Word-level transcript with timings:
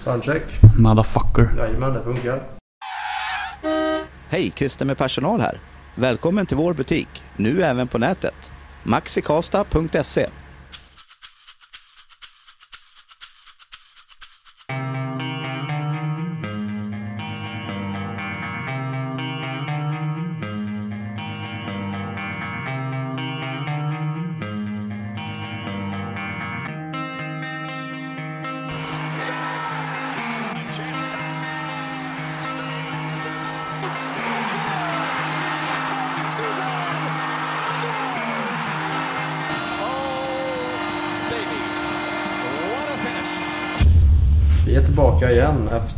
Soundcheck. 0.00 0.42
Motherfucker. 0.78 1.54
Jajamän, 1.58 1.92
det 1.94 2.02
funkar. 2.02 2.42
Hej, 4.28 4.52
Christer 4.56 4.84
med 4.86 4.98
personal 4.98 5.40
här. 5.40 5.58
Välkommen 5.94 6.46
till 6.46 6.56
vår 6.56 6.74
butik, 6.74 7.24
nu 7.36 7.62
även 7.62 7.88
på 7.88 7.98
nätet. 7.98 8.50
maxikasta.se 8.82 10.26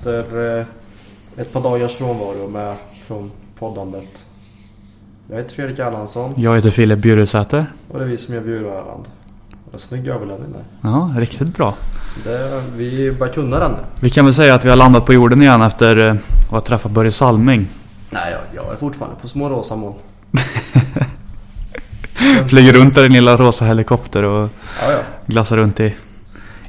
efter 0.06 0.58
eh, 0.58 0.64
ett 1.36 1.52
par 1.52 1.60
dagars 1.60 1.96
frånvaro 1.96 2.48
med 2.48 2.76
från 3.06 3.30
poddandet. 3.58 4.26
Jag 5.30 5.36
heter 5.36 5.54
Fredrik 5.54 5.78
Erlandsson 5.78 6.34
Jag 6.36 6.56
heter 6.56 6.70
Filip 6.70 6.98
Bjuresäter. 6.98 7.66
och 7.90 7.98
det 7.98 8.04
är 8.04 8.08
vi 8.08 8.18
som 8.18 8.34
gör 8.34 8.40
Bjuröland. 8.40 9.08
Snygg 9.76 10.06
överlämning 10.08 10.52
där. 10.52 10.90
Ja, 10.90 11.10
riktigt 11.18 11.56
bra. 11.56 11.74
Det, 12.24 12.62
vi 12.76 13.12
börjar 13.12 13.32
kunna 13.32 13.58
den. 13.58 13.72
Vi 14.00 14.10
kan 14.10 14.24
väl 14.24 14.34
säga 14.34 14.54
att 14.54 14.64
vi 14.64 14.68
har 14.68 14.76
landat 14.76 15.06
på 15.06 15.12
jorden 15.12 15.42
igen 15.42 15.62
efter 15.62 15.96
eh, 16.08 16.14
att 16.14 16.50
ha 16.50 16.60
träffat 16.60 16.92
Börje 16.92 17.10
Salming. 17.12 17.68
Nej, 18.10 18.32
jag, 18.32 18.40
jag 18.64 18.72
är 18.72 18.76
fortfarande 18.76 19.16
på 19.20 19.28
små 19.28 19.48
rosa 19.48 19.76
moln. 19.76 19.94
Flyger 22.48 22.72
runt 22.72 22.96
i 22.98 23.00
en 23.00 23.12
lilla 23.12 23.36
rosa 23.36 23.64
helikopter 23.64 24.22
och 24.22 24.48
Ja, 24.82 24.92
ja. 24.92 24.98
glassar 25.26 25.56
runt 25.56 25.80
i, 25.80 25.94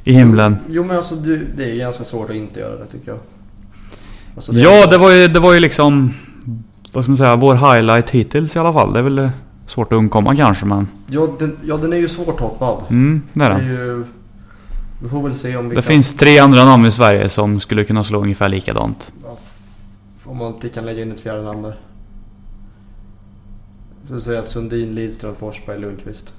i 0.04 0.12
himlen. 0.12 0.56
Jo 0.68 0.84
men 0.84 0.96
alltså 0.96 1.14
du, 1.14 1.46
det 1.56 1.70
är 1.70 1.76
ganska 1.76 2.04
svårt 2.04 2.30
att 2.30 2.36
inte 2.36 2.60
göra 2.60 2.76
det 2.76 2.86
tycker 2.86 3.10
jag. 3.10 3.18
Alltså, 4.36 4.52
är- 4.52 4.56
Ja, 4.56 4.86
det 4.86 4.98
var 4.98 5.10
ju, 5.10 5.28
det 5.28 5.40
var 5.40 5.52
ju 5.52 5.60
liksom... 5.60 6.14
Vad 6.92 7.04
ska 7.04 7.10
man 7.10 7.16
säga? 7.18 7.36
Vår 7.36 7.54
highlight 7.74 8.10
hittills 8.10 8.56
i 8.56 8.58
alla 8.58 8.72
fall. 8.72 8.92
Det 8.92 8.98
är 8.98 9.02
väl 9.02 9.30
svårt 9.66 9.92
att 9.92 9.96
undkomma 9.96 10.36
kanske 10.36 10.66
men... 10.66 10.88
Ja 11.10 11.28
den, 11.38 11.56
ja, 11.64 11.76
den 11.76 11.92
är 11.92 11.96
ju 11.96 12.08
svårtoppad. 12.08 12.82
Mm, 12.90 13.22
det 13.32 13.44
är 13.44 13.48
Det 13.50 13.54
är 13.54 13.58
det. 13.58 13.64
ju... 13.66 14.04
Vi 15.02 15.08
får 15.08 15.22
väl 15.22 15.34
se 15.34 15.56
om 15.56 15.68
vi 15.68 15.74
Det 15.76 15.82
kan... 15.82 15.92
finns 15.92 16.16
tre 16.16 16.38
andra 16.38 16.64
namn 16.64 16.86
i 16.86 16.92
Sverige 16.92 17.28
som 17.28 17.60
skulle 17.60 17.84
kunna 17.84 18.04
slå 18.04 18.22
ungefär 18.22 18.48
likadant. 18.48 19.12
Ja, 19.22 19.38
Om 20.24 20.36
man 20.36 20.52
inte 20.54 20.68
kan 20.68 20.86
lägga 20.86 21.02
in 21.02 21.12
ett 21.12 21.20
fjärde 21.20 21.42
namn 21.42 21.62
där. 21.62 21.78
Så 24.08 24.20
säger 24.20 24.38
jag 24.38 24.46
Sundin, 24.46 24.94
Lidström, 24.94 25.34
Forsberg, 25.34 25.78
Lundqvist. 25.80 26.34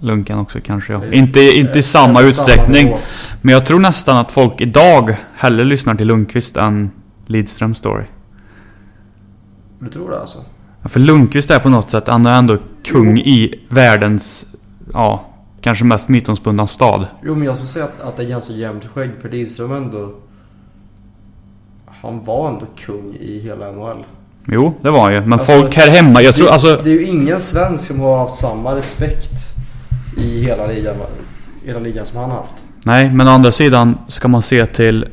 Lunkan 0.00 0.38
också 0.38 0.58
kanske 0.64 0.92
ja. 0.92 1.00
Inte, 1.12 1.40
inte 1.40 1.78
i 1.78 1.82
samma 1.82 2.22
utsträckning. 2.22 2.84
nivå. 2.84 2.98
Men 3.42 3.52
jag 3.52 3.66
tror 3.66 3.78
nästan 3.78 4.16
att 4.16 4.32
folk 4.32 4.60
idag 4.60 5.16
hellre 5.34 5.64
lyssnar 5.64 5.94
till 5.94 6.06
Lundqvist 6.06 6.56
än 6.56 6.90
Lidström 7.26 7.74
story. 7.74 8.04
Du 9.78 9.88
tror 9.88 10.10
det 10.10 10.20
alltså? 10.20 10.38
Ja, 10.82 10.88
För 10.88 11.00
Lundqvist 11.00 11.50
är 11.50 11.58
på 11.58 11.68
något 11.68 11.90
sätt, 11.90 12.04
han 12.08 12.26
är 12.26 12.38
ändå 12.38 12.58
kung 12.84 13.18
i 13.18 13.54
världens, 13.68 14.44
ja, 14.92 15.24
kanske 15.60 15.84
mest 15.84 16.08
mytomspunna 16.08 16.66
stad. 16.66 17.06
Jo 17.24 17.34
men 17.34 17.44
jag 17.46 17.56
skulle 17.56 17.68
säga 17.68 17.84
att, 17.84 18.00
att 18.00 18.16
det 18.16 18.22
är 18.22 18.28
ganska 18.28 18.52
jämnt 18.52 18.84
skägg 18.84 19.10
för 19.22 19.28
Lidström 19.28 19.72
ändå... 19.72 20.12
Han 22.02 22.24
var 22.24 22.48
ändå 22.48 22.66
kung 22.86 23.14
i 23.20 23.40
hela 23.40 23.72
NHL. 23.72 24.04
Jo, 24.46 24.74
det 24.82 24.90
var 24.90 25.00
han 25.00 25.12
ju. 25.14 25.20
Men 25.20 25.32
Alltså, 25.32 25.52
folk 25.52 25.74
här 25.74 25.90
hemma, 25.90 26.22
jag 26.22 26.34
tror 26.34 26.46
det, 26.46 26.52
alltså... 26.52 26.80
Det 26.84 26.90
är 26.90 26.94
ju 26.94 27.06
ingen 27.06 27.40
svensk 27.40 27.86
som 27.86 28.00
har 28.00 28.18
haft 28.18 28.34
samma 28.34 28.76
respekt 28.76 29.49
i 30.20 30.42
hela 30.42 30.66
ligan, 30.66 30.96
hela 31.64 31.80
ligan 31.80 32.06
som 32.06 32.18
han 32.18 32.30
har 32.30 32.36
haft. 32.36 32.64
Nej, 32.84 33.10
men 33.12 33.28
å 33.28 33.30
andra 33.30 33.52
sidan 33.52 33.98
ska 34.08 34.28
man 34.28 34.42
se 34.42 34.66
till 34.66 35.06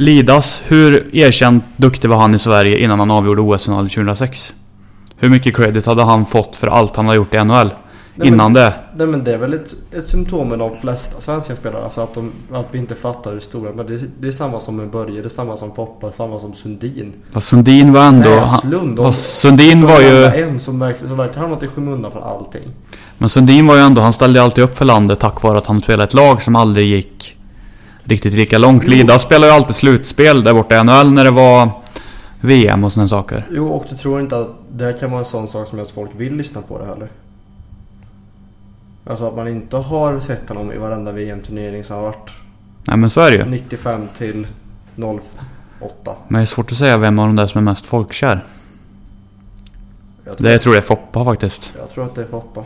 Lidas. 0.00 0.62
Hur 0.66 1.16
erkänt 1.16 1.64
duktig 1.76 2.08
var 2.08 2.16
han 2.16 2.34
i 2.34 2.38
Sverige 2.38 2.78
innan 2.78 2.98
han 2.98 3.10
avgjorde 3.10 3.40
OS-finalen 3.40 3.88
2006? 3.88 4.52
Hur 5.16 5.28
mycket 5.28 5.56
credit 5.56 5.86
hade 5.86 6.02
han 6.02 6.26
fått 6.26 6.56
för 6.56 6.66
allt 6.66 6.96
han 6.96 7.06
har 7.06 7.14
gjort 7.14 7.34
i 7.34 7.44
NHL? 7.44 7.70
Nej, 8.18 8.28
innan 8.28 8.52
men, 8.52 8.62
det? 8.62 8.72
Nej 8.96 9.06
men 9.06 9.24
det 9.24 9.34
är 9.34 9.38
väl 9.38 9.54
ett, 9.54 9.74
ett 9.92 10.08
symptom 10.08 10.48
med 10.48 10.58
de 10.58 10.76
flesta 10.80 11.20
svenska 11.20 11.56
spelare. 11.56 11.84
Alltså 11.84 12.00
att, 12.00 12.14
de, 12.14 12.32
att 12.52 12.66
vi 12.70 12.78
inte 12.78 12.94
fattar 12.94 13.32
hur 13.32 13.40
stora. 13.40 13.72
Men 13.72 13.86
det, 13.86 13.92
är- 13.94 14.00
det 14.20 14.28
är 14.28 14.32
samma 14.32 14.60
som 14.60 14.76
med 14.76 14.90
Börje, 14.90 15.20
det 15.20 15.26
är 15.26 15.28
samma 15.28 15.56
som 15.56 15.74
Foppa, 15.74 16.12
samma 16.12 16.40
som 16.40 16.54
Sundin. 16.54 17.12
Fast 17.32 17.48
Sundin 17.48 17.92
var 17.92 18.00
ändå... 18.06 18.30
han- 18.30 18.40
Näslund. 18.40 18.96
de- 18.96 19.04
Fast 19.04 19.38
Sundin 19.40 19.86
var 19.86 20.00
ju... 20.00 20.24
En 20.24 20.60
som 20.60 20.78
verkligen, 20.78 21.16
verkligen 21.16 21.40
hamnat 21.42 21.62
i 21.62 21.66
skymundan 21.66 22.12
för 22.12 22.20
allting. 22.20 22.62
Men 23.18 23.28
Sundin 23.28 23.66
var 23.66 23.74
ju 23.74 23.80
ändå, 23.80 24.00
han 24.02 24.12
ställde 24.12 24.42
alltid 24.42 24.64
upp 24.64 24.76
för 24.76 24.84
landet 24.84 25.18
tack 25.20 25.42
vare 25.42 25.58
att 25.58 25.66
han 25.66 25.80
spelade 25.80 26.04
ett 26.04 26.14
lag 26.14 26.42
som 26.42 26.56
aldrig 26.56 26.86
gick 26.88 27.36
riktigt 28.04 28.34
lika 28.34 28.58
långt. 28.58 28.82
Jo. 28.86 28.90
Lida 28.90 29.18
spelade 29.18 29.46
ju 29.52 29.56
alltid 29.56 29.76
slutspel 29.76 30.44
där 30.44 30.54
borta 30.54 30.74
i 30.80 30.84
NHL 30.84 31.12
när 31.12 31.24
det 31.24 31.30
var 31.30 31.70
VM 32.40 32.84
och 32.84 32.92
sådana 32.92 33.08
saker. 33.08 33.46
Jo 33.50 33.68
och 33.68 33.84
du 33.90 33.96
tror 33.96 34.20
inte 34.20 34.36
att 34.38 34.48
det 34.72 34.84
här 34.84 34.92
kan 34.92 35.10
vara 35.10 35.18
en 35.20 35.24
sån 35.24 35.48
sak 35.48 35.68
som 35.68 35.78
gör 35.78 35.84
att 35.84 35.90
folk 35.90 36.10
vill 36.16 36.34
lyssna 36.36 36.60
på 36.62 36.78
det 36.78 36.86
heller? 36.86 37.08
Alltså 39.08 39.24
att 39.28 39.36
man 39.36 39.48
inte 39.48 39.76
har 39.76 40.20
sett 40.20 40.48
honom 40.48 40.72
i 40.72 40.78
varenda 40.78 41.12
VM-turnering 41.12 41.84
som 41.84 41.96
har 41.96 42.02
varit 42.02 42.30
Nej 42.84 42.96
men 42.96 43.10
så 43.10 43.20
är 43.20 43.30
det 43.30 43.36
ju. 43.36 43.44
95 43.44 44.08
till 44.16 44.46
08. 45.80 46.16
Men 46.28 46.38
det 46.38 46.44
är 46.44 46.46
svårt 46.46 46.72
att 46.72 46.78
säga 46.78 46.98
vem 46.98 47.18
av 47.18 47.26
de 47.26 47.36
där 47.36 47.46
som 47.46 47.58
är 47.58 47.62
mest 47.62 47.86
folkkär. 47.86 48.46
Jag 50.24 50.36
tror, 50.36 50.46
Det 50.46 50.52
jag 50.52 50.62
tror 50.62 50.72
det 50.72 50.78
är 50.78 50.82
Foppa 50.82 51.24
faktiskt. 51.24 51.72
jag 51.78 51.90
tror 51.90 52.04
att 52.04 52.14
det 52.14 52.20
är 52.20 52.26
Foppa. 52.26 52.64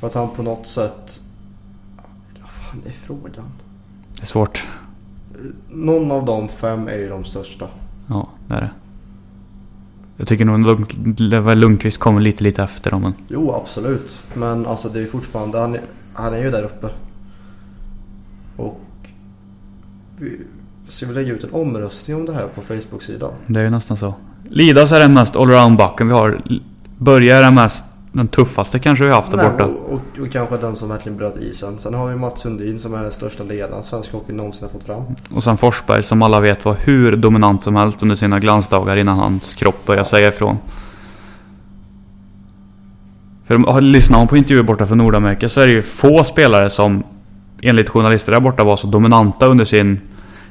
För 0.00 0.06
att 0.06 0.14
han 0.14 0.28
på 0.30 0.42
något 0.42 0.66
sätt... 0.66 1.20
Vad 2.40 2.50
fan 2.50 2.82
är 2.86 2.90
frågan? 2.90 3.52
Det 4.14 4.22
är 4.22 4.26
svårt. 4.26 4.66
Någon 5.70 6.10
av 6.12 6.24
de 6.24 6.48
fem 6.48 6.88
är 6.88 6.96
ju 6.96 7.08
de 7.08 7.24
största. 7.24 7.68
Ja, 8.08 8.28
det 8.48 8.54
är 8.54 8.60
det. 8.60 8.70
Jag 10.16 10.28
tycker 10.28 10.44
nog 10.44 10.66
Lund- 10.66 11.18
Lund- 11.20 11.54
Lundqvist 11.54 11.98
kommer 11.98 12.20
lite, 12.20 12.44
lite 12.44 12.62
efter 12.62 12.90
dem. 12.90 13.02
Men 13.02 13.14
Jo, 13.28 13.54
absolut. 13.54 14.24
Men 14.34 14.66
alltså 14.66 14.88
det 14.88 15.00
är 15.00 15.06
fortfarande, 15.06 15.58
han 15.58 15.74
är, 15.74 15.80
han 16.14 16.34
är 16.34 16.38
ju 16.38 16.50
där 16.50 16.62
uppe. 16.62 16.88
Och 18.56 18.80
vi 20.18 20.40
ska 20.88 21.06
vi 21.06 21.14
lägga 21.14 21.32
ut 21.32 21.44
en 21.44 21.52
omröstning 21.52 22.16
om 22.16 22.26
det 22.26 22.32
här 22.32 22.46
på 22.54 22.60
Facebook-sidan? 22.62 23.32
det 23.46 23.60
är 23.60 23.64
ju 23.64 23.70
nästan 23.70 23.96
så. 23.96 24.14
Lidas 24.50 24.92
är 24.92 25.00
den 25.00 25.14
mest 25.14 25.36
allround-backen 25.36 26.06
vi 26.08 26.12
har. 26.12 26.42
Börje 26.98 27.36
är 27.36 27.42
den 27.42 27.54
mest, 27.54 27.84
den 28.14 28.28
tuffaste 28.28 28.78
kanske 28.78 29.04
vi 29.04 29.10
haft 29.10 29.30
där 29.30 29.36
Nej, 29.36 29.50
borta. 29.50 29.64
och, 29.64 29.92
och, 29.92 30.20
och 30.20 30.32
kanske 30.32 30.56
den 30.56 30.76
som 30.76 30.88
verkligen 30.88 31.18
bröt 31.18 31.36
isen. 31.36 31.78
Sen 31.78 31.94
har 31.94 32.08
vi 32.08 32.16
Mats 32.16 32.40
Sundin 32.40 32.78
som 32.78 32.94
är 32.94 33.02
den 33.02 33.10
största 33.10 33.44
ledaren 33.44 33.82
svensk 33.82 34.12
hockey 34.12 34.32
någonsin 34.32 34.62
har 34.62 34.72
fått 34.72 34.84
fram. 34.84 35.02
Och 35.30 35.44
sen 35.44 35.56
Forsberg 35.56 36.02
som 36.02 36.22
alla 36.22 36.40
vet 36.40 36.64
var 36.64 36.74
hur 36.74 37.16
dominant 37.16 37.62
som 37.62 37.76
helst 37.76 38.02
under 38.02 38.16
sina 38.16 38.38
glansdagar 38.38 38.96
innan 38.96 39.18
hans 39.18 39.54
kropp 39.54 39.86
började 39.86 40.08
säga 40.08 40.28
ifrån. 40.28 40.58
För 43.46 43.80
lyssnar 43.80 44.18
man 44.18 44.28
på 44.28 44.36
intervjuer 44.36 44.62
borta 44.62 44.86
från 44.86 44.98
Nordamerika 44.98 45.48
så 45.48 45.60
är 45.60 45.66
det 45.66 45.72
ju 45.72 45.82
få 45.82 46.24
spelare 46.24 46.70
som 46.70 47.04
enligt 47.62 47.88
journalister 47.88 48.32
där 48.32 48.40
borta 48.40 48.64
var 48.64 48.76
så 48.76 48.86
dominanta 48.86 49.46
under 49.46 49.64
sin, 49.64 50.00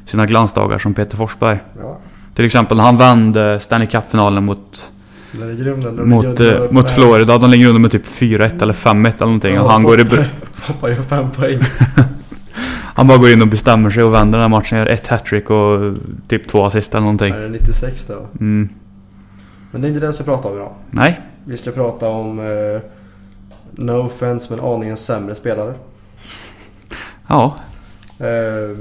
sina 0.06 0.25
glansdagar 0.25 0.79
som 0.79 0.94
Peter 0.94 1.18
Forsberg. 1.18 1.59
Ja. 1.81 1.97
Till 2.34 2.46
exempel 2.46 2.78
när 2.78 2.84
han 2.84 2.97
vände 2.97 3.59
Stanley 3.59 3.88
Cup-finalen 3.88 4.46
mot, 4.46 4.91
Mot, 6.05 6.39
eh, 6.39 6.71
mot 6.71 6.91
Florida. 6.91 7.38
De 7.38 7.49
ligger 7.49 7.67
under 7.67 7.79
med 7.81 7.91
typ 7.91 8.05
4-1 8.05 8.61
eller 8.61 8.73
5-1 8.73 9.16
eller 9.16 9.25
någonting. 9.25 9.59
och 9.59 9.66
Ja, 9.66 9.71
han, 9.71 9.83
går 9.83 10.01
i, 10.01 10.05
Foppa 10.53 10.89
gör 10.89 11.01
fem 11.09 11.31
poäng. 11.31 11.59
han 12.95 13.07
bara 13.07 13.17
går 13.17 13.29
in 13.29 13.41
och 13.41 13.47
bestämmer 13.47 13.89
sig 13.89 14.03
och 14.03 14.13
vänder 14.13 14.39
den 14.39 14.51
här 14.51 14.59
matchen. 14.59 14.78
Gör 14.78 14.85
ett 14.85 15.08
hattrick 15.08 15.49
och 15.49 15.93
typ 16.28 16.47
två 16.47 16.66
assist 16.66 16.91
eller 16.93 17.02
någonting. 17.02 17.34
Är 17.34 17.40
det 17.40 17.49
96 17.49 18.05
då? 18.08 18.28
Mm. 18.40 18.69
Men 19.72 19.81
det 19.81 19.87
är 19.87 19.90
inte 19.90 19.99
det 19.99 20.05
jag 20.05 20.16
ska 20.16 20.23
prata 20.23 20.47
om 20.47 20.55
idag. 20.55 20.72
Nej, 20.91 21.22
Vi 21.46 21.58
ska 21.58 21.72
prata 21.72 22.08
om 22.08 22.40
eh, 22.40 22.81
No 23.72 23.91
offense 24.05 24.55
men 24.55 24.66
aningen 24.66 24.97
sämre 24.97 25.35
spelare. 25.35 25.73
ja. 27.28 27.55
Eh, 28.19 28.78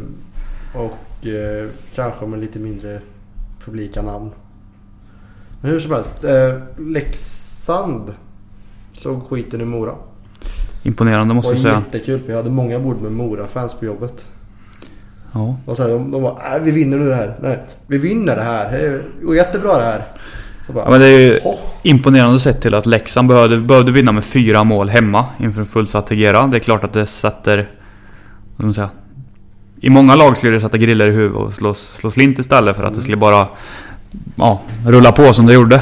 och 0.75 1.27
eh, 1.27 1.69
kanske 1.94 2.27
med 2.27 2.41
lite 2.41 2.59
mindre 2.59 3.00
publika 3.65 4.03
namn. 4.03 4.31
Men 5.62 5.70
hur 5.70 5.79
som 5.79 5.93
helst. 5.93 6.25
Eh, 6.25 6.55
Leksand 6.79 8.14
slog 8.93 9.26
skiten 9.29 9.61
i 9.61 9.64
Mora. 9.64 9.93
Imponerande 10.82 11.31
Det 11.31 11.35
måste 11.35 11.49
var 11.49 11.55
jag 11.55 11.62
säga. 11.62 11.82
jättekul 11.87 12.20
för 12.20 12.29
jag 12.31 12.37
hade 12.37 12.50
många 12.50 12.79
bord 12.79 13.00
med 13.00 13.12
Mora-fans 13.12 13.75
på 13.75 13.85
jobbet. 13.85 14.29
Ja. 15.32 15.56
Och 15.64 15.76
så 15.76 15.82
här, 15.82 15.91
de, 15.91 16.11
de 16.11 16.23
bara, 16.23 16.56
äh, 16.56 16.62
vi 16.62 16.70
vinner 16.70 16.97
nu 16.99 17.09
det 17.09 17.14
här. 17.14 17.35
Nej, 17.41 17.59
vi 17.87 17.99
vinner 17.99 18.37
det 18.37 18.43
här. 18.43 18.73
Det 18.73 19.03
går 19.26 19.37
jättebra 19.37 19.76
det 19.76 19.82
här. 19.85 20.05
Bara, 20.75 20.85
ja 20.85 20.91
men 20.91 21.00
det 21.00 21.06
är 21.06 21.19
ju 21.19 21.38
"Jaha." 21.44 21.55
imponerande 21.82 22.41
sett 22.41 22.61
till 22.62 22.75
att 22.75 22.87
Leksand 22.87 23.29
behövde, 23.29 23.56
behövde 23.58 23.93
vinna 23.93 24.12
med 24.12 24.25
fyra 24.25 24.65
mål 24.65 24.88
hemma 24.88 25.26
inför 25.41 25.61
en 25.61 25.67
fullsatt 25.67 26.06
Tegera. 26.06 26.47
Det 26.47 26.56
är 26.56 26.61
klart 26.61 26.85
att 26.85 26.93
det 26.93 27.06
sätter, 27.06 27.56
vad 27.56 28.55
ska 28.56 28.65
man 28.65 28.75
säga, 28.75 28.91
I 29.81 29.91
många 29.91 30.15
lag 30.15 30.37
skulle 30.37 30.53
det 30.53 30.61
sätta 30.61 30.79
griller 30.79 31.08
i 31.08 31.12
huvudet 31.12 31.37
och 31.37 31.53
slå, 31.53 31.75
slå 31.75 32.11
slint 32.11 32.38
istället 32.38 32.76
för 32.76 32.82
att 32.85 32.94
det 32.94 33.00
skulle 33.03 33.17
bara 33.17 33.49
ja, 34.37 34.61
rulla 34.87 35.12
på 35.12 35.32
som 35.32 35.47
det 35.47 35.53
gjorde. 35.55 35.81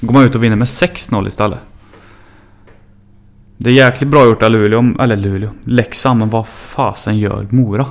Då 0.00 0.06
går 0.06 0.14
man 0.14 0.22
ut 0.24 0.34
och 0.34 0.44
vinner 0.44 0.56
med 0.56 0.66
6-0 0.66 1.28
istället. 1.28 1.58
Det 3.56 3.70
är 3.70 3.74
jäkligt 3.74 4.10
bra 4.10 4.24
gjort 4.24 4.42
av 4.42 4.50
Luleå, 4.50 4.84
eller 5.00 5.16
Luleå, 5.16 5.50
Leksand, 5.64 6.18
men 6.18 6.30
vad 6.30 6.46
fasen 6.46 7.18
gör 7.18 7.46
Mora? 7.50 7.86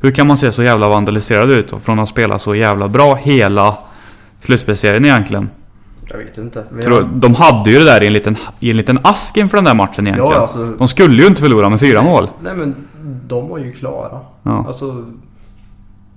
Hur 0.00 0.10
kan 0.10 0.26
man 0.26 0.38
se 0.38 0.52
så 0.52 0.62
jävla 0.62 0.88
vandaliserad 0.88 1.50
ut 1.50 1.72
från 1.82 1.98
att 1.98 2.08
spela 2.08 2.38
så 2.38 2.54
jävla 2.54 2.88
bra 2.88 3.14
hela 3.14 3.78
slutspelsserien 4.40 5.04
egentligen? 5.04 5.48
Jag 6.10 6.18
vet 6.18 6.38
inte. 6.38 6.64
Men 6.70 6.82
Tror, 6.84 6.96
jag, 7.00 7.08
de 7.08 7.34
hade 7.34 7.70
ju 7.70 7.78
det 7.78 7.84
där 7.84 8.02
i 8.02 8.06
en 8.06 8.12
liten, 8.12 8.36
i 8.60 8.70
en 8.70 8.76
liten 8.76 8.98
ask 9.02 9.36
inför 9.36 9.56
den 9.56 9.64
där 9.64 9.74
matchen 9.74 10.06
egentligen. 10.06 10.32
Ja, 10.32 10.38
alltså- 10.40 10.72
De 10.78 10.88
skulle 10.88 11.22
ju 11.22 11.28
inte 11.28 11.42
förlora 11.42 11.68
med 11.68 11.80
fyra 11.80 12.02
mål. 12.02 12.28
nej 12.42 12.52
men 12.56 12.74
de 13.26 13.48
var 13.48 13.58
ju 13.58 13.72
klara. 13.72 14.20
Ja. 14.42 14.64
Alltså, 14.68 15.04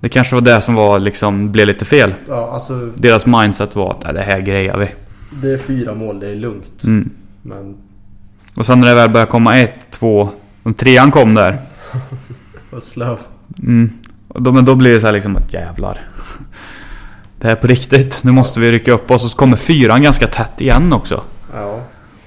Det 0.00 0.08
kanske 0.08 0.34
var 0.34 0.42
det 0.42 0.60
som 0.62 0.74
var 0.74 0.98
liksom, 0.98 1.52
blev 1.52 1.66
lite 1.66 1.84
fel. 1.84 2.14
ja, 2.28 2.50
alltså 2.54 2.86
Deras 2.94 3.26
mindset 3.26 3.76
var 3.76 3.90
att 3.90 4.02
"Nej, 4.04 4.12
det 4.14 4.22
här 4.22 4.40
grejar 4.40 4.76
vi. 4.78 4.88
det 5.42 5.52
är 5.52 5.58
fyra 5.58 5.94
mål, 5.94 6.20
det 6.20 6.28
är 6.28 6.34
lugnt. 6.34 6.84
Mm. 6.84 7.10
Men 7.42 7.76
Och 8.56 8.66
sen 8.66 8.80
när 8.80 8.86
det 8.88 8.94
väl 8.94 9.10
började 9.10 9.30
komma 9.30 9.58
ett, 9.58 9.74
två, 9.90 10.28
om 10.62 10.74
trean 10.74 11.10
kom 11.10 11.34
där. 11.34 11.58
vad 12.70 12.82
slöv. 12.82 13.18
Mm. 13.58 13.90
Och 14.28 14.42
då, 14.42 14.52
men 14.52 14.64
då 14.64 14.74
blir 14.74 14.90
det 14.94 15.00
så 15.00 15.06
här 15.06 15.12
liksom 15.12 15.36
att 15.36 15.52
jävlar. 15.52 15.98
Det 17.38 17.46
här 17.46 17.56
är 17.56 17.60
på 17.60 17.66
riktigt. 17.66 18.18
Nu 18.24 18.32
måste 18.32 18.60
vi 18.60 18.72
rycka 18.72 18.92
upp 18.92 19.10
oss. 19.10 19.24
Och 19.24 19.30
så 19.30 19.36
kommer 19.36 19.56
fyran 19.56 20.02
ganska 20.02 20.26
tätt 20.26 20.60
igen 20.60 20.92
också. 20.92 21.22
Ja, 21.54 21.80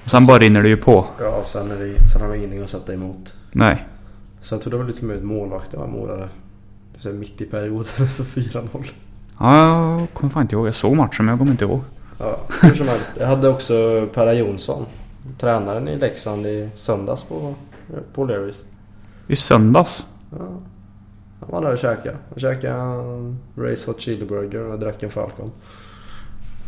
Och 0.04 0.10
sen 0.10 0.26
bara 0.26 0.38
rinner 0.38 0.62
det 0.62 0.68
ju 0.68 0.76
på. 0.76 1.06
ja 1.20 1.42
sen, 1.44 1.70
är 1.70 1.74
det, 1.76 2.08
sen 2.12 2.22
har 2.22 2.28
vi 2.28 2.38
ingenting 2.38 2.62
att 2.62 2.70
sätta 2.70 2.92
emot. 2.94 3.34
Nej. 3.52 3.86
Sen 4.42 4.60
tror 4.60 4.72
jag 4.74 4.80
det 4.80 4.84
var 4.84 4.90
lite 4.92 5.04
mer 5.04 5.20
målvakten 5.20 5.80
var 5.80 5.86
Mora. 5.86 6.28
Så 6.98 7.08
mitt 7.08 7.40
i 7.40 7.44
perioden 7.44 7.84
så 8.08 8.22
4-0. 8.22 8.84
Ja, 9.38 9.98
jag 10.00 10.08
kommer 10.14 10.30
fan 10.30 10.42
inte 10.42 10.54
ihåg. 10.54 10.66
Jag 10.66 10.74
såg 10.74 10.96
matchen 10.96 11.24
men 11.24 11.28
jag 11.28 11.38
kommer 11.38 11.52
inte 11.52 11.64
ihåg. 11.64 11.80
Ja, 12.18 12.40
hur 12.62 12.74
som 12.74 12.88
helst. 12.88 13.12
Jag 13.18 13.26
hade 13.26 13.48
också 13.48 14.08
Perra 14.14 14.34
Jonsson. 14.34 14.86
Tränaren 15.38 15.88
i 15.88 15.96
Leksand 15.96 16.46
i 16.46 16.70
söndags 16.76 17.24
på, 17.24 17.54
på 18.14 18.24
Learys. 18.24 18.64
I 19.26 19.36
söndags. 19.36 20.06
Ja. 20.30 20.46
Han 21.40 21.50
var 21.50 21.62
där 21.62 21.72
och 21.72 21.78
käkade. 21.78 22.16
Han 22.30 22.38
käkade 22.38 23.34
Race 23.56 23.90
Hot 23.90 24.00
Chili 24.00 24.26
Burger 24.26 24.60
och 24.60 24.78
drack 24.78 25.02
en 25.02 25.10
Falcon. 25.10 25.50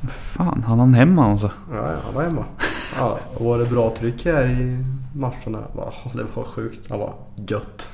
Fan, 0.08 0.62
han 0.66 0.78
han 0.78 0.94
hemma 0.94 1.26
alltså. 1.26 1.50
Ja, 1.72 1.92
ja, 1.92 1.98
han 2.04 2.14
var 2.14 2.22
hemma. 2.22 2.44
Ja, 2.96 3.18
var 3.38 3.58
det 3.58 3.66
bra 3.66 3.94
tryck 3.96 4.24
här 4.24 4.46
i 4.46 4.84
matcherna? 5.14 5.62
Ja, 5.76 5.92
det 6.14 6.26
var 6.34 6.44
sjukt. 6.44 6.90
Han 6.90 6.98
var. 6.98 7.14
Gött. 7.36 7.90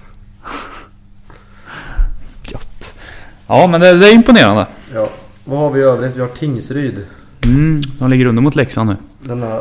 Ja, 3.54 3.66
men 3.66 3.80
det, 3.80 3.98
det 3.98 4.06
är 4.10 4.14
imponerande. 4.14 4.66
Ja, 4.94 5.08
vad 5.44 5.58
har 5.58 5.70
vi 5.70 5.80
i 5.80 5.82
övrigt? 5.82 6.16
Vi 6.16 6.20
har 6.20 6.28
Tingsryd. 6.28 7.06
Mm, 7.44 7.82
de 7.98 8.10
ligger 8.10 8.26
under 8.26 8.42
mot 8.42 8.54
Leksand 8.54 8.90
nu. 8.90 8.96
Denna 9.22 9.60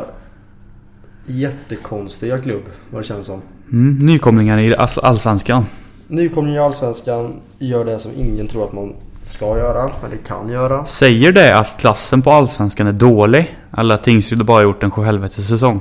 jättekonstiga 1.26 2.38
klubb 2.38 2.62
vad 2.90 3.02
det 3.02 3.06
känns 3.06 3.26
som. 3.26 3.42
Mm, 3.72 4.06
nykomlingar 4.06 4.58
i 4.58 4.76
all- 4.76 4.88
Allsvenskan. 5.02 5.64
Nykomling 6.08 6.54
i 6.54 6.58
Allsvenskan 6.58 7.40
gör 7.58 7.84
det 7.84 7.98
som 7.98 8.10
ingen 8.16 8.48
tror 8.48 8.64
att 8.64 8.72
man 8.72 8.94
ska 9.22 9.58
göra, 9.58 9.90
eller 10.06 10.16
kan 10.26 10.48
göra. 10.48 10.86
Säger 10.86 11.32
det 11.32 11.58
att 11.58 11.76
klassen 11.80 12.22
på 12.22 12.30
Allsvenskan 12.30 12.86
är 12.86 12.92
dålig? 12.92 13.58
Eller 13.78 13.94
att 13.94 14.04
Tingsryd 14.04 14.44
bara 14.44 14.62
gjort 14.62 14.82
en 14.82 14.90
sjuhelvetes 14.90 15.46
säsong? 15.48 15.80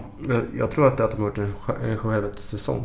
Jag 0.60 0.72
tror 0.72 0.88
att 0.88 0.98
det 0.98 1.04
är 1.04 1.06
att 1.08 1.12
de 1.12 1.22
har 1.22 1.28
gjort 1.30 1.38
en 1.90 1.98
sjuhelvetes 1.98 2.44
säsong. 2.50 2.84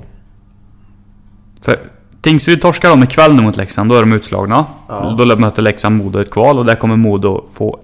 För 1.62 1.78
Tingsryd 2.26 2.62
torskar 2.62 2.90
de 2.90 3.02
ikväll 3.02 3.34
nu 3.34 3.42
mot 3.42 3.56
Leksand, 3.56 3.90
då 3.90 3.96
är 3.96 4.00
de 4.00 4.12
utslagna. 4.12 4.64
Ja. 4.88 5.14
Då 5.18 5.36
möter 5.36 5.62
Leksand 5.62 5.96
Modo 5.96 6.20
ett 6.20 6.30
kval 6.30 6.58
och 6.58 6.64
där 6.64 6.74
kommer 6.74 6.96
Modo 6.96 7.44
få 7.54 7.80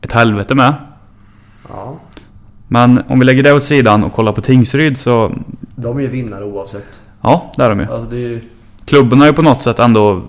ett 0.00 0.12
helvete 0.12 0.54
med. 0.54 0.74
Ja. 1.68 1.96
Men 2.68 3.02
om 3.08 3.18
vi 3.18 3.24
lägger 3.24 3.42
det 3.42 3.52
åt 3.52 3.64
sidan 3.64 4.04
och 4.04 4.12
kollar 4.12 4.32
på 4.32 4.40
Tingsryd 4.40 4.98
så... 4.98 5.32
De 5.60 5.98
är 5.98 6.02
ju 6.02 6.08
vinnare 6.08 6.44
oavsett. 6.44 7.02
Ja, 7.20 7.52
där 7.56 7.64
är 7.64 7.68
de 7.68 7.80
ju. 7.80 7.86
Alltså 7.92 8.10
det 8.10 8.16
är 8.16 8.28
ju... 8.28 8.40
Klubben 8.84 9.20
har 9.20 9.26
ju 9.26 9.32
på 9.32 9.42
något 9.42 9.62
sätt 9.62 9.78
ändå 9.78 10.22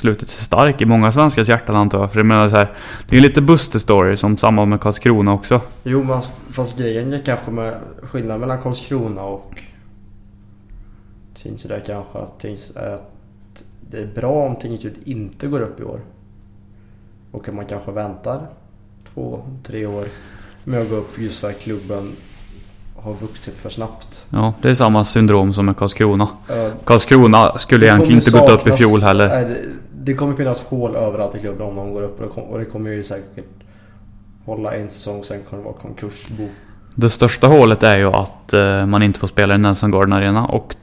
slutit 0.00 0.28
sig 0.28 0.44
stark 0.44 0.80
i 0.80 0.84
många 0.84 1.12
svenskars 1.12 1.48
hjärtan 1.48 1.76
antar 1.76 2.00
jag. 2.00 2.12
För 2.12 2.18
jag 2.18 2.26
menar 2.26 2.48
så 2.48 2.56
här, 2.56 2.70
det 3.08 3.16
är 3.16 3.20
ju 3.20 3.26
lite 3.26 3.40
Buster 3.40 3.78
Story 3.78 4.16
som 4.16 4.36
samma 4.36 4.64
med 4.64 4.80
Karlskrona 4.80 5.32
också. 5.32 5.60
Jo 5.82 6.04
men 6.04 6.20
fast 6.50 6.78
grejen 6.78 7.12
är 7.12 7.22
kanske 7.24 7.50
med 7.50 7.74
skillnaden 8.02 8.40
mellan 8.40 8.58
Karlskrona 8.58 9.22
och 9.22 9.54
Tingsryd 11.42 11.72
är 11.72 11.80
kanske 11.80 12.18
att, 12.18 12.44
att 12.76 13.62
det 13.90 13.98
är 13.98 14.06
bra 14.14 14.46
om 14.46 14.56
Tingsryd 14.56 14.94
inte 15.04 15.46
går 15.46 15.60
upp 15.60 15.80
i 15.80 15.84
år. 15.84 16.00
Och 17.30 17.48
att 17.48 17.54
man 17.54 17.66
kanske 17.66 17.92
väntar 17.92 18.46
två, 19.14 19.42
tre 19.64 19.86
år 19.86 20.04
med 20.64 20.80
att 20.82 20.90
gå 20.90 20.96
upp 20.96 21.18
just 21.18 21.40
för 21.40 21.50
att 21.50 21.58
klubben 21.60 22.12
har 22.96 23.14
vuxit 23.14 23.54
för 23.54 23.68
snabbt. 23.68 24.26
Ja, 24.30 24.54
det 24.62 24.70
är 24.70 24.74
samma 24.74 25.04
syndrom 25.04 25.54
som 25.54 25.66
med 25.66 25.76
Karlskrona. 25.76 26.28
Eh, 26.48 26.72
Karlskrona 26.84 27.58
skulle 27.58 27.86
egentligen 27.86 28.18
inte 28.18 28.30
kommer 28.30 28.46
gått 28.46 28.60
upp 28.60 28.66
i 28.66 28.70
saknas- 28.70 28.76
fjol 28.76 29.02
heller. 29.02 29.28
Nej, 29.28 29.44
det, 29.44 29.58
det 30.04 30.14
kommer 30.14 30.36
finnas 30.36 30.62
hål 30.62 30.96
överallt 30.96 31.34
i 31.34 31.38
klubben 31.38 31.66
om 31.66 31.76
de 31.76 31.92
går 31.92 32.02
upp 32.02 32.20
och 32.20 32.26
det, 32.26 32.32
kom, 32.32 32.42
och 32.42 32.58
det 32.58 32.64
kommer 32.64 32.90
ju 32.90 33.02
säkert 33.02 33.44
hålla 34.44 34.74
en 34.74 34.90
säsong 34.90 35.24
sen 35.24 35.42
kommer 35.42 35.62
det 35.62 35.68
vara 35.68 35.78
konkursbo. 35.78 36.48
Det 36.94 37.10
största 37.10 37.46
hålet 37.46 37.82
är 37.82 37.96
ju 37.96 38.06
att 38.06 38.52
eh, 38.52 38.86
man 38.86 39.02
inte 39.02 39.20
får 39.20 39.26
spela 39.26 39.54
i 39.54 39.58
Nelson 39.58 39.90
Garden 39.90 40.12
Arena 40.12 40.46
och 40.46 40.76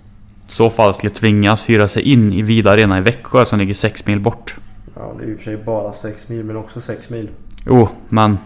så 0.48 0.70
fall 0.70 0.94
skulle 0.94 1.10
tvingas 1.14 1.70
hyra 1.70 1.88
sig 1.88 2.04
in 2.04 2.34
i 2.34 2.42
Vida 2.42 2.72
Arena 2.72 2.98
i 2.98 3.02
Växjö 3.02 3.46
som 3.46 3.60
ligger 3.60 3.74
6 3.74 4.06
mil 4.06 4.20
bort. 4.20 4.56
Ja, 4.96 5.12
det 5.18 5.24
är 5.24 5.28
ju 5.28 5.34
i 5.34 5.36
och 5.36 5.40
för 5.40 5.46
sig 5.46 5.58
bara 5.58 5.94
6 5.94 6.30
mil 6.30 6.44
men 6.44 6.56
också 6.58 6.82
6 6.82 7.10
mil. 7.10 7.30
Jo, 7.66 7.90
men 8.10 8.38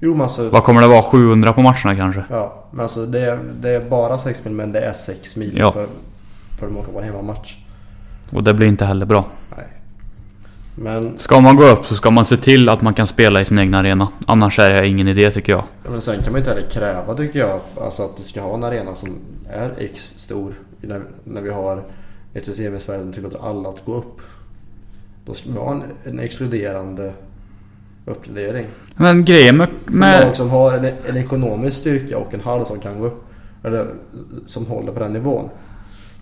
Jo 0.00 0.12
men 0.12 0.20
alltså, 0.20 0.48
vad 0.50 0.64
kommer 0.64 0.80
det 0.82 0.88
vara? 0.88 1.02
700 1.02 1.52
på 1.52 1.62
matcherna 1.62 1.96
kanske? 1.96 2.24
ja, 2.30 2.64
men 2.70 2.80
alltså 2.80 3.06
det, 3.06 3.20
är, 3.20 3.38
det 3.60 3.70
är 3.70 3.80
bara 3.80 4.18
6 4.18 4.44
mil 4.44 4.54
men 4.54 4.72
det 4.72 4.80
är 4.80 4.92
6 4.92 5.36
mil 5.36 5.58
Ja. 5.58 5.72
för, 5.72 5.86
för 6.58 6.66
att 6.66 6.72
åka 6.76 6.92
på 6.92 6.98
en 6.98 7.04
hemmamatch. 7.04 7.56
Och 8.30 8.44
det 8.44 8.54
blir 8.54 8.66
inte 8.66 8.84
heller 8.84 9.06
bra. 9.06 9.28
Nej. 9.56 9.66
Men, 10.74 11.18
Ska 11.18 11.40
man 11.40 11.56
gå 11.56 11.66
upp 11.66 11.86
så 11.86 11.94
ska 11.94 12.10
man 12.10 12.24
se 12.24 12.36
till 12.36 12.68
att 12.68 12.82
man 12.82 12.94
kan 12.94 13.06
spela 13.06 13.40
i 13.40 13.44
sin 13.44 13.58
egen 13.58 13.74
arena. 13.74 14.08
Annars 14.26 14.58
är 14.58 14.70
det 14.82 14.88
ingen 14.88 15.08
idé 15.08 15.30
tycker 15.30 15.52
jag. 15.52 15.64
ja, 15.84 15.90
men 15.90 16.00
sen 16.00 16.22
kan 16.22 16.32
man 16.32 16.38
inte 16.38 16.50
heller 16.50 16.70
kräva 16.70 17.14
tycker 17.14 17.38
jag 17.38 17.60
alltså 17.80 18.02
att 18.02 18.16
du 18.16 18.22
ska 18.22 18.40
ha 18.40 18.54
en 18.54 18.64
arena 18.64 18.94
som 18.94 19.08
är 19.50 19.72
X 19.78 20.14
stor. 20.16 20.52
När, 20.80 21.02
när 21.24 21.42
vi 21.42 21.50
har 21.50 21.84
ett 22.34 22.46
system 22.46 22.74
i 22.74 22.78
Sverige 22.78 23.02
som 23.02 23.12
tillåter 23.12 23.48
alla 23.48 23.68
att 23.68 23.84
gå 23.84 23.94
upp. 23.94 24.20
Då 25.24 25.34
ska 25.34 25.50
vi 25.50 25.58
ha 25.58 25.72
en, 25.72 25.82
en 26.04 26.18
exkluderande 26.18 27.12
uppgradering. 28.06 28.66
Men 28.96 29.24
grejen 29.24 29.56
med... 29.56 29.68
För 29.68 29.92
lag 29.92 30.00
med 30.00 30.36
som 30.36 30.50
har 30.50 30.72
en, 30.72 30.84
en 31.06 31.16
ekonomisk 31.16 31.76
styrka 31.76 32.18
och 32.18 32.34
en 32.34 32.40
hall 32.40 32.66
som 32.66 32.80
kan 32.80 33.00
gå 33.00 33.06
upp. 33.06 33.24
Eller 33.64 33.86
som 34.46 34.66
håller 34.66 34.92
på 34.92 35.00
den 35.00 35.12
nivån. 35.12 35.48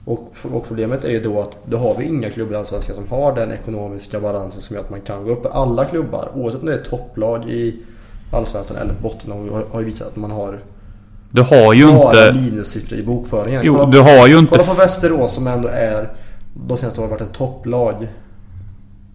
Och, 0.04 0.34
och 0.42 0.66
problemet 0.66 1.04
är 1.04 1.10
ju 1.10 1.20
då 1.20 1.40
att 1.40 1.56
då 1.66 1.76
har 1.76 1.96
vi 1.98 2.04
inga 2.04 2.30
klubbar 2.30 2.54
i 2.54 2.56
Allsvenskan 2.56 2.94
som 2.94 3.08
har 3.08 3.34
den 3.34 3.52
ekonomiska 3.52 4.20
balansen 4.20 4.62
som 4.62 4.76
gör 4.76 4.82
att 4.82 4.90
man 4.90 5.00
kan 5.00 5.24
gå 5.24 5.30
upp. 5.30 5.46
Alla 5.46 5.84
klubbar, 5.84 6.30
oavsett 6.34 6.60
om 6.60 6.66
det 6.66 6.74
är 6.74 6.82
topplag 6.82 7.50
i 7.50 7.82
Allsvenskan 8.32 8.76
eller 8.76 8.94
bottenlag, 9.02 9.64
har 9.70 9.80
ju 9.80 9.86
visat 9.86 10.08
att 10.08 10.16
man 10.16 10.30
har 10.30 10.58
du 11.30 11.42
har 11.42 11.74
ju 11.74 11.88
inte... 11.88 12.32
minussiffror 12.32 12.98
i 12.98 13.04
bokföringen. 13.04 13.60
Jo, 13.64 13.74
kolla, 13.74 13.86
du 13.86 14.00
har 14.00 14.26
ju 14.26 14.38
inte... 14.38 14.50
kolla 14.50 14.64
på 14.64 14.74
Västerås 14.74 15.34
som 15.34 15.46
ändå 15.46 15.68
är 15.68 16.08
de 16.54 16.76
senaste 16.76 17.00
åren 17.00 17.10
varit 17.10 17.20
ett 17.20 17.32
topplag 17.32 18.08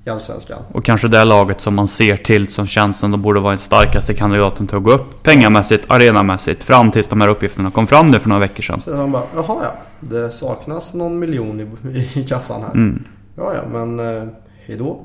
i 0.06 0.10
Allsvenskan. 0.10 0.58
Och 0.72 0.86
kanske 0.86 1.08
det 1.08 1.24
laget 1.24 1.62
som 1.62 1.76
man 1.76 1.88
ser 1.88 2.18
till 2.18 2.48
som 2.48 2.68
känns 2.68 3.00
som 3.00 3.12
de 3.12 3.22
borde 3.22 3.40
vara 3.40 3.52
den 3.52 3.60
starkaste 3.60 4.14
kandidaten 4.14 4.68
till 4.68 4.78
att 4.78 4.84
gå 4.84 4.92
upp 4.92 5.24
pengamässigt, 5.24 5.86
arenamässigt, 5.88 6.64
fram 6.64 6.92
tills 6.92 7.08
de 7.08 7.22
här 7.22 7.28
uppgifterna 7.28 7.72
kom 7.72 7.88
fram 7.88 8.08
nu 8.08 8.20
för 8.20 8.30
några 8.30 8.40
veckor 8.40 8.64
sedan. 8.64 8.82
Så 8.82 8.96
man 8.96 9.12
bara, 9.12 9.24
jaha 9.36 9.58
ja, 9.64 9.74
det 10.00 10.32
saknas 10.32 10.94
någon 10.94 11.20
miljon 11.20 11.60
i, 11.60 12.00
i 12.20 12.24
kassan 12.24 12.62
här. 12.62 12.74
Mm. 12.74 13.04
Ja, 13.36 13.54
ja, 13.56 13.62
men 13.86 14.00
eh, 14.00 14.28
hejdå. 14.66 15.02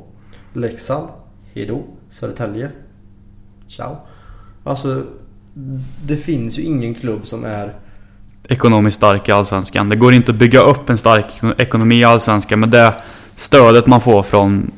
Leksand, 0.52 1.08
hejdå. 1.54 1.82
Södertälje, 2.10 2.70
ciao. 3.68 3.96
Alltså, 4.64 5.02
det 6.06 6.16
finns 6.16 6.58
ju 6.58 6.62
ingen 6.62 6.94
klubb 6.94 7.26
som 7.26 7.44
är... 7.44 7.74
Ekonomiskt 8.48 8.96
stark 8.96 9.28
i 9.28 9.32
Allsvenskan. 9.32 9.88
Det 9.88 9.96
går 9.96 10.12
inte 10.12 10.32
att 10.32 10.38
bygga 10.38 10.60
upp 10.60 10.90
en 10.90 10.98
stark 10.98 11.26
ekonomi 11.58 11.94
i 11.96 12.04
Allsvenskan 12.04 12.60
med 12.60 12.68
det 12.68 12.94
stödet 13.34 13.86
man 13.86 14.00
får 14.00 14.22
från, 14.22 14.70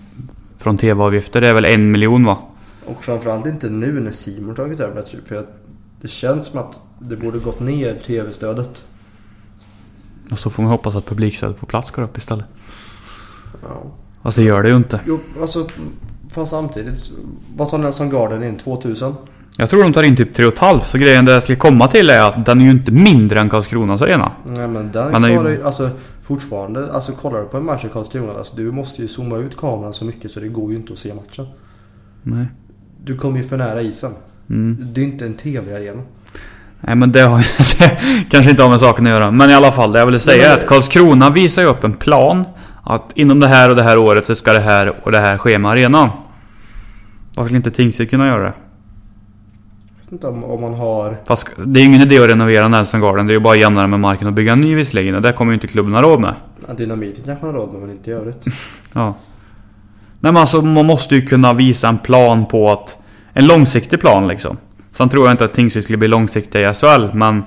från 0.59 0.79
TV-avgifter. 0.79 1.41
Det 1.41 1.49
är 1.49 1.55
väl 1.55 1.65
en 1.65 1.91
miljon 1.91 2.25
va? 2.25 2.39
Och 2.87 3.05
framförallt 3.05 3.47
inte 3.47 3.71
nu 3.71 4.01
när 4.01 4.11
Simon 4.11 4.55
tagit 4.55 4.81
över. 4.81 5.05
För 5.27 5.37
att 5.37 5.65
det 6.01 6.09
känns 6.09 6.47
som 6.47 6.59
att 6.59 6.81
det 6.99 7.17
borde 7.17 7.39
gått 7.39 7.61
ner 7.61 7.95
tv-stödet. 7.95 8.87
Och 10.31 10.39
så 10.39 10.51
får 10.51 10.63
man 10.63 10.73
hoppas 10.73 10.95
att 10.95 11.07
publikstödet 11.07 11.61
på 11.61 11.67
plats 11.67 11.91
går 11.91 12.03
upp 12.03 12.19
istället. 12.19 12.47
Ja. 13.63 13.83
Fast 14.23 14.37
det 14.37 14.43
gör 14.43 14.63
det 14.63 14.69
ju 14.69 14.77
inte. 14.77 15.01
Jo, 15.07 15.21
alltså, 15.41 15.67
fast 16.31 16.51
samtidigt. 16.51 17.13
Vad 17.57 17.71
tar 17.71 17.79
Nelson 17.79 18.11
Garden 18.11 18.45
in? 18.45 18.57
2000? 18.57 19.15
Jag 19.61 19.71
tror 19.71 19.83
de 19.83 19.93
tar 19.93 20.03
in 20.03 20.17
typ 20.17 20.37
3,5 20.39 20.81
så 20.81 20.99
grejen 20.99 21.25
det 21.25 21.33
jag 21.33 21.43
skulle 21.43 21.57
komma 21.57 21.89
till 21.89 22.11
är 22.11 22.29
att 22.29 22.47
den 22.47 22.61
är 22.61 22.65
ju 22.65 22.71
inte 22.71 22.93
mindre 22.93 23.41
än 23.41 23.51
Karlskronas 23.51 24.03
arena. 24.03 24.33
Nej 24.45 24.69
men 24.69 24.93
den 24.93 25.25
ju- 25.25 25.31
klarar 25.33 25.49
ju... 25.51 25.65
Alltså, 25.65 25.91
fortfarande, 26.23 26.93
alltså 26.93 27.13
kollar 27.13 27.41
du 27.41 27.45
på 27.47 27.57
en 27.57 27.65
match 27.65 27.85
i 27.85 27.89
Karlskrona, 27.93 28.33
alltså, 28.33 28.57
du 28.57 28.73
måste 28.73 29.03
ju 29.03 29.09
zooma 29.09 29.37
ut 29.37 29.57
kameran 29.57 29.93
så 29.93 30.05
mycket 30.05 30.31
så 30.31 30.41
det 30.41 30.49
går 30.49 30.71
ju 30.71 30.77
inte 30.77 30.93
att 30.93 30.99
se 30.99 31.15
matchen. 31.15 31.47
Nej. 32.23 32.47
Du 33.05 33.17
kommer 33.17 33.39
ju 33.39 33.45
för 33.49 33.57
nära 33.57 33.81
isen. 33.81 34.13
Mm. 34.51 34.77
Det 34.81 35.01
är 35.01 35.05
inte 35.05 35.27
en 35.27 35.35
TV-arena. 35.35 36.03
Nej 36.81 36.97
men 36.97 37.13
det 37.13 37.21
har 37.21 37.39
det 37.79 38.25
kanske 38.31 38.51
inte 38.51 38.63
har 38.63 38.71
med 38.71 38.81
saken 38.81 39.07
att 39.07 39.11
göra. 39.13 39.31
Men 39.31 39.51
i 39.51 39.55
alla 39.55 39.73
fall, 39.73 39.93
det 39.93 39.99
jag 39.99 40.07
ville 40.07 40.19
säga 40.21 40.37
Nej, 40.37 40.47
är 40.47 40.51
men- 40.51 40.59
att 40.59 40.67
Karlskrona 40.69 41.31
visar 41.31 41.63
ju 41.63 41.69
upp 41.69 41.85
en 41.85 41.93
plan. 41.93 42.45
Att 42.85 43.13
inom 43.15 43.41
det 43.41 43.47
här 43.49 43.71
och 43.71 43.77
det 43.77 43.83
här 43.83 43.99
året 43.99 44.27
så 44.27 44.35
ska 44.35 44.53
det 44.53 44.61
här 44.61 44.93
och 45.03 45.13
det 45.13 45.19
här 45.19 45.39
ske 45.39 45.59
med 45.59 45.71
arenan. 45.71 46.09
Varför 47.35 47.49
skulle 47.49 47.57
inte 47.57 47.71
Tingsryd 47.71 48.11
kunna 48.11 48.27
göra 48.27 48.43
det? 48.45 48.53
Vet 50.09 50.13
inte 50.13 50.27
om, 50.27 50.45
om 50.45 50.61
man 50.61 50.75
har... 50.75 51.17
Fast 51.27 51.49
det 51.67 51.81
är 51.81 51.85
ingen 51.85 52.01
idé 52.03 52.19
att 52.19 52.29
renovera 52.29 52.69
Nelson 52.69 53.01
Garden. 53.01 53.27
Det 53.27 53.33
är 53.33 53.35
ju 53.35 53.41
bara 53.41 53.53
att 53.55 53.61
jämna 53.61 53.81
den 53.81 53.91
med 53.91 54.01
marken 54.01 54.27
och 54.27 54.33
bygga 54.33 54.53
en 54.53 54.61
ny 54.61 54.75
visserligen. 54.75 55.15
Och 55.15 55.23
det 55.23 55.33
kommer 55.33 55.53
ju 55.53 55.55
inte 55.55 55.67
klubben 55.67 55.95
ha 55.95 56.03
råd 56.03 56.21
med. 56.21 56.35
ja, 56.69 56.75
Dynamiten 56.75 57.25
kanske 57.25 57.45
man 57.47 57.55
har 57.55 57.61
råd 57.61 57.73
med 57.73 57.81
men 57.81 57.91
inte 57.91 58.11
i 58.11 58.13
övrigt. 58.13 58.45
Ja. 58.93 59.15
Nej 60.21 60.33
men 60.33 60.37
alltså 60.37 60.63
man 60.63 60.87
måste 60.87 61.15
ju 61.15 61.21
kunna 61.27 61.53
visa 61.53 61.89
en 61.89 61.99
plan 61.99 62.47
på 62.47 62.71
att... 62.71 62.97
En 63.33 63.47
långsiktig 63.47 64.01
plan 64.01 64.29
liksom. 64.29 64.57
Sen 64.93 65.09
tror 65.09 65.25
jag 65.27 65.33
inte 65.33 65.45
att 65.45 65.55
Tingsryd 65.55 65.85
skulle 65.85 65.99
bli 65.99 66.09
långsiktiga 66.09 66.71
i 66.71 66.75
SHL 66.75 67.07
men... 67.15 67.43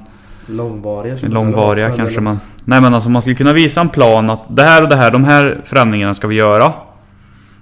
Långvariga. 0.46 1.18
skulle 1.18 1.34
Långvariga 1.34 1.88
kanske 1.88 2.06
eller- 2.13 2.22
man... 2.22 2.39
Nej 2.65 2.82
men 2.82 2.94
alltså 2.94 3.10
man 3.10 3.22
skulle 3.22 3.36
kunna 3.36 3.53
visa 3.53 3.82
en 3.82 3.89
plan 3.89 4.30
att 4.30 4.56
det 4.56 4.63
här 4.63 4.84
och 4.84 4.89
det 4.89 4.96
här, 4.96 5.12
de 5.12 5.24
här 5.24 5.62
förändringarna 5.63 6.13
ska 6.13 6.27
vi 6.27 6.36
göra. 6.36 6.74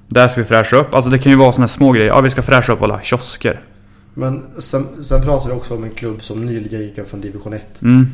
Där 0.07 0.27
ska 0.27 0.41
vi 0.41 0.47
fräscha 0.47 0.77
upp. 0.77 0.95
Alltså 0.95 1.09
det 1.11 1.17
kan 1.17 1.31
ju 1.31 1.37
vara 1.37 1.51
såna 1.51 1.63
här 1.63 1.67
små 1.67 1.91
grejer. 1.91 2.07
Ja 2.07 2.21
vi 2.21 2.29
ska 2.29 2.41
fräscha 2.41 2.73
upp 2.73 2.81
alla 2.81 3.01
kiosker. 3.01 3.59
Men 4.19 4.61
sen, 4.61 5.03
sen 5.03 5.21
pratar 5.21 5.49
vi 5.49 5.55
också 5.55 5.75
om 5.75 5.83
en 5.83 5.91
klubb 5.91 6.23
som 6.23 6.45
nyligen 6.45 6.81
gick 6.81 6.97
upp 6.97 7.09
från 7.09 7.21
division 7.21 7.53
1. 7.53 7.81
Mm. 7.81 8.05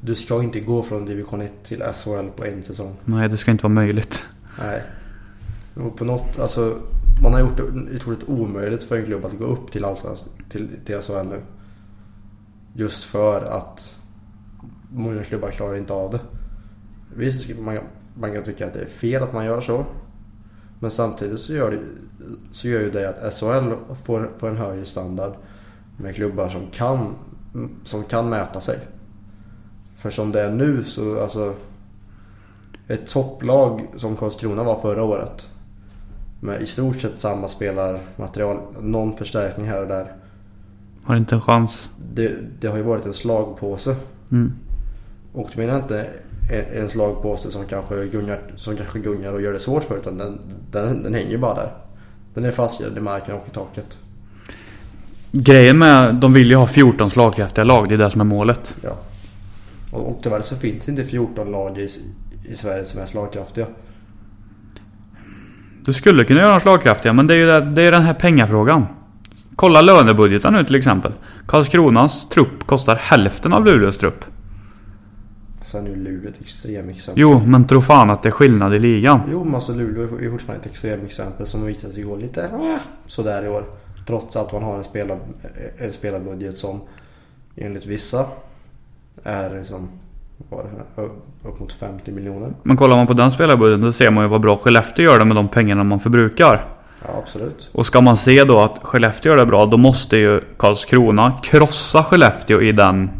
Du 0.00 0.14
ska 0.14 0.42
inte 0.42 0.60
gå 0.60 0.82
från 0.82 1.04
division 1.04 1.40
1 1.40 1.52
till 1.62 1.82
SHL 1.82 2.28
på 2.36 2.44
en 2.44 2.62
säsong. 2.62 2.96
Nej 3.04 3.28
det 3.28 3.36
ska 3.36 3.50
inte 3.50 3.62
vara 3.62 3.72
möjligt. 3.72 4.24
Nej. 4.58 4.82
Och 5.74 5.96
på 5.96 6.04
något, 6.04 6.38
alltså, 6.38 6.76
man 7.22 7.32
har 7.32 7.40
gjort 7.40 7.56
det 7.56 7.96
otroligt 7.96 8.28
omöjligt 8.28 8.84
för 8.84 8.96
en 8.96 9.04
klubb 9.04 9.24
att 9.24 9.38
gå 9.38 9.44
upp 9.44 9.72
till, 9.72 9.84
allsvenskan, 9.84 10.28
till, 10.48 10.68
till 10.84 11.00
SHL 11.00 11.26
nu. 11.28 11.40
Just 12.74 13.04
för 13.04 13.44
att 13.44 13.96
många 14.92 15.22
klubbar 15.22 15.50
klarar 15.50 15.76
inte 15.76 15.92
av 15.92 16.10
det. 16.10 16.20
Visst, 17.16 17.58
man, 17.58 17.78
man 18.14 18.32
kan 18.32 18.44
tycka 18.44 18.66
att 18.66 18.74
det 18.74 18.80
är 18.80 18.88
fel 18.88 19.22
att 19.22 19.32
man 19.32 19.44
gör 19.44 19.60
så. 19.60 19.86
Men 20.80 20.90
samtidigt 20.90 21.40
så 21.40 21.52
gör, 21.52 21.70
det, 21.70 21.78
så 22.52 22.68
gör 22.68 22.80
ju 22.80 22.90
det 22.90 23.08
att 23.08 23.34
SHL 23.34 23.72
får, 24.02 24.30
får 24.36 24.48
en 24.48 24.56
högre 24.56 24.84
standard 24.84 25.32
med 25.96 26.14
klubbar 26.14 26.48
som 26.48 26.66
kan, 26.70 27.14
som 27.84 28.04
kan 28.04 28.28
mäta 28.28 28.60
sig. 28.60 28.78
För 29.96 30.10
som 30.10 30.32
det 30.32 30.42
är 30.42 30.50
nu 30.50 30.84
så, 30.84 31.20
alltså 31.20 31.54
ett 32.88 33.06
topplag 33.06 33.86
som 33.96 34.16
Karlskrona 34.16 34.64
var 34.64 34.80
förra 34.80 35.02
året. 35.02 35.50
Med 36.40 36.62
i 36.62 36.66
stort 36.66 37.00
sett 37.00 37.20
samma 37.20 37.48
spelarmaterial. 37.48 38.58
Någon 38.80 39.16
förstärkning 39.16 39.66
här 39.66 39.82
och 39.82 39.88
där. 39.88 40.12
Har 41.04 41.16
inte 41.16 41.34
en 41.34 41.40
chans. 41.40 41.88
Det, 42.12 42.36
det 42.60 42.68
har 42.68 42.76
ju 42.76 42.82
varit 42.82 43.06
en 43.06 43.14
slagpåse. 43.14 43.96
Mm. 44.30 44.52
Och 45.32 45.50
då 45.54 45.60
menar 45.60 45.76
inte 45.76 46.06
en, 46.48 46.88
slagpåse 46.88 47.50
som 47.50 47.66
kanske, 47.66 48.06
gungar, 48.06 48.40
som 48.56 48.76
kanske 48.76 48.98
gungar 48.98 49.32
och 49.32 49.42
gör 49.42 49.52
det 49.52 49.60
svårt 49.60 49.84
för 49.84 49.98
utan 49.98 50.18
den, 50.18 50.40
den, 50.70 51.02
den 51.02 51.14
hänger 51.14 51.30
ju 51.30 51.38
bara 51.38 51.54
där. 51.54 51.70
Den 52.34 52.44
är 52.44 52.50
fastgrävd 52.50 52.98
i 52.98 53.00
marken 53.00 53.34
och 53.34 53.48
i 53.48 53.50
taket. 53.50 53.98
Grejen 55.32 55.78
med... 55.78 56.14
De 56.14 56.32
vill 56.32 56.50
ju 56.50 56.56
ha 56.56 56.66
14 56.66 57.10
slagkraftiga 57.10 57.64
lag. 57.64 57.88
Det 57.88 57.94
är 57.94 57.98
det 57.98 58.10
som 58.10 58.20
är 58.20 58.24
målet. 58.24 58.76
Ja. 58.82 58.96
Och, 59.90 60.08
och 60.08 60.18
tyvärr 60.22 60.40
så 60.40 60.56
finns 60.56 60.84
det 60.84 60.90
inte 60.90 61.04
14 61.04 61.50
lag 61.50 61.78
i, 61.78 61.88
i 62.48 62.54
Sverige 62.54 62.84
som 62.84 63.00
är 63.00 63.06
slagkraftiga. 63.06 63.66
Du 65.84 65.92
skulle 65.92 66.24
kunna 66.24 66.40
göra 66.40 66.50
dem 66.50 66.60
slagkraftiga 66.60 67.12
men 67.12 67.26
det 67.26 67.34
är 67.34 67.38
ju 67.38 67.46
det, 67.46 67.60
det 67.60 67.82
är 67.82 67.92
den 67.92 68.02
här 68.02 68.14
pengafrågan. 68.14 68.86
Kolla 69.56 69.80
lönebudgeten 69.80 70.52
nu 70.52 70.64
till 70.64 70.74
exempel. 70.74 71.12
Karlskronas 71.46 72.28
trupp 72.28 72.66
kostar 72.66 72.96
hälften 72.96 73.52
av 73.52 73.64
Luleås 73.64 73.98
trupp. 73.98 74.24
Sen 75.68 75.86
är 75.86 75.90
ju 75.90 75.96
Luleå 75.96 76.30
ett 76.30 76.40
extremexempel. 76.40 77.20
Jo, 77.22 77.40
men 77.46 77.64
tro 77.66 77.80
fan 77.80 78.10
att 78.10 78.22
det 78.22 78.28
är 78.28 78.30
skillnad 78.30 78.74
i 78.74 78.78
ligan. 78.78 79.20
Jo, 79.30 79.44
men 79.44 79.54
alltså 79.54 79.72
Luleå 79.74 80.02
är 80.18 80.30
fortfarande 80.30 80.64
ett 80.64 80.70
extremexempel 80.70 81.46
som 81.46 81.66
visar 81.66 81.88
sig 81.88 82.02
gå 82.02 82.16
lite 82.16 82.42
äh, 82.44 82.76
sådär 83.06 83.44
i 83.44 83.48
år. 83.48 83.64
Trots 84.06 84.36
att 84.36 84.52
man 84.52 84.62
har 84.62 84.76
en, 84.76 84.84
spelar, 84.84 85.18
en 85.78 85.92
spelarbudget 85.92 86.58
som 86.58 86.80
enligt 87.56 87.86
vissa 87.86 88.26
är 89.24 89.58
liksom, 89.58 89.88
var 90.50 90.62
det, 90.96 91.02
upp- 91.02 91.60
mot 91.60 91.72
50 91.72 92.12
miljoner. 92.12 92.52
Men 92.62 92.76
kollar 92.76 92.96
man 92.96 93.06
på 93.06 93.12
den 93.12 93.30
spelarbudgeten 93.30 93.80
då 93.80 93.92
ser 93.92 94.10
man 94.10 94.24
ju 94.24 94.28
vad 94.28 94.40
bra 94.40 94.56
Skellefteå 94.58 95.04
gör 95.04 95.18
det 95.18 95.24
med 95.24 95.36
de 95.36 95.48
pengarna 95.48 95.84
man 95.84 96.00
förbrukar. 96.00 96.66
Ja, 97.04 97.08
absolut. 97.22 97.68
Och 97.72 97.86
ska 97.86 98.00
man 98.00 98.16
se 98.16 98.44
då 98.44 98.58
att 98.58 98.78
Skellefteå 98.82 99.30
gör 99.32 99.36
det 99.36 99.46
bra, 99.46 99.66
då 99.66 99.76
måste 99.76 100.16
ju 100.16 100.40
Karlskrona 100.58 101.32
krossa 101.42 102.04
Skellefteå 102.04 102.60
i 102.62 102.72
den 102.72 103.10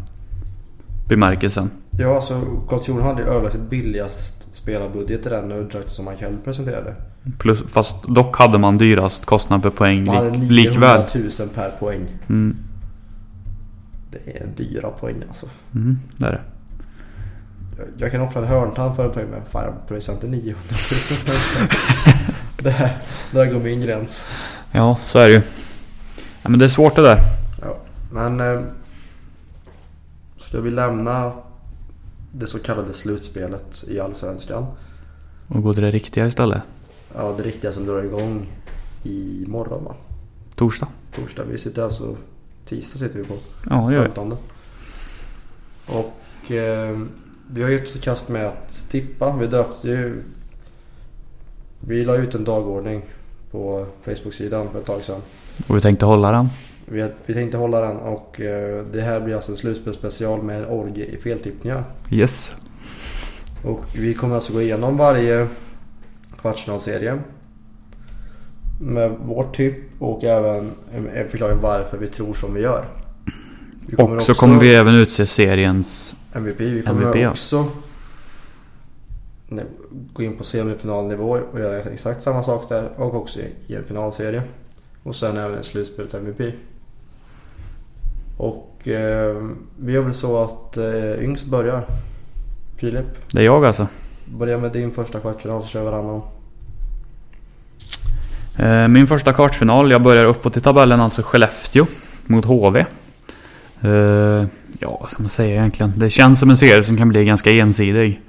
bemärkelsen. 1.09 1.71
Ja, 1.99 2.15
alltså 2.15 2.41
Karlskrona 2.69 3.03
hade 3.03 3.23
ju 3.23 3.29
överlägset 3.29 3.61
billigast 3.61 4.49
spelarbudget 4.57 5.27
i 5.27 5.29
den 5.29 5.53
uddrakt 5.53 5.91
som 5.91 6.05
man 6.05 6.17
själv 6.17 6.37
presenterade. 6.45 6.95
Plus, 7.39 7.63
fast 7.69 7.97
dock 8.09 8.37
hade 8.39 8.59
man 8.59 8.79
dyrast 8.79 9.25
kostnad 9.27 9.63
per 9.63 9.71
poäng 9.71 10.05
Man 10.05 10.17
hade 10.17 10.31
lik, 10.31 10.69
900 10.71 10.97
likväl. 10.99 11.23
000 11.41 11.49
per 11.55 11.71
poäng. 11.71 12.07
Mm, 12.29 12.57
Det 14.11 14.39
är 14.43 14.47
dyra 14.57 14.91
poäng 14.91 15.23
alltså. 15.29 15.47
mm, 15.75 15.99
det 16.17 16.27
är 16.27 16.31
det. 16.33 16.41
Jag, 17.79 17.87
jag 17.99 18.11
kan 18.13 18.21
offra 18.21 18.41
en 18.43 18.49
hörntand 18.49 18.97
för 18.97 19.05
en 19.05 19.11
poäng 19.13 19.27
men 19.31 19.45
fan 19.45 19.65
jag 19.65 19.89
pröjsar 19.89 20.13
inte 20.13 20.27
900 20.27 20.55
000 20.71 20.79
för 20.79 21.33
en 21.33 21.39
poäng. 21.69 21.79
det 22.63 22.71
här, 22.71 22.97
där 23.31 23.47
går 23.53 23.61
min 23.61 23.81
gräns. 23.81 24.29
Ja, 24.73 24.99
så 25.05 25.19
är 25.19 25.29
det 25.29 25.35
ju. 25.35 25.43
Ja, 26.43 26.49
men 26.49 26.59
det 26.59 26.65
är 26.65 26.69
svårt 26.69 26.97
det 26.97 27.03
där. 27.03 27.21
Ja, 27.63 27.77
men 28.13 28.41
eh, 28.41 28.61
ska 30.37 30.61
vi 30.61 30.71
lämna 30.71 31.33
det 32.33 32.47
så 32.47 32.59
kallade 32.59 32.93
slutspelet 32.93 33.85
i 33.89 34.01
Allsvenskan? 34.01 34.67
Och 35.49 35.63
gå 35.63 35.75
till 35.75 35.83
det 35.83 35.91
riktiga 35.91 36.27
istället. 36.27 36.63
Ja, 37.15 37.35
det 37.37 37.43
riktiga 37.43 37.73
som 37.73 37.87
drar 37.87 38.03
igång 38.03 38.47
i 39.03 39.45
morgon 39.47 39.85
va? 39.85 39.95
Torsdag. 40.55 40.89
Torsdag. 41.15 41.45
Vi 41.45 41.59
sitter 41.59 41.83
alltså... 41.83 42.17
Tisdag 42.65 42.99
sitter 42.99 43.19
vi 43.19 43.25
på. 43.25 43.35
Ja, 43.71 43.77
det 43.89 43.95
gör 43.95 44.03
vi. 44.03 44.09
15. 44.09 44.37
Och 45.87 46.51
eh, 46.51 46.99
vi 47.51 47.63
har 47.63 47.71
gett 47.71 47.87
oss 47.87 48.01
kast 48.03 48.29
med 48.29 48.47
att 48.47 48.87
tippa. 48.91 49.37
Vi 49.37 49.47
döpte 49.47 49.89
ju... 49.89 50.23
Vi 51.81 52.05
la 52.05 52.17
ut 52.17 52.35
en 52.35 52.45
dagordning 52.45 53.03
på 53.51 53.87
Facebook-sidan 54.03 54.69
för 54.73 54.79
ett 54.79 54.87
tag 54.87 55.03
sedan. 55.03 55.21
Och 55.67 55.77
vi 55.77 55.81
tänkte 55.81 56.07
hålla 56.07 56.33
den. 56.33 56.49
Vi, 56.91 57.11
vi 57.27 57.35
tänkte 57.35 57.59
hålla 57.59 57.81
den 57.81 57.97
och 57.97 58.41
eh, 58.41 58.85
det 58.93 59.01
här 59.01 59.21
blir 59.21 59.35
alltså 59.35 59.53
en 59.53 59.57
slutspelsspecial 59.57 60.43
med 60.43 60.67
orgie 60.67 61.05
i 61.05 61.17
feltippningar. 61.17 61.85
Yes. 62.11 62.55
Och 63.65 63.85
vi 63.95 64.15
kommer 64.15 64.35
alltså 64.35 64.53
gå 64.53 64.63
igenom 64.63 64.97
varje 64.97 65.49
kvartsfinalserie. 66.41 67.19
Med 68.81 69.11
vårt 69.11 69.57
tipp 69.57 69.77
och 69.99 70.25
även 70.25 70.71
en 71.15 71.29
förklaring 71.29 71.59
varför 71.61 71.99
vi 71.99 72.07
tror 72.07 72.35
som 72.35 72.55
vi 72.55 72.61
gör. 72.61 72.85
Vi 73.87 73.97
Och 73.97 74.23
så 74.23 74.35
kommer 74.35 74.61
vi 74.61 74.75
även 74.75 74.95
utse 74.95 75.27
seriens... 75.27 76.15
MVP. 76.33 76.61
Vi 76.61 76.83
kommer 76.83 77.03
MVP, 77.03 77.17
ja. 77.17 77.31
också 77.31 77.67
gå 80.13 80.23
in 80.23 80.37
på 80.37 80.45
semifinalnivå 80.45 81.39
och 81.53 81.61
göra 81.61 81.79
exakt 81.79 82.23
samma 82.23 82.43
sak 82.43 82.69
där. 82.69 82.91
Och 82.97 83.15
också 83.15 83.41
i 83.67 83.75
en 83.75 83.85
finalserie. 83.85 84.43
Och 85.03 85.17
sen 85.17 85.37
även 85.37 85.63
slutspelet 85.63 86.15
MVP. 86.15 86.55
Och 88.39 88.89
eh, 88.89 89.37
vi 89.79 89.93
gör 89.93 90.03
väl 90.03 90.15
så 90.15 90.45
att 90.45 90.77
eh, 90.77 91.25
yngst 91.25 91.47
börjar. 91.47 91.85
Filip, 92.77 93.07
Det 93.33 93.41
är 93.41 93.45
jag 93.45 93.65
alltså. 93.65 93.87
börja 94.25 94.59
med 94.59 94.73
din 94.73 94.91
första 94.93 95.21
kvartsfinal 95.21 95.63
så 95.63 95.69
kör 95.69 95.81
vi 95.85 95.91
varannan. 95.91 96.23
Eh, 98.59 98.89
Min 98.89 99.07
första 99.07 99.33
kvartsfinal, 99.33 99.91
jag 99.91 100.03
börjar 100.03 100.25
uppåt 100.25 100.57
i 100.57 100.61
tabellen, 100.61 101.01
alltså 101.01 101.23
Skellefteå 101.23 101.87
mot 102.27 102.45
HV. 102.45 102.81
Eh, 103.81 104.45
Ja, 104.81 104.99
vad 105.01 105.11
ska 105.11 105.23
man 105.23 105.29
säga 105.31 105.55
egentligen? 105.55 105.93
Det 105.97 106.11
känns 106.11 106.41
som 106.41 106.51
en 106.51 106.57
serie 106.57 106.85
som 106.85 106.97
kan 106.97 107.09
bli 107.09 107.25
ganska 107.25 107.51
ensidig. 107.53 108.21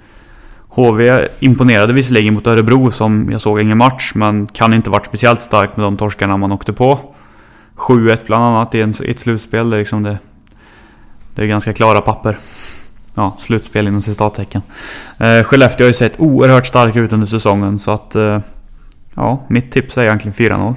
HV 0.68 1.28
imponerade 1.39 1.94
visserligen 1.94 2.34
mot 2.34 2.48
Örebro 2.48 2.92
som 2.92 3.30
jag 3.32 3.42
såg 3.42 3.62
ingen 3.62 3.78
match, 3.78 4.12
men 4.16 4.48
kan 4.48 4.74
inte 4.74 4.89
varit 4.89 5.06
speciellt 5.06 5.42
stark 5.42 5.78
med 5.78 5.86
de 5.86 5.98
torskarna 5.98 6.38
man 6.38 6.51
åkte 6.51 6.74
på. 6.74 7.00
7-1 7.79 8.17
bland 8.25 8.43
annat 8.43 8.75
i 8.75 8.81
en- 8.81 9.03
i 9.03 9.12
ett 9.12 9.19
slutspel. 9.19 9.69
Det 9.69 9.75
är, 9.75 9.79
liksom 9.79 10.03
det, 10.03 10.17
det 11.36 11.41
är 11.41 11.45
ganska 11.48 11.74
klara 11.74 12.01
papper. 12.01 12.39
Ja, 13.15 13.36
slutspel 13.39 13.88
inom 13.88 14.01
citattecken. 14.01 14.62
Eh, 15.17 15.43
Skellefteå 15.43 15.86
har 15.86 15.88
ju 15.88 15.93
sett 15.93 16.19
oerhört 16.19 16.65
stark 16.67 16.95
ut 16.95 17.13
under 17.13 17.27
säsongen 17.27 17.79
så 17.79 17.91
att... 17.91 18.15
Eh, 18.15 18.39
Ja, 19.15 19.43
mitt 19.48 19.71
tips 19.71 19.98
är 19.98 20.01
egentligen 20.03 20.33
4-0. 20.33 20.75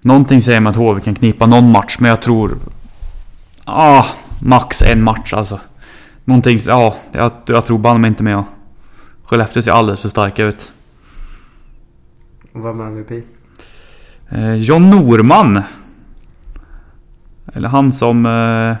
Någonting 0.00 0.42
säger 0.42 0.60
mig 0.60 0.70
att 0.70 0.76
HV 0.76 1.00
kan 1.00 1.14
knipa 1.14 1.46
någon 1.46 1.70
match, 1.72 1.96
men 2.00 2.08
jag 2.10 2.22
tror... 2.22 2.56
Ah, 3.64 4.04
max 4.42 4.82
en 4.82 5.02
match 5.02 5.32
alltså. 5.32 5.60
Någonting... 6.24 6.58
Ja, 6.66 6.96
jag, 7.12 7.32
jag 7.46 7.66
tror 7.66 7.78
banne 7.78 7.98
mig 7.98 8.08
inte 8.08 8.22
med. 8.22 8.44
Skellefteå 9.24 9.62
ser 9.62 9.70
alldeles 9.72 10.00
för 10.00 10.08
starka 10.08 10.44
ut. 10.44 10.72
Vad 12.52 12.76
Vem 12.76 12.80
är 12.80 12.86
MVP? 13.00 13.24
Eh, 14.30 14.54
John 14.54 14.90
Norman. 14.90 15.62
Eller 17.54 17.68
han 17.68 17.92
som 17.92 18.26
eh, 18.26 18.76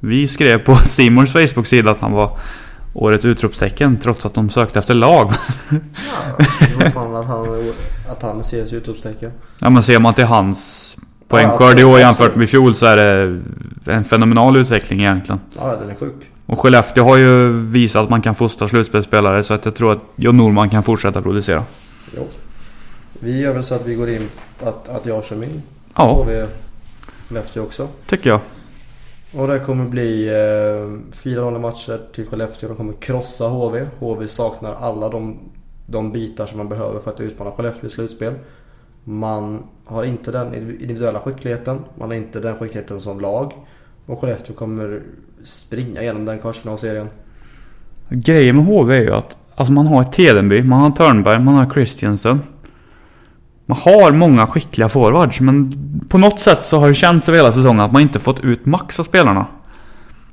vi 0.00 0.28
skrev 0.28 0.58
på 0.58 0.76
Simons 0.84 1.32
Facebook-sida 1.32 1.90
att 1.90 2.00
han 2.00 2.12
var 2.12 2.38
årets 2.94 3.24
utropstecken 3.24 3.96
trots 3.96 4.26
att 4.26 4.34
de 4.34 4.50
sökte 4.50 4.78
efter 4.78 4.94
lag. 4.94 5.32
Ja, 6.80 6.90
fan 6.90 7.16
att 7.16 7.26
han, 7.26 7.72
att 8.10 8.22
han 8.22 8.44
ser 8.44 8.64
sig 8.64 8.78
utropstecken. 8.78 9.30
ja 9.58 9.70
men 9.70 9.82
ser 9.82 9.98
man 10.00 10.14
till 10.14 10.24
hans 10.24 10.96
poängskörd 11.28 11.80
i 11.80 11.84
år 11.84 11.98
jämfört 11.98 12.36
med 12.36 12.44
i 12.44 12.46
fjol 12.46 12.74
så 12.74 12.86
är 12.86 12.96
det 12.96 13.92
en 13.92 14.04
fenomenal 14.04 14.56
utveckling 14.56 15.00
egentligen. 15.00 15.40
Ja, 15.58 15.76
den 15.80 15.90
är 15.90 15.94
sjuk. 15.94 16.14
Och 16.46 16.58
Skellefteå 16.58 17.04
har 17.04 17.16
ju 17.16 17.52
visat 17.52 18.04
att 18.04 18.10
man 18.10 18.22
kan 18.22 18.34
fostra 18.34 18.68
slutspelsspelare 18.68 19.44
så 19.44 19.54
att 19.54 19.64
jag 19.64 19.74
tror 19.74 19.92
att 19.92 20.02
John 20.16 20.36
Norman 20.36 20.70
kan 20.70 20.82
fortsätta 20.82 21.22
producera. 21.22 21.62
Jo. 22.16 22.28
Vi 23.20 23.40
gör 23.40 23.52
väl 23.54 23.64
så 23.64 23.74
att 23.74 23.86
vi 23.86 23.94
går 23.94 24.08
in 24.08 24.28
att, 24.62 24.88
att 24.88 25.06
jag 25.06 25.24
kör 25.24 25.36
min 25.36 25.62
Ja, 25.96 26.12
HV 26.12 26.46
Skellefteå 27.28 27.62
också. 27.62 27.88
tycker 28.06 28.30
jag. 28.30 28.40
Och 29.34 29.48
det 29.48 29.58
kommer 29.58 29.84
bli 29.84 30.28
eh, 30.28 30.32
4-0 31.22 31.58
matcher 31.58 32.00
till 32.14 32.26
Skellefteå. 32.26 32.68
De 32.68 32.76
kommer 32.76 32.92
krossa 32.92 33.48
HV. 33.48 33.86
HV 33.98 34.26
saknar 34.28 34.74
alla 34.74 35.08
de, 35.08 35.38
de 35.86 36.12
bitar 36.12 36.46
som 36.46 36.58
man 36.58 36.68
behöver 36.68 37.00
för 37.00 37.10
att 37.10 37.20
utmana 37.20 37.50
Skellefteå 37.50 37.86
i 37.86 37.90
slutspel. 37.90 38.34
Man 39.04 39.62
har 39.84 40.04
inte 40.04 40.32
den 40.32 40.54
individuella 40.54 41.20
skickligheten. 41.20 41.78
Man 41.94 42.08
har 42.08 42.16
inte 42.16 42.40
den 42.40 42.56
skickligheten 42.56 43.00
som 43.00 43.20
lag. 43.20 43.52
Och 44.06 44.20
Skellefteå 44.20 44.54
kommer 44.56 45.02
springa 45.44 46.02
igenom 46.02 46.24
den 46.24 46.38
kvartsfinalserien. 46.38 47.08
Grejen 48.08 48.56
med 48.56 48.64
HV 48.64 48.96
är 48.96 49.00
ju 49.00 49.14
att 49.14 49.36
alltså 49.54 49.72
man 49.72 49.86
har 49.86 50.02
ett 50.02 50.12
Tedenby, 50.12 50.62
man 50.62 50.80
har 50.80 50.90
Törnberg, 50.90 51.38
man 51.38 51.54
har 51.54 51.70
Christiansen. 51.72 52.40
Man 53.68 53.78
har 53.78 54.12
många 54.12 54.46
skickliga 54.46 54.88
forwards 54.88 55.40
men 55.40 55.72
på 56.08 56.18
något 56.18 56.40
sätt 56.40 56.58
så 56.62 56.78
har 56.78 56.88
det 56.88 56.94
känts 56.94 57.28
över 57.28 57.38
hela 57.38 57.52
säsongen 57.52 57.80
att 57.80 57.92
man 57.92 58.02
inte 58.02 58.18
fått 58.18 58.40
ut 58.40 58.66
max 58.66 59.00
av 59.00 59.04
spelarna. 59.04 59.46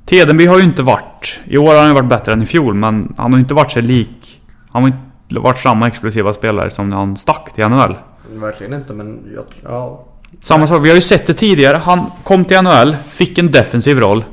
Tedenby 0.04 0.46
har 0.46 0.58
ju 0.58 0.64
inte 0.64 0.82
varit... 0.82 1.40
I 1.44 1.58
år 1.58 1.66
har 1.66 1.78
han 1.78 1.88
ju 1.88 1.94
varit 1.94 2.08
bättre 2.08 2.32
än 2.32 2.42
i 2.42 2.46
fjol 2.46 2.74
men 2.74 3.14
han 3.16 3.32
har 3.32 3.40
inte 3.40 3.54
varit 3.54 3.70
sig 3.70 3.82
lik... 3.82 4.40
Han 4.70 4.82
har 4.82 4.88
inte 4.88 5.40
varit 5.40 5.58
samma 5.58 5.88
explosiva 5.88 6.32
spelare 6.32 6.70
som 6.70 6.90
när 6.90 6.96
han 6.96 7.16
stack 7.16 7.54
till 7.54 7.68
NHL. 7.68 7.96
Verkligen 8.34 8.74
inte 8.74 8.92
men 8.92 9.20
jag, 9.34 9.44
ja. 9.64 10.04
Samma 10.40 10.66
sak, 10.66 10.84
vi 10.84 10.88
har 10.88 10.94
ju 10.94 11.00
sett 11.00 11.26
det 11.26 11.34
tidigare. 11.34 11.76
Han 11.76 12.10
kom 12.24 12.44
till 12.44 12.62
NHL, 12.62 12.96
fick 13.08 13.38
en 13.38 13.52
defensiv 13.52 14.00
roll. 14.00 14.24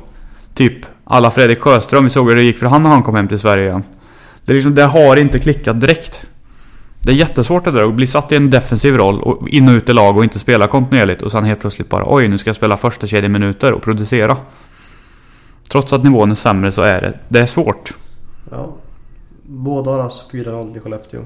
Typ 0.54 0.86
alla 1.04 1.30
Fredrik 1.30 1.60
Sjöström, 1.60 2.04
vi 2.04 2.10
såg 2.10 2.28
hur 2.28 2.36
det 2.36 2.42
gick 2.42 2.58
för 2.58 2.66
han 2.66 2.82
när 2.82 2.90
han 2.90 3.02
kom 3.02 3.14
hem 3.14 3.28
till 3.28 3.38
Sverige 3.38 3.68
igen. 3.68 3.82
Det, 4.44 4.52
är 4.52 4.54
liksom, 4.54 4.74
det 4.74 4.84
har 4.84 5.16
inte 5.16 5.38
klickat 5.38 5.80
direkt. 5.80 6.26
Det 7.04 7.12
är 7.12 7.16
jättesvårt 7.16 7.64
det 7.64 7.70
där 7.70 7.82
att 7.88 7.94
bli 7.94 8.06
satt 8.06 8.32
i 8.32 8.36
en 8.36 8.50
defensiv 8.50 8.96
roll 8.96 9.20
och 9.20 9.48
in 9.48 9.68
och 9.68 9.74
ut 9.74 9.88
i 9.88 9.92
lag 9.92 10.16
och 10.16 10.24
inte 10.24 10.38
spela 10.38 10.66
kontinuerligt 10.66 11.22
och 11.22 11.30
sen 11.30 11.44
helt 11.44 11.60
plötsligt 11.60 11.88
bara 11.88 12.04
oj 12.06 12.28
nu 12.28 12.38
ska 12.38 12.48
jag 12.48 12.56
spela 12.56 12.76
första 12.76 13.06
kedjeminuter 13.06 13.72
och 13.72 13.82
producera. 13.82 14.36
Trots 15.68 15.92
att 15.92 16.04
nivån 16.04 16.30
är 16.30 16.34
sämre 16.34 16.72
så 16.72 16.82
är 16.82 17.00
det, 17.00 17.18
det 17.28 17.40
är 17.40 17.46
svårt. 17.46 17.92
ja. 18.50 18.76
Båda 19.46 19.90
har 19.90 19.98
alltså 19.98 20.24
4-0 20.32 20.72
till 20.72 20.82
Skellefteå. 20.82 21.20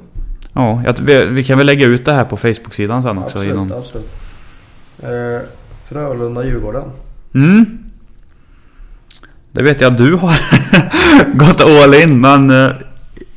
Ja, 0.52 0.82
vi, 1.00 1.24
vi 1.24 1.44
kan 1.44 1.58
väl 1.58 1.66
lägga 1.66 1.86
ut 1.86 2.04
det 2.04 2.12
här 2.12 2.24
på 2.24 2.36
Facebook-sidan 2.36 3.02
sen 3.02 3.18
också. 3.18 3.38
Absolut, 3.38 3.54
Inom. 3.54 3.72
absolut. 3.72 4.10
Eh, 5.02 5.46
Frölunda-Djurgården. 5.88 6.84
Mm. 7.34 7.78
Det 9.52 9.62
vet 9.62 9.80
jag 9.80 9.96
du 9.96 10.14
har 10.14 10.40
gått 11.46 11.60
all 11.60 11.94
in 11.94 12.20
men 12.20 12.50
eh, 12.50 12.70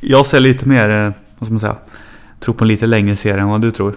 jag 0.00 0.26
ser 0.26 0.40
lite 0.40 0.68
mer, 0.68 0.90
eh, 0.90 1.12
vad 1.38 1.46
ska 1.46 1.52
man 1.52 1.60
säga, 1.60 1.76
tror 2.44 2.54
på 2.54 2.64
en 2.64 2.68
lite 2.68 2.86
längre 2.86 3.16
serie 3.16 3.40
än 3.40 3.48
vad 3.48 3.60
du 3.60 3.70
tror. 3.70 3.94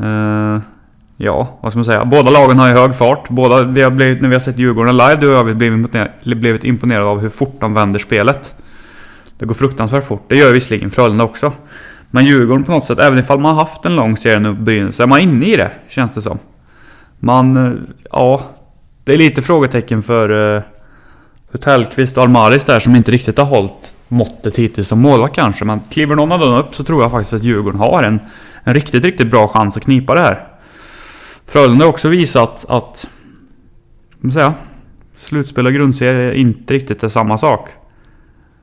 Uh, 0.00 0.60
ja, 1.16 1.58
vad 1.60 1.72
ska 1.72 1.78
man 1.78 1.84
säga? 1.84 2.04
Båda 2.04 2.30
lagen 2.30 2.58
har 2.58 2.68
ju 2.68 2.74
hög 2.74 2.94
fart. 2.94 3.28
Båda, 3.28 3.62
vi 3.62 3.82
har 3.82 3.90
blivit, 3.90 4.22
när 4.22 4.28
vi 4.28 4.34
har 4.34 4.40
sett 4.40 4.58
Djurgården 4.58 4.96
live, 4.96 5.16
du 5.16 5.26
och 5.26 5.32
jag 5.32 5.44
har 5.44 5.54
blivit 5.54 5.76
imponerade, 5.76 6.12
blivit 6.36 6.64
imponerade 6.64 7.06
av 7.06 7.20
hur 7.20 7.28
fort 7.28 7.56
de 7.60 7.74
vänder 7.74 7.98
spelet. 7.98 8.54
Det 9.38 9.46
går 9.46 9.54
fruktansvärt 9.54 10.04
fort. 10.04 10.24
Det 10.28 10.36
gör 10.36 10.52
visserligen 10.52 10.90
Frölunda 10.90 11.24
också. 11.24 11.52
Men 12.10 12.24
Djurgården 12.24 12.64
på 12.64 12.72
något 12.72 12.84
sätt, 12.84 12.98
även 12.98 13.18
ifall 13.18 13.40
man 13.40 13.54
har 13.54 13.62
haft 13.62 13.84
en 13.84 13.96
lång 13.96 14.16
serie 14.16 14.38
nu 14.38 14.54
på 14.54 14.62
begynnelsen, 14.62 14.96
så 14.96 15.02
är 15.02 15.06
man 15.06 15.20
inne 15.20 15.46
i 15.46 15.56
det, 15.56 15.70
känns 15.88 16.14
det 16.14 16.22
som. 16.22 16.38
Man, 17.18 17.56
eh, 17.56 17.72
ja, 18.12 18.42
det 19.04 19.12
är 19.12 19.18
lite 19.18 19.42
frågetecken 19.42 20.02
för, 20.02 20.30
uh, 20.30 20.62
Tellqvist 21.60 22.16
och 22.16 22.22
Almaris 22.22 22.64
där 22.64 22.80
som 22.80 22.94
inte 22.94 23.10
riktigt 23.10 23.38
har 23.38 23.44
hållit 23.44 23.94
måttet 24.08 24.56
hittills 24.56 24.88
som 24.88 25.00
målvakt 25.00 25.34
kanske. 25.34 25.64
Men 25.64 25.80
kliver 25.90 26.16
någon 26.16 26.32
av 26.32 26.40
dem 26.40 26.54
upp 26.54 26.74
så 26.74 26.84
tror 26.84 27.02
jag 27.02 27.10
faktiskt 27.10 27.32
att 27.32 27.42
Djurgården 27.42 27.80
har 27.80 28.02
en, 28.02 28.20
en 28.64 28.74
riktigt, 28.74 29.04
riktigt 29.04 29.30
bra 29.30 29.48
chans 29.48 29.76
att 29.76 29.82
knipa 29.82 30.14
det 30.14 30.20
här. 30.20 30.46
Frölunda 31.46 31.84
har 31.84 31.90
också 31.90 32.08
visat 32.08 32.64
att, 32.68 33.08
vad 34.20 34.32
säga, 34.32 34.54
slutspel 35.18 35.66
och 35.66 35.72
grundserie 35.72 36.30
är 36.30 36.34
inte 36.34 36.74
riktigt 36.74 37.02
är 37.02 37.08
samma 37.08 37.38
sak. 37.38 37.68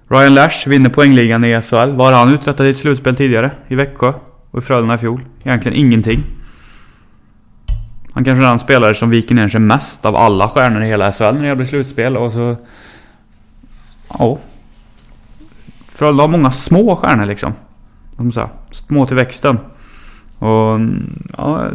Ryan 0.07 0.33
Lash 0.33 0.67
vinner 0.69 0.89
poängligan 0.89 1.43
i 1.43 1.61
SHL. 1.61 1.75
Vad 1.75 2.13
har 2.13 2.13
han 2.13 2.33
uträttat 2.33 2.65
i 2.65 2.69
ett 2.69 2.77
slutspel 2.77 3.15
tidigare? 3.15 3.51
I 3.67 3.75
Växjö 3.75 4.13
och 4.51 4.59
i 4.59 4.61
Frölunda 4.61 4.95
i 4.95 4.97
fjol? 4.97 5.21
Egentligen 5.43 5.77
ingenting. 5.77 6.23
Han 8.13 8.23
kanske 8.23 8.45
är 8.45 8.49
den 8.49 8.59
spelare 8.59 8.95
som 8.95 9.09
viker 9.09 9.35
ner 9.35 9.49
sig 9.49 9.59
mest 9.59 10.05
av 10.05 10.15
alla 10.15 10.49
stjärnor 10.49 10.83
i 10.83 10.87
hela 10.87 11.11
SHL 11.11 11.23
när 11.23 11.49
det 11.49 11.55
blir 11.55 11.65
slutspel 11.65 12.17
och 12.17 12.33
så... 12.33 12.55
Ja. 14.19 14.37
Frölunda 15.95 16.23
har 16.23 16.27
många 16.27 16.51
små 16.51 16.95
stjärnor 16.95 17.25
liksom. 17.25 17.53
Ska 18.13 18.23
man 18.23 18.31
säga? 18.31 18.49
Små 18.71 19.05
till 19.05 19.15
växten. 19.15 19.57
Och... 20.39 20.79
Ja, 21.37 21.69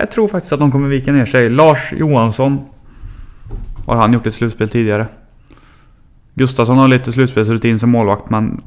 jag 0.00 0.10
tror 0.10 0.28
faktiskt 0.28 0.52
att 0.52 0.60
de 0.60 0.72
kommer 0.72 0.88
vika 0.88 1.12
ner 1.12 1.26
sig. 1.26 1.50
Lars 1.50 1.92
Johansson. 1.92 2.58
Har 3.86 3.96
han 3.96 4.12
gjort 4.12 4.26
ett 4.26 4.34
slutspel 4.34 4.68
tidigare? 4.68 5.06
Gustafsson 6.34 6.78
har 6.78 6.88
lite 6.88 7.12
slutspelsrutin 7.12 7.78
som 7.78 7.90
målvakt 7.90 8.30
men... 8.30 8.60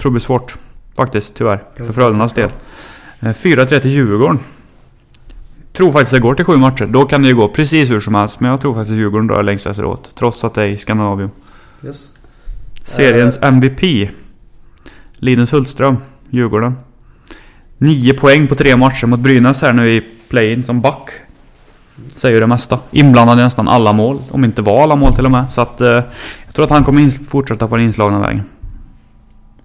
Tror 0.00 0.10
det 0.10 0.14
blir 0.14 0.20
svårt. 0.20 0.56
Faktiskt, 0.96 1.34
tyvärr. 1.34 1.62
För 1.76 1.92
Frölundas 1.92 2.32
del. 2.32 2.50
Eh, 3.20 3.28
4-3 3.28 3.78
till 3.78 3.90
Djurgården. 3.90 4.38
Tror 5.72 5.92
faktiskt 5.92 6.12
det 6.12 6.20
går 6.20 6.34
till 6.34 6.44
sju 6.44 6.56
matcher. 6.56 6.86
Då 6.86 7.04
kan 7.04 7.22
det 7.22 7.28
ju 7.28 7.34
gå 7.34 7.48
precis 7.48 7.90
hur 7.90 8.00
som 8.00 8.14
helst. 8.14 8.40
Men 8.40 8.50
jag 8.50 8.60
tror 8.60 8.74
faktiskt 8.74 8.92
att 8.92 8.98
Djurgården 8.98 9.26
drar 9.26 9.42
längst 9.42 9.66
efteråt. 9.66 10.10
Trots 10.14 10.44
att 10.44 10.54
det 10.54 10.62
är 10.62 10.66
i 10.66 10.78
Skandinavium. 10.78 11.30
Yes. 11.84 12.12
Seriens 12.86 13.38
MVP. 13.42 14.10
Linus 15.12 15.52
Hultström, 15.52 15.96
Djurgården. 16.30 16.74
Nio 17.78 18.14
poäng 18.14 18.46
på 18.46 18.54
tre 18.54 18.76
matcher 18.76 19.06
mot 19.06 19.20
Brynäs 19.20 19.62
här 19.62 19.72
nu 19.72 19.92
i 19.92 20.02
play-in 20.28 20.64
som 20.64 20.80
back. 20.80 21.10
Säger 22.14 22.40
det 22.40 22.46
mesta. 22.46 22.78
Inblandad 22.90 23.38
i 23.38 23.42
nästan 23.42 23.68
alla 23.68 23.92
mål. 23.92 24.22
Om 24.30 24.44
inte 24.44 24.62
var 24.62 24.82
alla 24.82 24.96
mål 24.96 25.14
till 25.14 25.24
och 25.24 25.30
med. 25.30 25.52
Så 25.52 25.60
att 25.60 25.80
eh, 25.80 25.88
jag 26.46 26.54
tror 26.54 26.64
att 26.64 26.70
han 26.70 26.84
kommer 26.84 27.24
fortsätta 27.24 27.68
på 27.68 27.76
den 27.76 27.84
inslagna 27.84 28.20
vägen. 28.20 28.42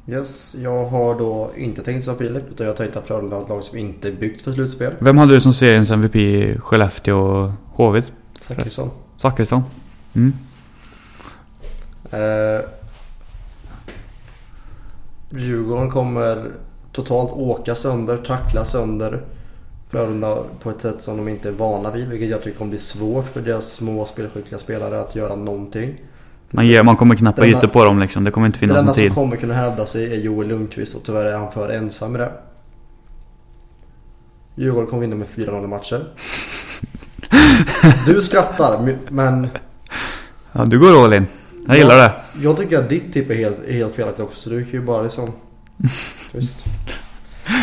Yes, 0.07 0.55
jag 0.63 0.85
har 0.85 1.19
då 1.19 1.51
inte 1.57 1.83
tänkt 1.83 2.05
som 2.05 2.17
Filip 2.17 2.43
utan 2.51 2.65
jag 2.65 2.73
har 2.73 2.77
tänkt 2.77 2.95
att 2.95 3.07
Frölunda 3.07 3.35
har 3.35 3.43
ett 3.43 3.49
lag 3.49 3.63
som 3.63 3.77
inte 3.77 4.07
är 4.07 4.11
byggt 4.11 4.41
för 4.41 4.51
slutspel. 4.51 4.93
Vem 4.99 5.17
hade 5.17 5.33
du 5.33 5.39
som 5.39 5.53
seriens 5.53 5.91
MVP 5.91 6.15
i 6.15 6.57
Skellefteå 6.59 7.17
och 7.17 7.51
HV? 7.67 8.01
Zachrisson. 8.41 8.89
Zachrisson? 9.21 9.63
Mm. 10.13 10.33
Eh, 12.11 12.61
Djurgården 15.31 15.89
kommer 15.89 16.51
totalt 16.91 17.31
åka 17.31 17.75
sönder, 17.75 18.17
tackla 18.17 18.65
sönder 18.65 19.21
Frölunda 19.89 20.37
på 20.59 20.69
ett 20.69 20.81
sätt 20.81 21.01
som 21.01 21.17
de 21.17 21.27
inte 21.27 21.49
är 21.49 21.53
vana 21.53 21.91
vid. 21.91 22.07
Vilket 22.09 22.29
jag 22.29 22.43
tycker 22.43 22.57
kommer 22.57 22.69
bli 22.69 22.79
svårt 22.79 23.25
för 23.25 23.41
deras 23.41 23.71
små 23.71 24.05
spelskickliga 24.05 24.59
spelare 24.59 25.01
att 25.01 25.15
göra 25.15 25.35
någonting. 25.35 25.95
Man, 26.51 26.67
ger, 26.67 26.83
man 26.83 26.95
kommer 26.95 27.15
knappa 27.15 27.45
enda- 27.45 27.57
ytor 27.57 27.67
på 27.67 27.85
dem 27.85 27.99
liksom. 27.99 28.23
Det 28.23 28.31
kommer 28.31 28.47
inte 28.47 28.59
Den 28.59 28.69
finnas 28.69 28.79
enda 28.79 28.89
någon 28.89 28.95
som 28.95 29.03
tid. 29.03 29.13
kommer 29.15 29.35
kunna 29.37 29.53
hävda 29.53 29.85
sig 29.85 30.13
är 30.13 30.19
Joel 30.19 30.47
Lundqvist 30.47 30.95
och 30.95 31.01
tyvärr 31.05 31.25
är 31.25 31.37
han 31.37 31.51
för 31.51 31.69
ensam 31.69 32.15
i 32.15 32.19
det. 32.19 32.31
Djurgården 34.55 34.89
kommer 34.89 35.01
vinna 35.01 35.15
med 35.15 35.27
4-0 35.27 35.67
matcher. 35.67 36.05
Du 38.05 38.21
skrattar 38.21 38.95
men 39.09 39.47
Ja, 40.51 40.65
du 40.65 40.79
går 40.79 41.03
all 41.03 41.13
in. 41.13 41.25
Jag 41.67 41.77
gillar 41.77 41.97
det. 41.97 42.21
jag 42.41 42.57
tycker 42.57 42.77
att 42.79 42.89
ditt 42.89 43.13
tipp 43.13 43.29
är 43.29 43.35
helt, 43.35 43.59
är 43.67 43.73
helt 43.73 43.95
felaktigt 43.95 44.25
också 44.25 44.39
så 44.41 44.49
du 44.49 44.63
kan 44.63 44.71
ju 44.73 44.81
bara 44.81 45.01
liksom... 45.01 45.29
Just. 46.33 46.55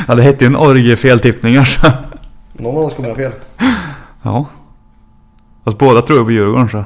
Ja, 0.08 0.14
det 0.14 0.22
hette 0.22 0.44
ju 0.44 0.46
en 0.46 0.56
orgie 0.56 0.96
feltippningar 0.96 1.64
så. 1.64 1.90
Någon 2.52 2.76
av 2.76 2.82
oss 2.84 2.94
kommer 2.94 3.08
ha 3.08 3.16
fel. 3.16 3.32
Ja. 4.22 4.46
Fast 5.64 5.78
båda 5.78 6.02
tror 6.02 6.18
jag 6.18 6.26
på 6.26 6.32
Djurgården 6.32 6.68
så. 6.68 6.84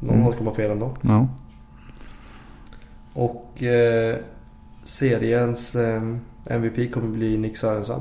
Någon 0.00 0.14
Mm. 0.14 0.22
av 0.22 0.28
oss 0.28 0.36
kommer 0.36 0.50
ha 0.50 0.56
fel 0.56 0.70
ändå. 0.70 0.96
Ja. 1.00 1.26
Och 3.12 3.62
eh, 3.62 4.16
seriens 4.84 5.74
eh, 5.74 6.02
MVP 6.46 6.92
kommer 6.94 7.08
bli 7.08 7.38
Nick 7.38 7.56
Sörensen. 7.56 8.00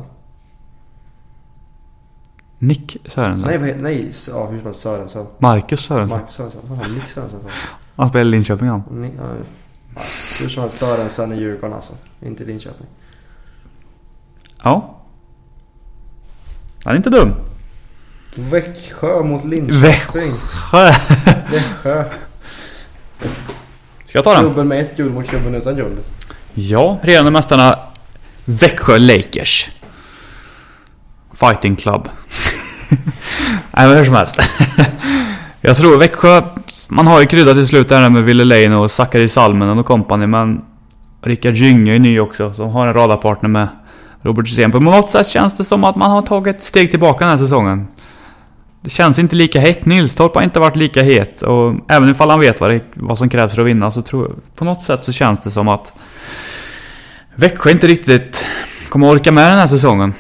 Nick 2.60 2.98
Sörensen. 3.06 3.62
Nej, 3.62 3.76
nej, 3.80 4.12
ja, 4.30 4.46
hur 4.48 4.58
som 4.58 4.66
helst 4.66 4.82
Sörensen. 4.82 5.26
Marcus 5.40 5.80
Sörensen. 5.86 6.18
Marcus 6.20 6.36
Sörensen. 6.36 6.62
Vad 6.68 6.80
fan, 6.82 6.94
Nick 6.96 7.08
Sörensen. 7.08 7.40
Han 8.02 8.10
spelar 8.10 8.26
i 8.26 8.32
Linköping 8.32 8.68
han. 8.68 8.84
Ni, 8.92 9.12
ja, 9.18 9.24
Hur 10.40 10.50
som 10.50 10.62
helst 10.62 10.78
Sörensen 10.78 11.34
i 11.34 11.36
Djurgården 11.36 11.76
alltså. 11.76 11.94
Inte 12.22 12.44
Linköping. 12.44 12.88
Ja. 14.64 14.98
Han 16.84 16.94
är 16.94 16.98
inte 16.98 17.10
dum. 17.10 17.34
Växjö 18.36 19.24
mot 19.24 19.46
Linköping. 19.46 19.82
Växjö. 19.82 20.22
Växjö. 21.52 22.06
Ska 24.06 24.18
jag 24.18 24.24
ta 24.24 24.34
den? 24.34 24.44
Klubben 24.44 24.68
med 24.68 24.82
ett 24.82 24.98
guld 24.98 25.14
mot 25.14 25.28
klubben 25.28 25.56
utan 25.56 25.76
guld. 25.76 26.00
Ja, 26.54 27.00
regerande 27.02 27.32
mästarna 27.32 27.80
Växjö 28.46 28.98
Lakers. 28.98 29.70
Fighting 31.34 31.76
Club. 31.76 32.10
Nej 33.72 33.88
men 33.88 33.98
hur 33.98 34.06
som 34.06 34.16
helst. 34.16 34.40
jag 35.62 35.78
tror 35.78 35.98
Växjö, 35.98 36.42
man 36.94 37.08
har 37.08 37.20
ju 37.20 37.26
kryddat 37.26 37.56
till 37.56 37.68
slut 37.68 37.90
där 37.90 38.10
med 38.10 38.24
Ville 38.24 38.44
Leino 38.44 38.76
och 38.76 38.92
Zachary 38.92 39.28
Salminen 39.28 39.80
och 39.80 39.86
kompani. 39.86 40.28
men 40.28 40.62
Rickard 41.22 41.54
Gynge 41.54 41.96
är 41.96 42.00
ny 42.00 42.20
också 42.20 42.54
som 42.54 42.70
har 42.70 42.88
en 42.88 42.94
radarpartner 42.94 43.50
med 43.50 43.68
Robert 44.22 44.48
Hysén. 44.48 44.72
På 44.72 44.80
något 44.80 45.12
sätt 45.12 45.28
känns 45.28 45.58
det 45.58 45.64
som 45.64 45.84
att 45.84 45.96
man 45.96 46.12
har 46.12 46.22
tagit 46.22 46.58
ett 46.58 46.64
steg 46.64 46.92
tillbaka 46.92 47.26
den 47.26 47.32
här 47.32 47.38
säsongen. 47.46 47.88
Det 48.82 48.90
känns 48.90 49.20
inte 49.20 49.36
lika 49.36 49.60
hett. 49.60 49.86
Nilstorp 49.86 50.36
har 50.36 50.42
inte 50.42 50.60
varit 50.60 50.76
lika 50.76 51.04
het 51.04 51.42
och 51.42 51.74
även 51.88 52.10
ifall 52.10 52.30
han 52.30 52.40
vet 52.40 52.60
vad, 52.60 52.70
det, 52.70 52.82
vad 52.94 53.18
som 53.18 53.30
krävs 53.30 53.54
för 53.54 53.62
att 53.62 53.68
vinna 53.68 53.92
så 53.92 54.02
tror 54.02 54.28
jag 54.28 54.56
på 54.56 54.66
något 54.66 54.84
sätt 54.84 55.06
så 55.06 55.12
känns 55.12 55.44
det 55.44 55.52
som 55.52 55.68
att 55.68 55.94
Växjö 57.36 57.72
inte 57.72 57.88
riktigt 57.88 58.46
kommer 58.90 59.10
orka 59.10 59.32
med 59.32 59.52
den 59.52 59.60
här 59.60 59.68
säsongen. 59.68 60.14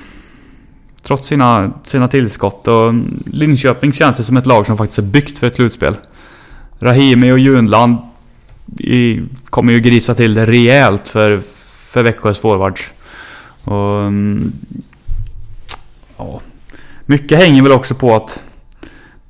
Trots 1.03 1.27
sina, 1.27 1.71
sina 1.83 2.07
tillskott 2.07 2.67
och 2.67 2.93
Linköping 3.25 3.93
känns 3.93 4.19
ju 4.19 4.23
som 4.23 4.37
ett 4.37 4.45
lag 4.45 4.65
som 4.65 4.77
faktiskt 4.77 4.99
är 4.99 5.03
byggt 5.03 5.39
för 5.39 5.47
ett 5.47 5.55
slutspel. 5.55 5.95
Rahimi 6.81 7.31
och 7.31 7.39
Junland 7.39 7.97
i, 8.79 9.21
kommer 9.49 9.73
ju 9.73 9.79
grisa 9.79 10.15
till 10.15 10.33
det 10.33 10.45
rejält 10.45 11.07
för, 11.07 11.41
för 11.91 12.03
Växjös 12.03 12.39
forwards. 12.39 12.89
Och, 13.63 13.99
mm, 13.99 14.51
ja, 16.17 16.41
mycket 17.05 17.37
hänger 17.37 17.63
väl 17.63 17.71
också 17.71 17.95
på 17.95 18.15
att 18.15 18.43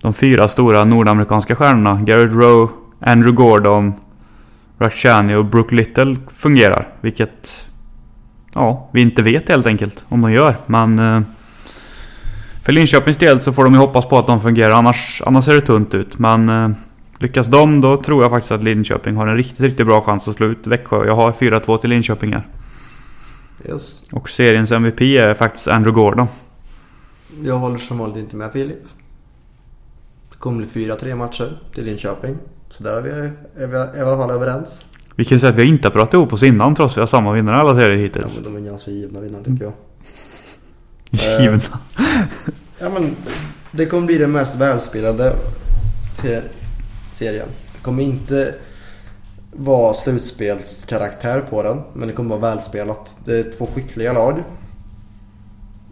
de 0.01 0.13
fyra 0.13 0.47
stora 0.47 0.83
nordamerikanska 0.85 1.55
stjärnorna, 1.55 2.01
Garrett 2.01 2.33
Rowe, 2.33 2.71
Andrew 2.99 3.35
Gordon, 3.35 3.93
Rashani 4.79 5.35
och 5.35 5.45
Brook 5.45 5.71
Little 5.71 6.15
fungerar. 6.37 6.87
Vilket 7.01 7.53
ja, 8.53 8.89
vi 8.91 9.01
inte 9.01 9.21
vet 9.21 9.49
helt 9.49 9.65
enkelt 9.65 10.05
om 10.09 10.21
de 10.21 10.31
gör. 10.31 10.55
Men 10.65 10.99
eh, 10.99 11.21
för 12.63 12.71
Linköpings 12.71 13.17
del 13.17 13.39
så 13.39 13.53
får 13.53 13.63
de 13.63 13.73
ju 13.73 13.79
hoppas 13.79 14.05
på 14.05 14.17
att 14.17 14.27
de 14.27 14.41
fungerar. 14.41 14.71
Annars, 14.71 15.21
annars 15.25 15.45
ser 15.45 15.53
det 15.53 15.61
tunt 15.61 15.93
ut. 15.93 16.19
Men 16.19 16.49
eh, 16.49 16.69
lyckas 17.21 17.47
de 17.47 17.81
då 17.81 17.97
tror 18.03 18.21
jag 18.23 18.31
faktiskt 18.31 18.51
att 18.51 18.63
Linköping 18.63 19.15
har 19.15 19.27
en 19.27 19.37
riktigt, 19.37 19.59
riktigt 19.59 19.85
bra 19.85 20.01
chans 20.01 20.27
att 20.27 20.35
slå 20.35 20.47
ut 20.47 20.67
Växjö. 20.67 21.05
Jag 21.05 21.15
har 21.15 21.31
4-2 21.31 21.77
till 21.77 21.89
Linköping 21.89 22.33
här. 22.33 22.47
Yes. 23.69 24.03
Och 24.11 24.29
seriens 24.29 24.71
MVP 24.71 25.01
är 25.01 25.33
faktiskt 25.33 25.67
Andrew 25.67 26.01
Gordon. 26.01 26.27
Jag 27.43 27.55
håller 27.57 27.77
som 27.77 27.97
vanligt 27.97 28.17
inte 28.17 28.35
med 28.35 28.51
Filip. 28.51 28.83
Det 30.31 30.37
kommer 30.37 30.57
bli 30.57 30.85
4-3 30.87 31.15
matcher 31.15 31.59
till 31.73 31.85
Linköping. 31.85 32.37
Så 32.69 32.83
där 32.83 32.95
är 32.97 33.01
vi, 33.01 33.09
är 33.63 33.67
vi, 33.67 33.97
i 33.99 34.01
alla 34.01 34.17
fall 34.17 34.31
överens. 34.31 34.85
Vi 35.15 35.25
kan 35.25 35.39
säga 35.39 35.49
att 35.51 35.55
vi 35.57 35.65
inte 35.65 35.87
har 35.87 35.91
pratat 35.93 36.13
ihop 36.13 36.33
oss 36.33 36.43
innan 36.43 36.75
trots 36.75 36.93
att 36.93 36.97
vi 36.97 37.01
har 37.01 37.07
samma 37.07 37.31
vinnare 37.33 37.55
alla 37.55 37.75
serier 37.75 37.89
Ja, 37.97 37.97
hittills. 38.03 38.35
men 38.35 38.53
de 38.53 38.55
är 38.65 38.69
ganska 38.69 38.91
givna 38.91 39.19
vinnare 39.19 39.43
tycker 39.43 39.63
jag. 39.63 39.73
Givna. 41.41 41.59
Ja, 42.79 42.89
men 42.89 43.15
det 43.71 43.85
kommer 43.85 44.07
bli 44.07 44.17
den 44.17 44.31
mest 44.31 44.55
välspelade 44.55 45.33
ser- 46.21 46.43
serien. 47.15 47.47
Det 47.73 47.79
kommer 47.81 48.03
inte 48.03 48.53
vara 49.53 49.93
slutspelskaraktär 49.93 51.41
på 51.41 51.63
den. 51.63 51.81
Men 51.93 52.07
det 52.07 52.13
kommer 52.13 52.37
vara 52.37 52.51
välspelat. 52.51 53.15
Det 53.25 53.39
är 53.39 53.51
två 53.57 53.65
skickliga 53.75 54.13
lag. 54.13 54.43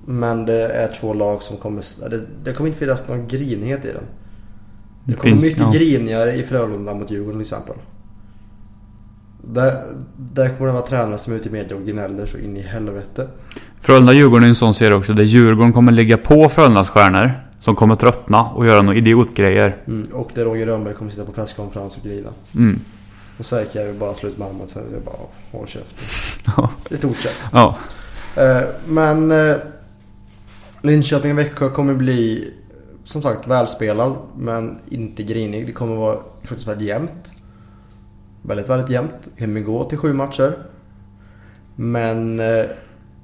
Men 0.05 0.45
det 0.45 0.67
är 0.67 0.93
två 0.99 1.13
lag 1.13 1.41
som 1.41 1.58
kommer... 1.58 2.10
Det, 2.10 2.21
det 2.43 2.53
kommer 2.53 2.67
inte 2.67 2.79
finnas 2.79 3.08
någon 3.08 3.27
grinighet 3.27 3.86
i 3.86 3.91
den. 3.91 4.03
Det 5.03 5.13
kommer 5.15 5.32
finns- 5.32 5.43
mycket 5.43 5.60
ja. 5.62 5.71
grinigare 5.71 6.34
i 6.34 6.43
Frölunda 6.43 6.93
mot 6.93 7.12
Djurgården 7.12 7.39
till 7.39 7.41
exempel. 7.41 7.75
Där, 9.43 9.86
där 10.17 10.49
kommer 10.49 10.67
det 10.67 10.73
vara 10.73 10.86
tränare 10.86 11.17
som 11.17 11.34
är 11.34 11.38
ute 11.38 11.49
i 11.49 11.51
media 11.51 11.77
och 11.77 11.84
gnäller 11.86 12.25
så 12.25 12.38
in 12.38 12.58
i 12.58 12.62
helvete. 12.62 13.27
Frölunda-Djurgården 13.82 14.43
är 14.43 14.47
en 14.47 14.55
sån 14.55 14.73
serie 14.73 14.95
också 14.97 15.13
där 15.13 15.23
Djurgården 15.23 15.73
kommer 15.73 15.91
ligga 15.91 16.17
på 16.17 16.49
Frölundas 16.49 16.89
stjärnor. 16.89 17.32
Som 17.59 17.75
kommer 17.75 17.95
tröttna 17.95 18.49
och 18.49 18.65
göra 18.65 18.81
några 18.81 18.97
idiotgrejer. 18.97 19.77
Mm, 19.87 20.09
och 20.13 20.31
där 20.35 20.45
Roger 20.45 20.65
Rönnberg 20.65 20.93
kommer 20.93 21.11
sitta 21.11 21.25
på 21.25 21.31
presskonferens 21.31 21.97
och 21.97 22.03
grina. 22.03 22.29
Mm. 22.55 22.79
Och 23.37 23.45
säkert 23.45 23.87
vill 23.87 23.95
bara 23.95 24.13
slut 24.13 24.37
med 24.37 24.47
armen 24.47 24.67
sen 24.67 24.83
jag 24.93 25.01
bara 25.01 25.15
håll 25.51 25.67
käften. 25.67 26.67
I 26.89 26.97
stort 26.97 27.17
sett. 27.17 27.49
ja. 27.51 27.77
Eh, 28.35 28.61
men 28.87 29.31
eh, 29.31 29.57
Linköping 30.81 31.31
och 31.31 31.37
Växjö 31.37 31.69
kommer 31.69 31.93
bli 31.93 32.53
som 33.03 33.21
sagt 33.21 33.47
välspelad 33.47 34.15
men 34.37 34.79
inte 34.89 35.23
grinig. 35.23 35.65
Det 35.65 35.71
kommer 35.71 35.95
vara 35.95 36.17
fruktansvärt 36.43 36.81
jämnt. 36.81 37.33
Väldigt, 38.41 38.69
väldigt 38.69 38.89
jämnt. 38.89 39.11
Det 39.35 39.45
kommer 39.45 39.61
gå 39.61 39.83
till 39.83 39.97
sju 39.97 40.13
matcher. 40.13 40.57
Men 41.75 42.39
eh, 42.39 42.65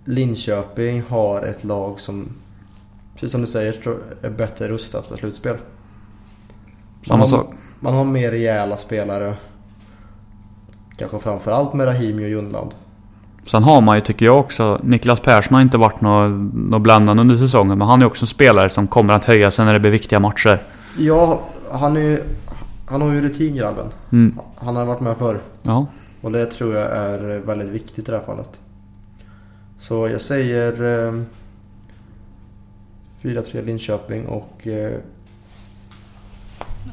Linköping 0.06 1.04
har 1.10 1.42
ett 1.42 1.64
lag 1.64 2.00
som, 2.00 2.30
precis 3.16 3.32
som 3.32 3.42
du 3.42 3.48
säger, 3.48 3.76
är 4.22 4.30
bättre 4.30 4.68
rustat 4.68 5.08
för 5.08 5.18
slutspel. 5.18 5.56
Man 7.10 7.20
har- 7.20 7.28
sak. 7.28 7.54
Man 7.80 7.94
har 7.94 8.04
mer 8.04 8.32
rejäla 8.32 8.78
spelare. 8.78 9.34
Kanske 10.98 11.20
framförallt 11.20 11.74
med 11.74 11.88
Rahimi 11.88 12.26
och 12.26 12.30
Jundland. 12.30 12.72
Sen 13.46 13.64
har 13.64 13.82
man 13.82 13.96
ju, 13.98 14.02
tycker 14.02 14.26
jag 14.26 14.40
också, 14.40 14.80
Niklas 14.84 15.20
Persson 15.20 15.54
har 15.54 15.62
inte 15.62 15.78
varit 15.78 16.02
något 16.02 16.54
nå 16.54 16.80
bländande 16.80 17.22
under 17.22 17.36
säsongen. 17.36 17.78
Men 17.78 17.88
han 17.88 18.02
är 18.02 18.06
också 18.06 18.24
en 18.24 18.28
spelare 18.28 18.70
som 18.70 18.88
kommer 18.88 19.14
att 19.14 19.24
höja 19.24 19.52
sig 19.52 19.66
när 19.66 19.74
det 19.74 19.80
blir 19.80 19.92
viktiga 19.92 20.20
matcher. 20.20 20.62
Ja, 20.98 21.40
han 21.72 21.98
är. 21.98 22.20
Han 22.88 23.02
har 23.02 23.14
ju 23.14 23.22
rutin 23.22 23.56
grabben. 23.56 23.86
Mm. 24.12 24.40
Han 24.58 24.76
har 24.76 24.86
varit 24.86 25.02
med 25.02 25.18
förr. 25.18 25.40
Ja. 25.64 25.86
Och 26.22 26.32
det 26.32 26.46
tror 26.46 26.76
jag 26.76 26.92
är 26.92 27.40
väldigt 27.46 27.70
viktigt 27.70 28.08
i 28.08 28.12
det 28.12 28.18
här 28.18 28.26
fallet. 28.26 28.60
Så 29.78 30.08
jag 30.08 30.22
säger... 30.22 31.06
Eh, 31.08 31.14
4-3 33.26 33.66
Linköping 33.66 34.26
och... 34.26 34.68
Eh, 34.68 35.00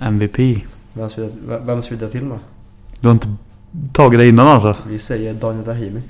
MVP. 0.00 0.62
vem 0.92 1.08
ska 1.10 1.22
vi- 1.22 1.30
vem 1.64 1.82
ska 1.82 1.94
vi 1.94 2.00
dra 2.00 2.08
till 2.08 2.24
med? 2.24 2.38
Du 3.00 3.08
har 3.08 3.12
inte 3.12 3.34
tagit 3.92 4.18
det 4.20 4.28
innan 4.28 4.46
alltså? 4.46 4.76
Vi 4.88 4.98
säger 4.98 5.34
Daniel 5.34 5.64
Rahimi. 5.64 6.02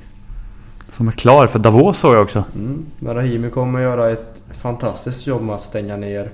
Som 0.97 1.09
är 1.09 1.13
klar 1.13 1.47
för 1.47 1.59
Davos 1.59 1.99
såg 1.99 2.15
jag 2.15 2.23
också. 2.23 2.45
Mm. 2.55 2.85
Men 2.99 3.15
Rahimi 3.15 3.51
kommer 3.51 3.81
göra 3.81 4.11
ett 4.11 4.43
fantastiskt 4.51 5.27
jobb 5.27 5.43
med 5.43 5.55
att 5.55 5.63
stänga 5.63 5.97
ner 5.97 6.33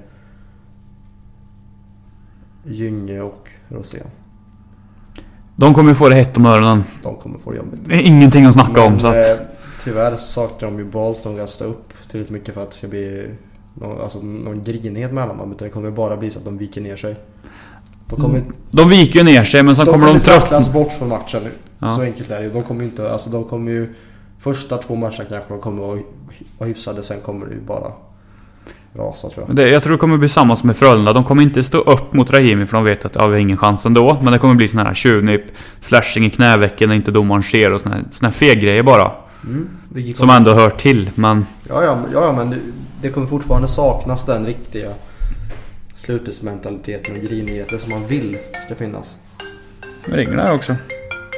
Gynge 2.64 3.20
och 3.20 3.48
Rosén. 3.68 4.07
De 5.57 5.74
kommer 5.74 5.94
få 5.94 6.09
det 6.09 6.14
hett 6.14 6.37
om 6.37 6.46
öronen. 6.46 6.85
De 7.03 7.16
kommer 7.16 7.38
få 7.38 7.51
det 7.51 7.57
jobbigt. 7.57 7.81
Det 7.85 7.94
är 7.94 8.01
ingenting 8.03 8.44
att 8.44 8.55
snacka 8.55 8.83
om 8.85 8.92
Men, 8.92 9.01
så 9.01 9.07
att... 9.07 9.16
eh, 9.40 9.46
tyvärr 9.85 10.16
saknar 10.16 10.70
de 10.70 10.79
ju 10.79 10.85
balls 10.85 11.22
de 11.22 11.37
rösta 11.37 11.64
upp 11.64 11.92
tillräckligt 12.11 12.31
mycket 12.31 12.55
för 12.55 12.62
att 12.62 12.70
det 12.70 12.77
ska 12.77 12.88
bli 12.88 13.31
någon, 13.81 14.01
alltså, 14.01 14.19
någon 14.23 14.64
grinighet 14.64 15.12
mellan 15.12 15.38
dem. 15.38 15.53
Utan 15.53 15.69
det 15.69 15.73
kommer 15.75 15.91
bara 15.91 16.17
bli 16.17 16.31
så 16.31 16.38
att 16.38 16.45
de 16.45 16.59
viker 16.59 16.81
ner 16.81 16.97
sig. 16.97 17.17
De 18.07 18.21
kommer, 18.21 18.43
De 18.71 18.88
viker 18.88 19.19
ju 19.19 19.25
ner 19.25 19.45
sig 19.45 19.62
men 19.62 19.77
sen 19.77 19.87
de 19.87 19.93
kommer 19.93 20.07
de 20.07 20.21
tröttna. 20.21 20.41
tacklas 20.41 20.73
bort 20.73 20.93
från 20.93 21.09
matchen. 21.09 21.43
Ja. 21.79 21.91
Så 21.91 22.03
enkelt 22.03 22.31
är 22.31 22.43
det 22.43 22.49
De 22.49 22.62
kommer 22.62 22.85
inte, 22.85 23.12
alltså 23.12 23.31
de 23.31 23.45
kommer 23.45 23.71
ju... 23.71 23.95
Första 24.41 24.77
två 24.77 24.95
matcherna 24.95 25.25
kanske 25.29 25.45
de 25.49 25.61
kommer 25.61 25.83
vara, 25.83 25.99
vara 26.59 26.69
hyfsade. 26.69 27.03
Sen 27.03 27.21
kommer 27.21 27.47
det 27.47 27.53
ju 27.53 27.61
bara 27.61 27.93
rasa 28.95 29.29
tror 29.29 29.45
jag. 29.47 29.57
Det, 29.57 29.69
jag 29.69 29.83
tror 29.83 29.93
det 29.93 29.99
kommer 29.99 30.17
bli 30.17 30.29
samma 30.29 30.57
som 30.57 30.67
med 30.67 30.77
Frölunda. 30.77 31.12
De 31.12 31.25
kommer 31.25 31.43
inte 31.43 31.62
stå 31.62 31.79
upp 31.79 32.12
mot 32.12 32.31
Rahimi 32.31 32.67
för 32.67 32.77
de 32.77 32.85
vet 32.85 33.05
att 33.05 33.14
ja, 33.14 33.27
vi 33.27 33.33
har 33.33 33.41
ingen 33.41 33.57
chans 33.57 33.87
ändå. 33.87 34.19
Men 34.23 34.33
det 34.33 34.38
kommer 34.38 34.55
bli 34.55 34.69
sån 34.69 34.81
här 34.81 34.95
tjuvnyp, 34.95 35.43
slashing 35.81 36.27
i 36.27 36.31
knävecken 36.31 36.88
när 36.88 36.97
inte 36.97 37.11
domaren 37.11 37.43
ser 37.43 37.73
och 37.73 37.81
såna 37.81 37.95
här, 37.95 38.05
såna 38.11 38.29
här 38.29 38.35
fegrejer 38.35 38.83
bara. 38.83 39.12
Mm. 39.44 39.68
Som 40.14 40.31
ändå 40.31 40.55
hör 40.55 40.70
till. 40.70 41.11
Men 41.14 41.46
ja, 41.68 41.85
ja, 41.85 42.05
ja, 42.12 42.33
men 42.33 42.51
det, 42.51 42.57
det 43.03 43.11
kommer 43.11 43.27
fortfarande 43.27 43.68
saknas 43.68 44.24
den 44.27 44.46
riktiga 44.46 44.90
slutspelsmentaliteten 45.94 47.16
och 47.16 47.22
grinigheten 47.22 47.79
som 47.79 47.90
man 47.90 48.07
vill 48.07 48.38
ska 48.66 48.74
finnas. 48.74 49.16
det 50.07 50.16
ringer 50.16 50.37
där 50.37 50.55
också. 50.55 50.77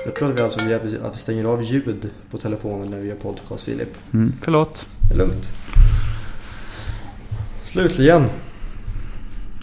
Jag 0.05 0.15
tror 0.15 0.31
att 0.31 0.39
vi 0.39 0.43
alltså 0.43 0.61
att 1.05 1.15
vi 1.15 1.19
stänger 1.19 1.45
av 1.45 1.63
ljud 1.63 2.11
på 2.31 2.39
telefonen 2.39 2.91
när 2.91 2.99
vi 2.99 3.09
gör 3.09 3.17
podcast 3.17 3.65
Filip. 3.65 3.97
Mm, 4.13 4.33
förlåt. 4.43 4.87
Det 5.09 5.15
är 5.15 5.19
lugnt. 5.19 5.53
Slutligen. 7.63 8.25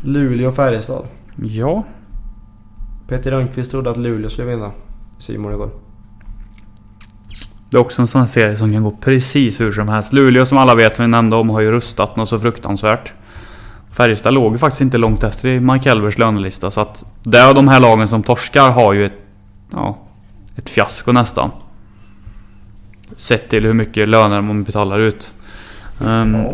Luleå 0.04 0.50
och 0.50 0.56
Färjestad. 0.56 1.06
Ja. 1.36 1.84
Peter 3.08 3.32
Rönnqvist 3.32 3.72
trodde 3.72 3.90
att 3.90 3.98
Luleå 3.98 4.30
skulle 4.30 4.48
vinna. 4.48 4.72
Simon 5.20 5.54
igår. 5.54 5.70
Det 7.70 7.78
är 7.78 7.82
också 7.82 8.02
en 8.02 8.08
sån 8.08 8.22
här 8.22 8.28
serie 8.28 8.58
som 8.58 8.74
kan 8.74 8.84
gå 8.84 8.92
precis 8.92 9.60
hur 9.60 9.72
som 9.72 9.90
helst. 9.90 10.14
Luleå 10.14 10.46
som 10.46 10.58
alla 10.58 10.76
vet, 10.76 10.96
som 10.96 11.06
vi 11.06 11.10
nämnde 11.12 11.36
om, 11.36 11.50
har 11.50 11.62
ju 11.62 11.72
rustat 11.72 12.16
något 12.16 12.30
så 12.30 12.40
fruktansvärt. 12.40 13.14
Färjestad 13.92 14.34
låg 14.34 14.52
ju 14.52 14.58
faktiskt 14.58 14.82
inte 14.82 14.98
långt 14.98 15.24
efter 15.24 15.50
i 15.50 15.60
Mike 15.60 15.92
Elvers 15.92 16.18
lönelista. 16.18 16.72
Så 16.72 16.82
att 16.82 17.04
det 17.24 17.48
av 17.48 17.56
de 17.56 17.68
här 17.68 17.80
lagen 17.80 18.08
som 18.08 18.24
torskar 18.24 18.72
har 18.72 18.94
ju 18.94 19.06
ett... 19.06 19.20
Ja, 19.72 19.98
ett 20.56 20.70
fiasko 20.70 21.12
nästan. 21.12 21.52
Sett 23.18 23.50
till 23.50 23.64
hur 23.64 23.74
mycket 23.74 24.10
löner 24.10 24.42
man 24.42 24.64
betalar 24.64 25.00
ut. 25.00 25.32
Ja. 26.00 26.54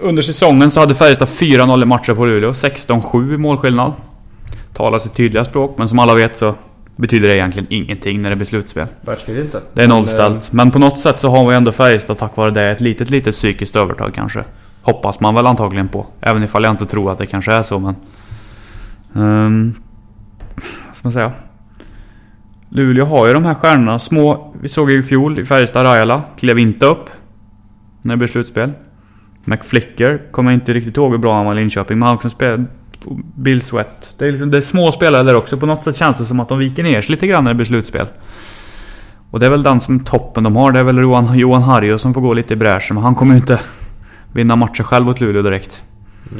Under 0.00 0.22
säsongen 0.22 0.70
så 0.70 0.80
hade 0.80 0.94
Färjestad 0.94 1.28
4-0 1.28 1.82
i 1.82 1.84
matcher 1.84 2.14
på 2.14 2.26
Luleå. 2.26 2.52
16-7 2.52 3.34
i 3.34 3.36
målskillnad. 3.36 3.92
Talar 4.74 4.98
sitt 4.98 5.14
tydliga 5.14 5.44
språk, 5.44 5.74
men 5.78 5.88
som 5.88 5.98
alla 5.98 6.14
vet 6.14 6.38
så 6.38 6.54
betyder 6.98 7.28
det 7.28 7.36
egentligen 7.36 7.66
ingenting 7.70 8.22
när 8.22 8.30
det 8.30 8.36
blir 8.36 8.46
slutspel. 8.46 8.86
Verkligen 9.00 9.40
inte. 9.40 9.60
Det 9.74 9.82
är 9.82 9.88
nollställt. 9.88 10.52
Men 10.52 10.70
på 10.70 10.78
något 10.78 10.98
sätt 10.98 11.20
så 11.20 11.28
har 11.28 11.48
vi 11.48 11.54
ändå 11.56 11.72
Färjestad 11.72 12.18
tack 12.18 12.36
vare 12.36 12.50
det 12.50 12.62
ett 12.62 12.80
litet, 12.80 13.10
litet 13.10 13.34
psykiskt 13.34 13.76
övertag 13.76 14.14
kanske. 14.14 14.44
Hoppas 14.82 15.20
man 15.20 15.34
väl 15.34 15.46
antagligen 15.46 15.88
på. 15.88 16.06
Även 16.20 16.42
ifall 16.42 16.64
jag 16.64 16.72
inte 16.72 16.86
tror 16.86 17.12
att 17.12 17.18
det 17.18 17.26
kanske 17.26 17.52
är 17.52 17.62
så 17.62 17.78
men... 17.78 17.94
Um, 19.12 19.74
vad 20.86 20.96
ska 20.96 21.08
man 21.08 21.12
säga? 21.12 21.32
Luleå 22.68 23.04
har 23.04 23.26
ju 23.26 23.32
de 23.32 23.44
här 23.44 23.54
stjärnorna. 23.54 23.98
Små... 23.98 24.54
Vi 24.60 24.68
såg 24.68 24.90
ju 24.90 24.98
i 24.98 25.02
fjol 25.02 25.38
i 25.38 25.44
Färjestad 25.44 25.86
Rajala. 25.86 26.22
Klev 26.38 26.58
inte 26.58 26.86
upp. 26.86 27.10
När 28.02 28.14
det 28.14 28.18
blev 28.18 28.28
slutspel. 28.28 28.72
McFlicker 29.44 30.22
kommer 30.30 30.50
jag 30.50 30.56
inte 30.56 30.72
riktigt 30.72 30.96
ihåg 30.96 31.10
hur 31.10 31.18
bra 31.18 31.36
han 31.36 31.46
var 31.46 31.52
i 31.52 31.56
Linköping. 31.56 31.98
Men 31.98 32.02
han 32.02 32.08
har 32.08 32.16
också 32.16 32.30
spelat... 32.30 32.60
Bill 33.34 33.62
Sweat. 33.62 34.14
Det 34.18 34.26
är, 34.26 34.30
liksom, 34.30 34.50
det 34.50 34.56
är 34.56 34.62
små 34.62 34.92
spelare 34.92 35.22
där 35.22 35.34
också. 35.34 35.56
På 35.56 35.66
något 35.66 35.84
sätt 35.84 35.96
känns 35.96 36.18
det 36.18 36.24
som 36.24 36.40
att 36.40 36.48
de 36.48 36.58
viker 36.58 36.82
ner 36.82 37.02
sig 37.02 37.10
lite 37.10 37.26
grann 37.26 37.44
när 37.44 37.50
det 37.50 37.54
blir 37.54 37.66
slutspel. 37.66 38.06
Och 39.30 39.40
det 39.40 39.46
är 39.46 39.50
väl 39.50 39.62
den 39.62 39.80
som 39.80 40.00
toppen 40.00 40.44
de 40.44 40.56
har. 40.56 40.72
Det 40.72 40.80
är 40.80 40.84
väl 40.84 40.98
Johan, 40.98 41.38
Johan 41.38 41.62
Harjo 41.62 41.98
som 41.98 42.14
får 42.14 42.20
gå 42.20 42.34
lite 42.34 42.54
i 42.54 42.56
bräschen. 42.56 42.94
Men 42.94 43.04
han 43.04 43.14
kommer 43.14 43.34
ju 43.34 43.40
inte 43.40 43.60
vinna 44.32 44.56
matcher 44.56 44.82
själv 44.82 45.08
åt 45.08 45.20
Luleå 45.20 45.42
direkt. 45.42 45.82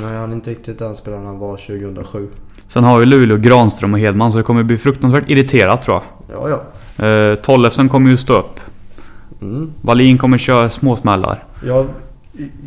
Nej, 0.02 0.16
han 0.16 0.30
är 0.30 0.34
inte 0.34 0.50
riktigt 0.50 0.78
den 0.78 0.94
spelaren 0.94 1.26
han 1.26 1.38
var 1.38 1.56
2007. 1.56 2.28
Sen 2.68 2.84
har 2.84 3.00
ju 3.00 3.06
Luleå 3.06 3.36
Granström 3.36 3.94
och 3.94 4.00
Hedman 4.00 4.32
så 4.32 4.38
det 4.38 4.44
kommer 4.44 4.62
bli 4.62 4.78
fruktansvärt 4.78 5.30
irriterat 5.30 5.82
tror 5.82 5.96
jag. 5.96 6.04
Ja, 6.36 6.48
ja. 6.96 7.06
Eh, 7.06 7.34
Tollefsen 7.34 7.88
kommer 7.88 8.10
ju 8.10 8.16
stå 8.16 8.38
upp. 8.38 8.60
Mm. 9.42 9.72
Wallin 9.80 10.18
kommer 10.18 10.38
köra 10.38 10.70
småsmällar. 10.70 11.44
Jag, 11.64 11.86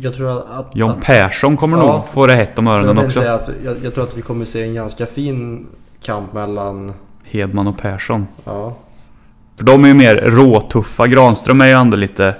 jag 0.00 0.14
tror 0.14 0.30
att... 0.30 0.50
att 0.50 0.76
John 0.76 0.90
att, 0.90 1.00
Persson 1.00 1.56
kommer 1.56 1.76
Ja. 1.78 1.92
nog 1.96 2.06
få 2.08 2.26
det 2.26 2.34
hett 2.34 2.58
om 2.58 2.66
jag, 2.66 2.74
öronen 2.76 2.96
tänkte 2.96 3.06
också. 3.06 3.20
säga 3.20 3.34
att 3.34 3.50
jag, 3.64 3.76
jag 3.84 3.94
tror 3.94 4.04
att 4.04 4.16
vi 4.16 4.22
kommer 4.22 4.44
se 4.44 4.62
en 4.62 4.74
ganska 4.74 5.06
fin 5.06 5.66
kamp 6.02 6.32
mellan... 6.32 6.92
Hedman 7.24 7.66
och 7.66 7.78
Persson. 7.78 8.26
Ja, 8.44 8.76
För 9.56 9.64
de 9.64 9.84
är 9.84 9.88
ju 9.88 9.94
mer 9.94 10.16
råtuffa. 10.16 11.06
Granström 11.06 11.60
är 11.60 11.66
ju 11.66 11.72
ändå 11.72 11.96
lite... 11.96 12.34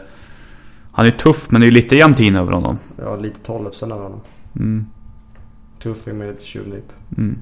Han 0.93 1.07
är 1.07 1.11
ju 1.11 1.17
tuff 1.19 1.51
men 1.51 1.61
det 1.61 1.65
är 1.65 1.69
ju 1.69 1.75
lite 1.75 1.97
jämtin 1.97 2.37
över 2.37 2.53
honom. 2.53 2.79
ja 3.05 3.17
lite 3.17 3.41
Tollefsen 3.41 3.93
över 3.93 4.03
honom. 4.03 4.21
Mm, 4.57 4.87
Tuffing 5.83 6.19
med 6.19 6.29
lite 6.29 6.45
tjuvnyp. 6.45 6.93
mm. 7.17 7.39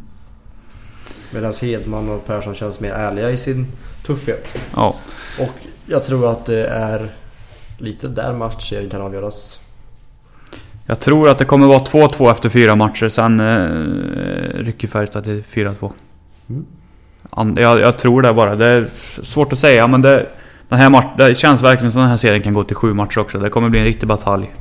Medan 1.35 1.53
Hedman 1.62 2.09
och 2.09 2.26
Persson 2.26 2.55
känns 2.55 2.81
mer 2.81 2.92
ärliga 2.92 3.31
i 3.31 3.37
sin 3.38 3.66
tuffhet. 4.07 4.55
Ja. 4.76 4.94
Och 5.40 5.55
jag 5.87 6.05
tror 6.05 6.29
att 6.31 6.46
det 6.46 6.66
är 6.66 7.11
lite 7.79 8.09
där 8.09 8.35
matchserien 8.35 8.90
kan 8.90 9.03
avgöras. 9.03 9.60
Jag 10.90 11.00
tror 11.00 11.29
att 11.29 11.38
det 11.38 11.44
kommer 11.44 11.66
vara 11.66 11.79
2-2 11.79 12.31
efter 12.31 12.48
fyra 12.48 12.76
matcher. 12.76 13.09
Sen 13.09 13.40
eh, 13.40 14.64
rycker 14.64 14.88
Färjestad 14.88 15.24
till 15.24 15.42
4-2. 15.42 15.92
Mm. 16.48 17.57
Jag, 17.57 17.81
jag 17.81 17.98
tror 17.98 18.22
det 18.22 18.33
bara. 18.35 18.57
Det 18.57 18.66
är 18.66 18.88
svårt 19.22 19.53
att 19.53 19.59
säga 19.59 19.87
men 19.87 20.03
det, 20.03 20.26
den 20.68 20.79
här 20.79 20.90
match, 20.90 21.07
det 21.18 21.35
känns 21.35 21.62
verkligen 21.62 21.92
som 21.92 22.00
den 22.00 22.11
här 22.11 22.16
serien 22.16 22.42
kan 22.42 22.55
gå 22.55 22.64
till 22.64 22.76
sju 22.76 22.94
matcher 22.94 23.18
också. 23.18 23.38
Det 23.38 23.50
kommer 23.50 23.68
bli 23.68 23.79
en 23.79 23.85
riktig 23.85 24.09
batalj. 24.09 24.55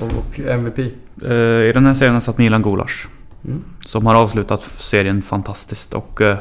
Och, 0.00 0.06
och 0.06 0.40
MVP. 0.40 0.78
Eh, 0.78 1.32
I 1.32 1.72
den 1.74 1.86
här 1.86 1.94
serien 1.94 2.14
har 2.14 2.20
satt 2.20 2.38
Milan 2.38 2.62
Gulas. 2.62 3.08
Mm. 3.44 3.62
Som 3.86 4.06
har 4.06 4.14
avslutat 4.14 4.62
serien 4.62 5.22
fantastiskt. 5.22 5.94
Och 5.94 6.20
eh, 6.20 6.36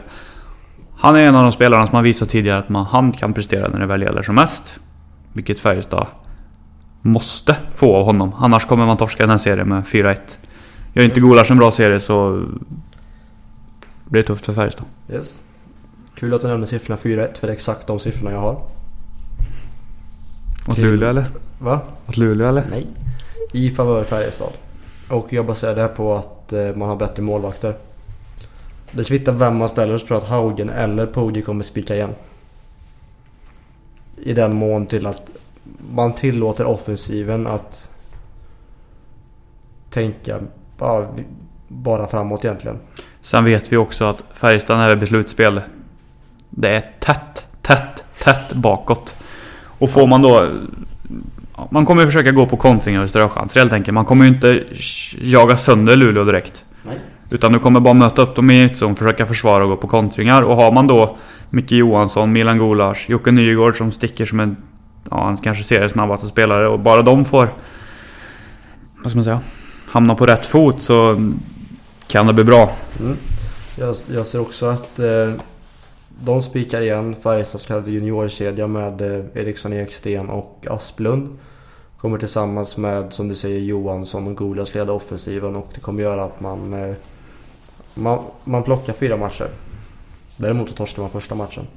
han 0.97 1.15
är 1.15 1.19
en 1.19 1.35
av 1.35 1.43
de 1.43 1.51
spelarna 1.51 1.87
som 1.87 1.95
har 1.95 2.03
visat 2.03 2.29
tidigare 2.29 2.59
att 2.59 2.69
man, 2.69 2.85
han 2.85 3.11
kan 3.11 3.33
prestera 3.33 3.67
när 3.67 3.79
det 3.79 3.85
väl 3.85 4.01
gäller 4.01 4.23
som 4.23 4.35
mest. 4.35 4.79
Vilket 5.33 5.59
Färjestad 5.59 6.07
måste 7.01 7.55
få 7.75 7.95
av 7.95 8.05
honom. 8.05 8.33
Annars 8.37 8.65
kommer 8.65 8.85
man 8.85 8.97
torska 8.97 9.23
den 9.23 9.29
här 9.29 9.37
serien 9.37 9.69
med 9.69 9.83
4-1. 9.83 10.17
Gör 10.93 11.03
inte 11.03 11.19
Yes. 11.19 11.23
Gulas 11.29 11.49
en 11.49 11.57
bra 11.57 11.71
serie 11.71 11.99
så 11.99 12.43
blir 14.05 14.21
det 14.21 14.27
tufft 14.27 14.45
för 14.45 14.53
Färjestad. 14.53 14.85
Yes. 15.09 15.43
Kul 16.15 16.33
att 16.33 16.41
du 16.41 16.47
nämnde 16.47 16.67
siffrorna 16.67 16.97
4-1 16.97 17.39
för 17.39 17.47
det 17.47 17.53
är 17.53 17.55
exakt 17.55 17.87
de 17.87 17.99
siffrorna 17.99 18.31
jag 18.31 18.39
har. 18.41 18.61
Åt 20.67 20.75
Till- 20.75 20.83
Luleå 20.85 21.09
eller? 21.09 21.25
Va? 21.59 21.81
Åt 22.07 22.17
Luleå 22.17 22.47
eller? 22.47 22.63
Nej. 22.69 22.87
I 23.53 23.69
favör 23.69 24.03
Färjestad. 24.03 24.53
Och 25.09 25.33
jag 25.33 25.45
baserar 25.45 25.75
det 25.75 25.81
här 25.81 25.87
på 25.87 26.15
att 26.15 26.53
eh, 26.53 26.75
man 26.75 26.89
har 26.89 26.95
bättre 26.95 27.23
målvakter. 27.23 27.75
Det 28.91 29.03
kvittar 29.03 29.31
vem 29.31 29.57
man 29.57 29.69
ställer 29.69 29.97
så 29.97 30.07
tror 30.07 30.15
jag 30.17 30.23
att 30.23 30.29
Haugen 30.29 30.69
eller 30.69 31.05
Pogge 31.05 31.41
kommer 31.41 31.63
spika 31.63 31.95
igen. 31.95 32.09
I 34.23 34.33
den 34.33 34.55
mån 34.55 34.85
till 34.85 35.05
att 35.07 35.21
man 35.93 36.13
tillåter 36.13 36.65
offensiven 36.65 37.47
att 37.47 37.89
tänka 39.89 40.39
bara, 40.77 41.07
bara 41.67 42.07
framåt 42.07 42.45
egentligen. 42.45 42.79
Sen 43.21 43.45
vet 43.45 43.71
vi 43.71 43.77
också 43.77 44.05
att 44.05 44.23
Färjestad 44.33 44.77
när 44.77 44.89
det 44.89 44.95
blir 44.95 45.07
slutspel. 45.07 45.61
Det 46.49 46.75
är 46.75 46.91
tätt, 46.99 47.47
tätt, 47.61 48.03
tätt 48.23 48.53
bakåt. 48.53 49.15
Och 49.63 49.89
får 49.89 50.07
man 50.07 50.21
då... 50.21 50.47
Man 51.69 51.85
kommer 51.85 52.01
ju 52.01 52.07
försöka 52.07 52.31
gå 52.31 52.45
på 52.45 52.57
kontringar 52.57 53.03
och 53.03 53.09
ströchanser 53.09 53.59
helt 53.59 53.73
enkelt. 53.73 53.93
Man 53.93 54.05
kommer 54.05 54.25
ju 54.25 54.31
inte 54.31 54.63
jaga 55.21 55.57
sönder 55.57 55.95
Luleå 55.95 56.23
direkt. 56.23 56.65
Nej. 56.83 56.99
Utan 57.29 57.51
du 57.51 57.59
kommer 57.59 57.79
bara 57.79 57.93
möta 57.93 58.21
upp 58.21 58.35
dem 58.35 58.51
i 58.51 58.63
ett 58.63 58.77
zon, 58.77 58.95
försöka 58.95 59.25
försvara 59.25 59.63
och 59.63 59.69
gå 59.69 59.77
på 59.77 59.87
kontringar. 59.87 60.41
Och 60.41 60.55
har 60.55 60.71
man 60.71 60.87
då 60.87 61.17
Micke 61.49 61.71
Johansson, 61.71 62.31
Milan 62.31 62.57
Gulas, 62.57 62.97
Jocke 63.09 63.31
Nygård 63.31 63.77
som 63.77 63.91
sticker 63.91 64.25
som 64.25 64.39
en... 64.39 64.57
Ja, 65.09 65.23
han 65.23 65.37
kanske 65.37 65.63
ser 65.63 65.81
det 65.81 65.89
snabbaste 65.89 66.27
spelare 66.27 66.67
och 66.67 66.79
bara 66.79 67.01
de 67.01 67.25
får... 67.25 67.53
Vad 69.03 69.11
ska 69.11 69.17
man 69.17 69.23
säga? 69.23 69.39
Hamna 69.87 70.15
på 70.15 70.25
rätt 70.25 70.45
fot 70.45 70.81
så 70.81 71.31
kan 72.07 72.27
det 72.27 72.33
bli 72.33 72.43
bra. 72.43 72.71
Mm. 72.99 73.17
Jag, 73.77 73.95
jag 74.13 74.25
ser 74.25 74.39
också 74.39 74.65
att 74.65 74.99
eh, 74.99 75.33
de 76.23 76.41
spikar 76.41 76.81
igen 76.81 77.15
Färjestads 77.23 77.63
så 77.63 77.67
kallade 77.67 77.91
juniorkedja 77.91 78.67
med 78.67 79.01
eh, 79.01 79.25
Eriksson, 79.33 79.73
Eksten 79.73 80.29
och 80.29 80.65
Asplund. 80.69 81.29
Kommer 81.97 82.17
tillsammans 82.17 82.77
med, 82.77 83.13
som 83.13 83.27
du 83.27 83.35
säger, 83.35 83.59
Johansson 83.59 84.27
och 84.27 84.37
Gulas 84.37 84.75
leda 84.75 84.93
offensiven 84.93 85.55
och 85.55 85.69
det 85.73 85.81
kommer 85.81 86.03
göra 86.03 86.23
att 86.23 86.39
man, 86.39 86.73
eh, 86.73 86.95
man, 87.93 88.19
man 88.43 88.63
plockar 88.63 88.93
fyra 88.93 89.17
matcher. 89.17 89.47
Däremot 90.37 90.69
så 90.69 90.75
torskar 90.75 91.01
man 91.01 91.11
första 91.11 91.35
matchen. 91.35 91.67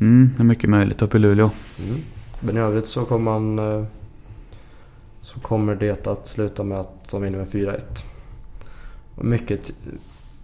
Mm, 0.00 0.30
det 0.36 0.42
är 0.42 0.44
mycket 0.44 0.70
möjligt 0.70 1.02
uppe 1.02 1.16
i 1.16 1.20
Luleå. 1.20 1.50
Mm. 1.78 2.00
Men 2.40 2.56
i 2.56 2.60
övrigt 2.60 2.86
så 2.88 3.04
kommer 3.04 3.24
man 3.38 3.58
eh, 3.58 3.84
så 5.22 5.40
kommer 5.40 5.74
det 5.74 6.06
att 6.06 6.26
sluta 6.26 6.64
med 6.64 6.78
att 6.80 7.08
de 7.10 7.22
vinner 7.22 7.38
med 7.38 7.48
4-1. 7.48 7.80
Och 9.14 9.24
Mycket, 9.24 9.72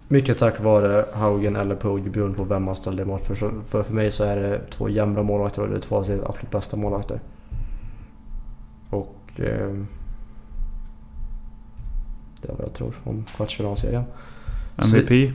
mycket 0.07 0.37
tack 0.37 0.59
vare 0.63 1.05
Haugen 1.13 1.55
eller 1.55 1.75
Pogge 1.75 2.09
beroende 2.09 2.37
på 2.37 2.43
vem 2.43 2.63
man 2.63 2.75
ställer 2.75 3.03
emot. 3.03 3.21
För, 3.25 3.35
så- 3.35 3.51
för, 3.67 3.83
för 3.83 3.93
mig 3.93 4.11
så 4.11 4.23
är 4.23 4.35
det 4.35 4.61
två 4.69 4.89
jämna 4.89 5.23
målvakter 5.23 5.61
och 5.61 5.69
det 5.69 5.75
är 5.75 5.79
två 5.81 5.95
av 5.95 6.03
sina 6.03 6.23
absolut 6.25 6.51
bästa 6.51 6.77
målvakter. 6.77 7.19
Och 8.89 9.15
eh, 9.35 9.73
det 12.41 12.49
är 12.49 12.53
vad 12.57 12.61
jag 12.67 12.73
tror 12.73 12.93
om 13.03 13.25
kvartsfinalserien. 13.35 14.03
MVP. 14.77 15.33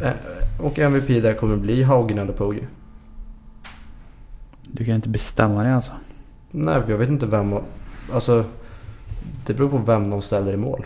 Eh, 0.00 0.10
och 0.60 0.78
MVP 0.78 1.08
där 1.22 1.34
kommer 1.34 1.56
bli 1.56 1.82
Haugen 1.82 2.18
eller 2.18 2.32
Pogge. 2.32 2.66
Du 4.74 4.84
kan 4.84 4.94
inte 4.94 5.08
bestämma 5.08 5.62
det 5.62 5.74
alltså. 5.74 5.92
Nej, 6.50 6.82
jag 6.88 6.98
vet 6.98 7.08
inte 7.08 7.26
vem... 7.26 7.54
Alltså, 8.12 8.44
det 9.46 9.54
beror 9.54 9.68
på 9.68 9.78
vem 9.78 10.10
de 10.10 10.22
ställer 10.22 10.52
i 10.52 10.56
mål. 10.56 10.84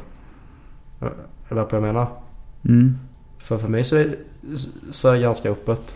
Är 1.00 1.10
du 1.48 1.54
med 1.54 1.68
på 1.68 1.76
vad 1.76 1.88
jag 1.88 1.94
menar? 1.94 2.06
Mm. 2.64 2.98
För 3.38 3.58
för 3.58 3.68
mig 3.68 3.84
så 3.84 3.96
är, 3.96 4.16
så 4.90 5.08
är 5.08 5.12
det 5.12 5.20
ganska 5.20 5.50
öppet. 5.50 5.94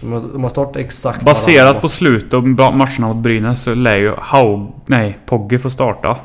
De 0.00 0.12
har, 0.12 0.20
de 0.32 0.42
har 0.42 0.50
startat 0.50 0.76
exakt 0.76 1.24
Baserat 1.24 1.80
på 1.80 1.88
slutet 1.88 2.34
och 2.34 2.42
bra- 2.42 2.70
matcherna 2.72 3.08
mot 3.14 3.16
Brynäs 3.22 3.62
så 3.62 3.74
lär 3.74 3.96
ju 3.96 4.14
Haug... 4.18 4.72
Nej, 4.86 5.18
Pogge 5.26 5.58
få 5.58 5.70
starta. 5.70 6.16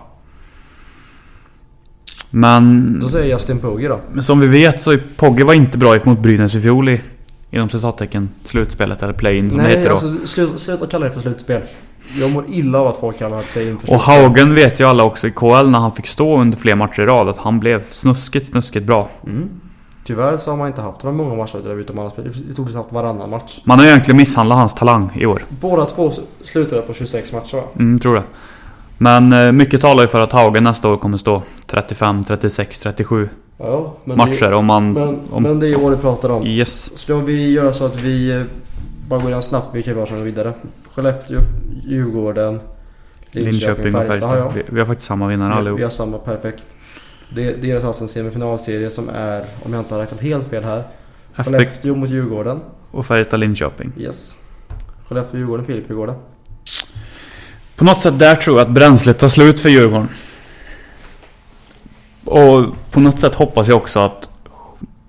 Men... 2.30 3.00
Då 3.00 3.10
säger 3.10 3.26
jag 3.26 3.36
Justin 3.40 3.60
Pogge 3.60 3.88
då. 3.88 4.00
Men 4.12 4.24
som 4.24 4.40
vi 4.40 4.48
vet 4.48 4.82
så 4.82 4.92
är 4.92 5.04
Pogge 5.16 5.44
var 5.44 5.54
inte 5.54 5.78
bra 5.78 6.00
mot 6.04 6.20
Brynäs 6.20 6.56
i 6.56 6.62
fjol 6.62 6.90
i... 6.90 7.02
Inom 7.52 7.70
citattecken 7.70 8.30
slutspelet 8.46 9.04
eller 9.04 9.14
play-in 9.14 9.50
som 9.50 9.58
det 9.58 9.64
Nej, 9.64 9.78
heter 9.78 9.90
då. 9.90 9.96
alltså 9.96 10.28
sluta, 10.28 10.58
sluta 10.58 10.88
kalla 10.88 11.06
det 11.06 11.12
för 11.12 11.22
slutspel. 11.22 11.62
Jag 12.20 12.32
mår 12.32 12.46
illa 12.50 12.80
av 12.80 12.88
att 12.88 12.98
folk 12.98 13.20
kallar 13.20 13.38
det 13.38 13.44
play-in 13.44 13.78
för 13.78 13.94
Och 13.94 14.02
slutspel. 14.02 14.16
Haugen 14.16 14.56
vet 14.56 14.80
ju 14.80 14.84
alla 14.86 15.04
också 15.04 15.28
i 15.28 15.32
KL 15.32 15.68
när 15.70 15.80
han 15.80 15.92
fick 15.92 16.08
stå 16.08 16.38
under 16.42 16.58
fler 16.58 16.76
matcher 16.76 17.02
i 17.02 17.06
rad 17.06 17.30
att 17.30 17.38
han 17.38 17.60
blev 17.60 17.90
snuskigt, 17.90 18.48
snuskigt 18.52 18.86
bra. 18.86 19.10
Mm. 19.28 19.50
Tyvärr 20.04 20.38
så 20.38 20.52
har 20.52 20.58
man 20.58 20.68
inte 20.68 20.82
haft 20.82 21.02
det 21.02 21.12
många 21.12 21.36
matcher 21.36 21.60
där 21.64 21.80
utan 21.80 21.96
man 21.96 22.06
har 22.06 22.28
i 22.50 22.54
stort 22.54 22.68
sett 22.68 22.76
haft 22.76 22.92
varannan 22.92 23.30
match. 23.30 23.60
Man 23.64 23.80
har 23.80 23.86
egentligen 23.86 24.18
misshandlat 24.18 24.58
hans 24.58 24.74
talang 24.74 25.10
i 25.16 25.26
år. 25.26 25.46
Båda 25.50 25.86
två 25.86 26.12
slutade 26.42 26.82
på 26.82 26.94
26 26.94 27.34
matcher 27.34 27.58
va? 27.58 27.64
Mm, 27.80 28.00
tror 28.00 28.16
det. 28.16 28.24
Men 29.02 29.34
eh, 29.34 29.52
mycket 29.52 29.82
talar 29.82 30.02
ju 30.04 30.08
för 30.08 30.20
att 30.22 30.32
Haugen 30.32 30.64
nästa 30.64 30.90
år 30.90 30.98
kommer 30.98 31.18
stå 31.18 31.44
35, 31.68 32.24
36, 32.24 32.80
37 32.80 33.30
Ja, 33.58 33.98
men 34.04 34.18
matcher 34.18 34.50
det, 34.50 34.56
om 34.56 34.66
man... 34.66 34.94
men, 34.94 35.20
om, 35.32 35.44
men 35.44 35.60
det 35.60 35.68
är 35.68 35.84
år 35.84 35.92
vi 35.92 35.98
pratar 35.98 36.30
om. 36.30 36.48
yes. 36.48 36.98
Ska 36.98 37.16
vi 37.16 37.52
göra 37.52 37.74
så 37.74 37.86
att 37.86 37.96
vi 37.96 38.32
eh, 38.32 38.42
bara 39.08 39.20
gå 39.20 39.26
igenom 39.26 39.42
snabbt 39.42 39.76
vilka 39.76 39.94
vi 39.94 40.00
har 40.00 40.08
som 40.08 40.18
går 40.18 40.24
vidare. 40.24 40.54
Skellefteå, 40.94 41.40
Djurgården, 41.88 42.60
Linköping 43.32 43.96
och 43.96 44.06
Färjestad. 44.08 44.38
jag. 44.38 44.54
Vi, 44.54 44.64
vi 44.70 44.80
har 44.80 44.88
faktiskt 44.88 45.08
samma 45.08 45.28
vinnare 45.28 45.50
Vi, 45.50 45.56
allihop. 45.56 45.80
vi 45.80 45.84
har 45.84 45.90
samma, 45.90 46.18
perfekt. 46.18 46.66
Det, 47.36 47.62
deras 47.62 47.84
alltså 47.84 48.04
en 48.04 48.08
semifinalserie 48.08 48.90
som 48.90 49.10
är, 49.16 49.46
om 49.66 49.74
jag 49.74 49.82
inte 49.82 49.94
har 49.96 50.02
räknat 50.02 50.22
helt 50.22 50.50
fel 50.50 50.64
här, 50.64 50.84
Skellefteå 51.36 51.96
mot 51.96 52.10
Djurgården. 52.10 52.60
och 52.92 53.06
Färjestad 53.06 53.40
Linköping. 53.40 53.92
Yes. 53.98 54.36
Skellefteå, 55.08 55.38
Djurgården, 55.40 55.66
Filip, 55.66 55.90
hur 55.90 55.96
går 55.96 56.08
det? 56.08 56.16
På 57.82 57.86
något 57.86 58.02
sätt 58.02 58.20
där 58.20 58.36
tror 58.36 58.58
jag 58.58 58.67
att 58.67 58.74
bränslet 58.74 59.20
tar 59.20 59.28
slut 59.28 59.62
för 59.62 59.70
Djurgården. 59.70 60.10
Och 62.26 62.65
på 62.91 63.00
något 63.00 63.20
sätt 63.20 63.36
hoppas 63.36 63.67
jag 63.67 63.78
också 63.78 64.00
att 64.00 64.30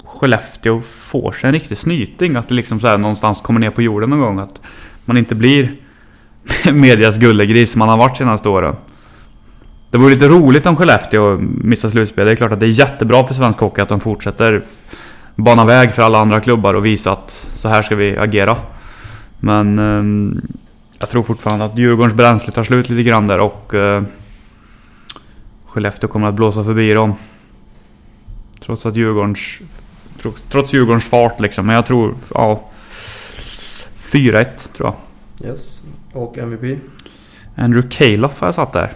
Skellefteå 0.05 0.81
får 0.81 1.33
sig 1.33 1.49
en 1.49 1.53
riktig 1.53 1.79
snyting. 1.79 2.37
Att 2.37 2.49
det 2.49 2.55
liksom 2.55 2.81
så 2.81 2.87
här 2.87 2.99
någonstans 2.99 3.39
kommer 3.41 3.61
ner 3.61 3.71
på 3.71 3.83
jorden 3.83 4.11
någon 4.11 4.21
gång. 4.21 4.39
Att 4.39 4.61
man 5.05 5.17
inte 5.17 5.35
blir 5.35 5.73
medias 6.73 7.19
gullegris 7.19 7.73
som 7.73 7.79
man 7.79 7.89
har 7.89 7.97
varit 7.97 8.17
senaste 8.17 8.49
åren. 8.49 8.77
Det 9.91 9.99
vore 9.99 10.15
lite 10.15 10.29
roligt 10.29 10.67
om 10.67 10.77
Skellefteå 10.77 11.39
missar 11.41 11.91
slutspel. 11.91 12.27
Det 12.27 12.33
är 12.33 12.37
klart 12.37 12.53
att 12.53 12.61
det 12.61 12.67
är 12.67 12.79
jättebra 12.79 13.25
för 13.25 13.35
svensk 13.35 13.59
hockey 13.59 13.81
att 13.81 13.89
de 13.89 14.01
fortsätter 14.01 14.63
bana 15.35 15.65
väg 15.65 15.93
för 15.93 16.03
alla 16.03 16.19
andra 16.19 16.41
klubbar 16.41 16.75
och 16.75 16.87
visa 16.87 17.13
att 17.13 17.47
så 17.57 17.69
här 17.69 17.83
ska 17.83 17.97
vi 17.97 18.17
agera. 18.17 18.57
Men 19.41 19.79
ehm, 19.79 20.41
jag 21.03 21.11
tror 21.11 21.23
fortfarande 21.23 21.65
att 21.65 21.79
Djurgårdens 21.79 22.15
bränsle 22.15 22.53
tar 22.53 22.65
slut 22.65 22.88
lite 22.91 23.03
grann 23.03 23.27
där 23.27 23.38
och 23.41 23.75
eh, 23.75 24.03
Skellefteå 25.67 26.09
kommer 26.09 26.29
att 26.29 26.35
blåsa 26.35 26.65
förbi 26.65 26.93
dem. 26.93 27.15
Trots 28.61 28.87
att 28.87 28.97
Djurgårdens... 28.97 29.59
tro- 30.23 30.35
Trots 30.51 30.73
Djurgårdens 30.75 31.05
fart 31.05 31.41
liksom. 31.41 31.67
Men 31.67 31.75
jag 31.75 31.87
tror... 31.87 32.15
Ja... 32.35 32.62
4-1 34.12 34.47
tror 34.77 34.95
jag. 35.41 35.51
Yes. 35.51 35.83
Och 36.12 36.38
MVP? 36.38 36.79
Andrew 37.57 37.88
Calof 37.91 38.41
har 38.41 38.49
jag 38.49 38.55
satt 38.55 38.73
där. 38.73 38.93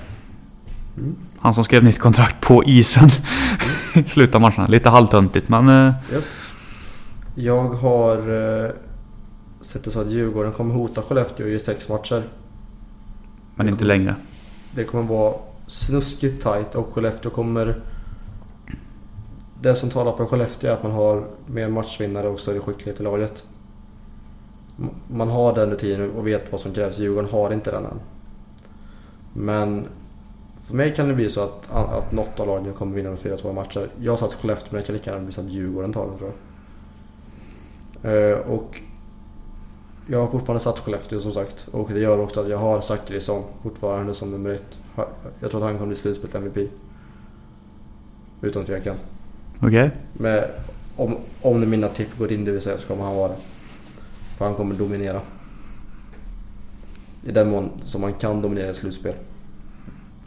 Mm. 0.96 1.14
Han 1.38 1.54
som 1.54 1.64
skrev 1.64 1.84
nytt 1.84 1.98
kontrakt 1.98 2.40
på 2.40 2.64
isen. 2.64 3.08
i 3.94 4.04
slutet 4.04 4.34
av 4.34 4.40
matcherna. 4.40 4.66
Lite 4.66 4.88
halvtöntigt 4.88 5.48
men... 5.48 5.68
eh, 5.88 5.92
Yes. 6.12 6.40
Jag 7.34 7.68
har 7.68 8.16
eh, 8.64 8.70
sett 9.66 9.84
det 9.84 9.90
så 9.90 10.00
att 10.00 10.10
Djurgården 10.10 10.52
kommer 10.52 10.74
hota 10.74 11.02
Skellefteå 11.02 11.46
i 11.46 11.58
sex 11.58 11.88
matcher. 11.88 12.22
Men 13.54 13.68
inte 13.68 13.84
längre. 13.84 14.14
Det 14.74 14.84
kommer 14.84 15.04
vara 15.04 15.34
snuskigt 15.66 16.42
tight 16.42 16.74
och 16.74 16.94
Skellefteå 16.94 17.30
kommer... 17.30 17.82
Det 19.62 19.74
som 19.74 19.90
talar 19.90 20.12
för 20.12 20.26
Skellefteå 20.26 20.70
är 20.70 20.74
att 20.74 20.82
man 20.82 20.92
har 20.92 21.26
mer 21.46 21.68
matchvinnare 21.68 22.28
och 22.28 22.40
större 22.40 22.60
skicklighet 22.60 23.00
i 23.00 23.02
laget. 23.02 23.44
Man 25.08 25.28
har 25.28 25.54
den 25.54 25.70
rutinen 25.70 26.10
och 26.10 26.26
vet 26.26 26.52
vad 26.52 26.60
som 26.60 26.72
krävs. 26.72 26.98
Djurgården 26.98 27.30
har 27.30 27.52
inte 27.52 27.70
den 27.70 27.84
än. 27.84 28.00
Men 29.32 29.86
för 30.62 30.74
mig 30.74 30.94
kan 30.94 31.08
det 31.08 31.14
bli 31.14 31.30
så 31.30 31.40
att, 31.40 31.70
att 31.72 32.12
något 32.12 32.40
av 32.40 32.46
lagen 32.46 32.74
kommer 32.74 32.96
vinna 32.96 33.10
med 33.10 33.18
4-2 33.18 33.52
matcher. 33.52 33.88
Jag 34.00 34.18
satt 34.18 34.34
Skellefteå 34.34 34.68
men 34.70 34.80
det 34.80 34.86
kan 34.86 34.94
lika 34.96 35.10
gärna 35.10 35.24
bli 35.24 35.32
så 35.32 35.40
att 35.40 35.50
Djurgården 35.50 35.92
tar 35.92 36.06
den 36.06 36.18
tror 36.18 36.30
jag. 36.30 36.36
Eh, 38.06 38.38
och 38.38 38.80
jag 40.06 40.20
har 40.20 40.26
fortfarande 40.26 40.64
satt 40.64 40.78
Skellefteå 40.78 41.20
som 41.20 41.32
sagt. 41.32 41.68
Och 41.70 41.90
det 41.92 42.00
gör 42.00 42.18
också 42.18 42.40
att 42.40 42.48
jag 42.48 42.58
har 42.58 42.80
Zachrisson 42.80 43.42
fortfarande 43.62 44.14
som 44.14 44.30
nummer 44.30 44.50
ett. 44.50 44.78
Jag 45.40 45.50
tror 45.50 45.60
att 45.60 45.66
han 45.66 45.74
kommer 45.74 45.86
bli 45.86 45.96
slutspelt 45.96 46.34
MVP. 46.34 46.70
Utan 48.40 48.64
tvekan. 48.64 48.96
Okej. 49.60 49.90
Men 50.12 50.42
om, 50.96 51.16
om 51.42 51.70
mina 51.70 51.88
tipp 51.88 52.18
går 52.18 52.32
in 52.32 52.44
det 52.44 52.52
vill 52.52 52.60
säga 52.60 52.78
så 52.78 52.86
kommer 52.86 53.04
han 53.04 53.16
vara 53.16 53.28
det. 53.28 53.36
För 54.38 54.44
han 54.44 54.54
kommer 54.54 54.74
dominera. 54.74 55.20
I 57.26 57.32
den 57.32 57.50
mån 57.50 57.70
som 57.84 58.00
man 58.00 58.12
kan 58.12 58.42
dominera 58.42 58.70
ett 58.70 58.76
slutspel. 58.76 59.14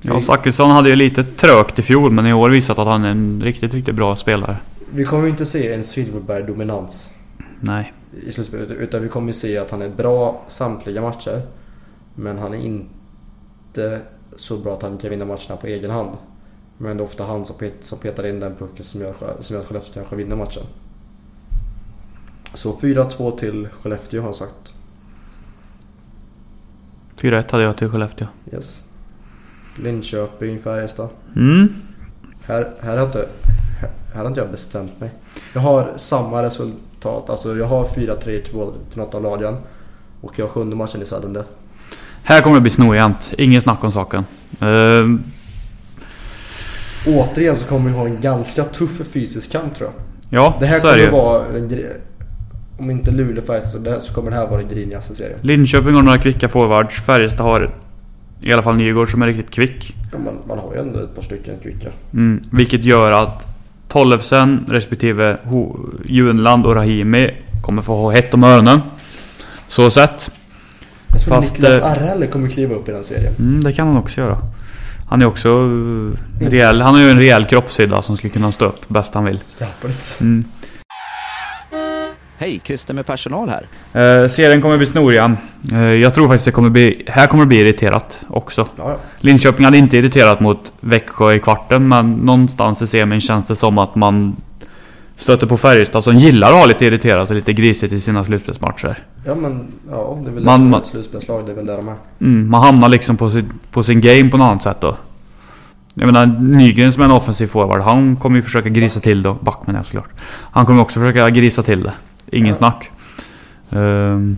Ja, 0.01 0.21
Zachrisson 0.21 0.71
hade 0.71 0.89
ju 0.89 0.95
lite 0.95 1.23
trögt 1.23 1.79
i 1.79 1.81
fjol 1.81 2.11
men 2.11 2.27
i 2.27 2.33
år 2.33 2.49
visat 2.49 2.79
att 2.79 2.87
han 2.87 3.03
är 3.03 3.09
en 3.09 3.41
riktigt, 3.43 3.73
riktigt 3.73 3.95
bra 3.95 4.15
spelare. 4.15 4.57
Vi 4.91 5.05
kommer 5.05 5.23
ju 5.23 5.29
inte 5.29 5.45
se 5.45 5.73
en 5.73 5.83
Silverberg-dominans 5.83 7.13
Nej. 7.59 7.93
I 8.11 8.31
slutspelet. 8.31 8.71
Utan 8.71 9.01
vi 9.01 9.09
kommer 9.09 9.31
se 9.31 9.57
att 9.57 9.71
han 9.71 9.81
är 9.81 9.89
bra 9.89 10.41
samtliga 10.47 11.01
matcher. 11.01 11.41
Men 12.15 12.37
han 12.37 12.53
är 12.53 12.57
inte 12.57 14.01
så 14.35 14.57
bra 14.57 14.73
att 14.73 14.81
han 14.81 14.97
kan 14.97 15.09
vinna 15.09 15.25
matcherna 15.25 15.57
på 15.61 15.67
egen 15.67 15.91
hand. 15.91 16.17
Men 16.77 16.97
det 16.97 17.03
är 17.03 17.05
ofta 17.05 17.25
han 17.25 17.45
som, 17.45 17.55
pet, 17.55 17.73
som 17.79 17.99
petar 17.99 18.25
in 18.25 18.39
den 18.39 18.55
pucken 18.55 18.85
som 18.85 19.01
gör, 19.01 19.13
som 19.39 19.53
gör 19.53 19.61
att 19.61 19.67
Skellefteå 19.67 19.93
kanske 19.93 20.15
vinner 20.15 20.35
matchen. 20.35 20.63
Så 22.53 22.73
4-2 22.73 23.37
till 23.37 23.67
Skellefteå 23.81 24.21
har 24.21 24.29
jag 24.29 24.35
sagt. 24.35 24.73
4-1 27.17 27.51
hade 27.51 27.63
jag 27.63 27.77
till 27.77 27.89
Skellefteå. 27.89 28.27
Yes. 28.53 28.85
Linköping, 29.77 30.59
Färjestad. 30.59 31.09
Mm. 31.35 31.73
Här, 32.41 32.73
här, 32.81 32.97
har 32.97 33.05
inte, 33.05 33.29
här, 33.81 33.89
här 34.13 34.21
har 34.21 34.27
inte 34.27 34.39
jag 34.39 34.51
bestämt 34.51 34.99
mig. 34.99 35.11
Jag 35.53 35.61
har 35.61 35.93
samma 35.97 36.43
resultat. 36.43 36.88
Alltså 37.05 37.57
jag 37.57 37.65
har 37.65 37.85
4-3 37.85 38.19
till, 38.21 38.55
något 38.95 39.15
av 39.15 39.23
lagen. 39.23 39.55
Och 40.21 40.33
jag 40.35 40.45
har 40.45 40.49
sjunde 40.49 40.75
matchen 40.75 41.01
i 41.01 41.05
sudden 41.05 41.33
death. 41.33 41.49
Här 42.23 42.41
kommer 42.41 42.55
det 42.55 42.61
bli 42.61 42.71
snorjämnt. 42.71 43.33
Ingen 43.37 43.61
snack 43.61 43.83
om 43.83 43.91
saken. 43.91 44.25
Ehm, 44.59 45.23
Återigen 47.07 47.57
så 47.57 47.67
kommer 47.67 47.89
vi 47.91 47.97
ha 47.97 48.05
en 48.05 48.21
ganska 48.21 48.63
tuff 48.63 49.01
fysisk 49.13 49.51
kamp 49.51 49.75
tror 49.75 49.89
jag. 50.29 50.43
ja, 50.43 50.57
Det 50.59 50.65
här 50.65 50.79
så 50.79 50.87
är 50.87 50.97
det 50.97 51.05
kommer 51.05 51.17
ju. 51.17 51.23
vara 51.23 51.45
en 51.45 51.87
Om 52.79 52.91
inte 52.91 53.11
Luleå 53.11 53.43
Färjestad 53.45 53.83
det 53.83 54.01
så 54.01 54.13
kommer 54.13 54.31
det 54.31 54.37
här 54.37 54.47
vara 54.47 54.61
den 54.61 54.69
grinigaste 54.69 55.15
serien. 55.15 55.39
Linköping 55.41 55.93
har 55.95 56.01
några 56.01 56.17
kvicka 56.17 56.49
forwards. 56.49 56.95
Färjestad 56.95 57.45
har 57.45 57.75
i 58.41 58.53
alla 58.53 58.63
fall 58.63 58.75
Nygård 58.75 59.11
som 59.11 59.21
är 59.21 59.27
riktigt 59.27 59.49
kvick. 59.51 59.95
Ja, 60.11 60.17
man, 60.17 60.33
man 60.47 60.59
har 60.59 60.73
ju 60.73 60.79
ändå 60.79 60.99
ett 60.99 61.15
par 61.15 61.21
stycken 61.21 61.55
kvicka. 61.63 61.89
Mm, 62.13 62.43
vilket 62.51 62.83
gör 62.83 63.11
att 63.11 63.48
Tollefsen 63.89 64.65
respektive 64.67 65.37
Junland 66.05 66.65
och 66.65 66.75
Rahimi 66.75 67.31
kommer 67.61 67.81
få 67.81 67.95
ha 67.95 68.11
hett 68.11 68.33
om 68.33 68.43
öronen. 68.43 68.81
Så 69.67 69.89
sett. 69.89 70.31
Jag 71.07 71.21
tror 71.21 71.35
Fast, 71.35 71.53
Niklas 71.53 71.81
eh, 71.81 71.91
Arrelle 71.91 72.27
kommer 72.27 72.49
kliva 72.49 72.75
upp 72.75 72.89
i 72.89 72.91
den 72.91 73.03
serien. 73.03 73.33
Mm, 73.39 73.63
det 73.63 73.73
kan 73.73 73.87
han 73.87 73.97
också 73.97 74.21
göra. 74.21 74.37
Han 75.09 75.21
är 75.21 75.25
också 75.25 75.49
eh, 75.49 76.49
rejäl. 76.49 76.81
Han 76.81 76.95
har 76.95 77.01
ju 77.01 77.11
en 77.11 77.17
rejäl 77.17 77.45
kroppshydda 77.45 78.01
som 78.01 78.17
skulle 78.17 78.33
kunna 78.33 78.51
stå 78.51 78.65
upp 78.65 78.87
bäst 78.87 79.13
han 79.13 79.25
vill. 79.25 79.39
Skarpligt. 79.43 80.17
Mm. 80.21 80.45
Hej, 82.41 82.61
Christer 82.63 82.93
med 82.93 83.05
personal 83.05 83.49
här. 83.49 84.21
Eh, 84.23 84.27
serien 84.27 84.61
kommer 84.61 84.77
bli 84.77 84.85
snoriga. 84.85 85.37
Eh, 85.71 85.79
jag 85.79 86.13
tror 86.13 86.27
faktiskt 86.27 86.45
det 86.45 86.51
kommer 86.51 86.69
bli... 86.69 87.03
Här 87.07 87.27
kommer 87.27 87.43
det 87.43 87.47
bli 87.47 87.61
irriterat 87.61 88.19
också. 88.27 88.67
Ja, 88.77 88.89
ja. 88.91 88.97
Linköping 89.19 89.65
hade 89.65 89.77
inte 89.77 89.97
irriterat 89.97 90.39
mot 90.39 90.71
Växjö 90.79 91.33
i 91.33 91.39
kvarten 91.39 91.87
men 91.87 92.11
någonstans 92.13 92.81
i 92.81 92.87
semin 92.87 93.21
känns 93.21 93.45
det 93.45 93.55
som 93.55 93.77
att 93.77 93.95
man 93.95 94.35
stöter 95.17 95.47
på 95.47 95.57
Färjestad 95.57 96.03
som 96.03 96.15
gillar 96.17 96.47
att 96.51 96.57
ha 96.57 96.65
lite 96.65 96.85
irriterat 96.85 97.29
och 97.29 97.35
lite 97.35 97.53
grisigt 97.53 97.93
i 97.93 98.01
sina 98.01 98.23
slutspelsmatcher. 98.23 98.97
ja 99.25 99.35
men 99.35 99.67
ja, 99.91 100.19
det 100.23 100.29
är 100.29 100.33
väl 100.33 100.43
man- 100.43 100.73
ett 100.73 100.87
slutspelslag. 100.87 101.45
Det 101.45 101.51
är 101.51 101.55
väl 101.55 101.65
där 101.65 101.77
de 101.77 101.87
är. 101.87 101.95
Mm, 102.21 102.49
man 102.49 102.63
hamnar 102.63 102.89
liksom 102.89 103.17
på 103.17 103.29
sin, 103.29 103.51
på 103.71 103.83
sin 103.83 104.01
game 104.01 104.29
på 104.29 104.37
något 104.37 104.45
annat 104.45 104.63
sätt 104.63 104.77
då. 104.81 104.97
Jag 105.93 106.05
menar 106.05 106.25
Nygren 106.41 106.93
som 106.93 107.01
är 107.01 107.05
en 107.05 107.11
offensiv 107.11 107.47
forward, 107.47 107.81
han 107.81 108.15
kommer 108.15 108.35
ju 108.35 108.41
försöka 108.41 108.69
grisa 108.69 108.99
till 108.99 109.23
det. 109.23 109.35
Backman 109.41 109.75
är 109.75 109.83
såklart. 109.83 110.09
Han 110.51 110.65
kommer 110.65 110.81
också 110.81 110.99
försöka 110.99 111.29
grisa 111.29 111.63
till 111.63 111.83
det. 111.83 111.91
Ingen 112.31 112.55
snack. 112.55 112.91
Um, 113.69 114.37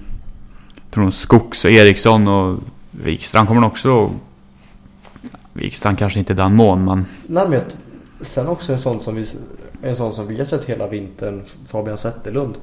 tror 0.92 1.04
nog 1.04 1.14
Skogs 1.14 1.66
och 1.66 1.72
Eriksson 1.72 2.28
och 2.28 2.60
Wikstrand 2.92 3.48
kommer 3.48 3.68
också... 3.68 4.12
Wikstrand 5.54 5.98
kanske 5.98 6.20
inte 6.20 6.34
i 6.34 6.36
den 6.36 6.56
mån 6.56 6.86
men... 6.86 7.06
Nej, 7.28 7.44
men 7.50 7.54
jag, 7.54 7.64
sen 8.22 8.48
också 8.48 8.74
en 8.74 8.80
sån 8.80 9.00
som 9.00 9.16
vi, 9.16 9.26
en 9.82 9.96
sån 9.96 10.14
som 10.14 10.28
vi 10.28 10.38
har 10.38 10.46
sett 10.46 10.66
hela 10.66 10.88
vintern, 10.88 11.42
Fabian 11.68 11.98
Zetterlund. 11.98 12.56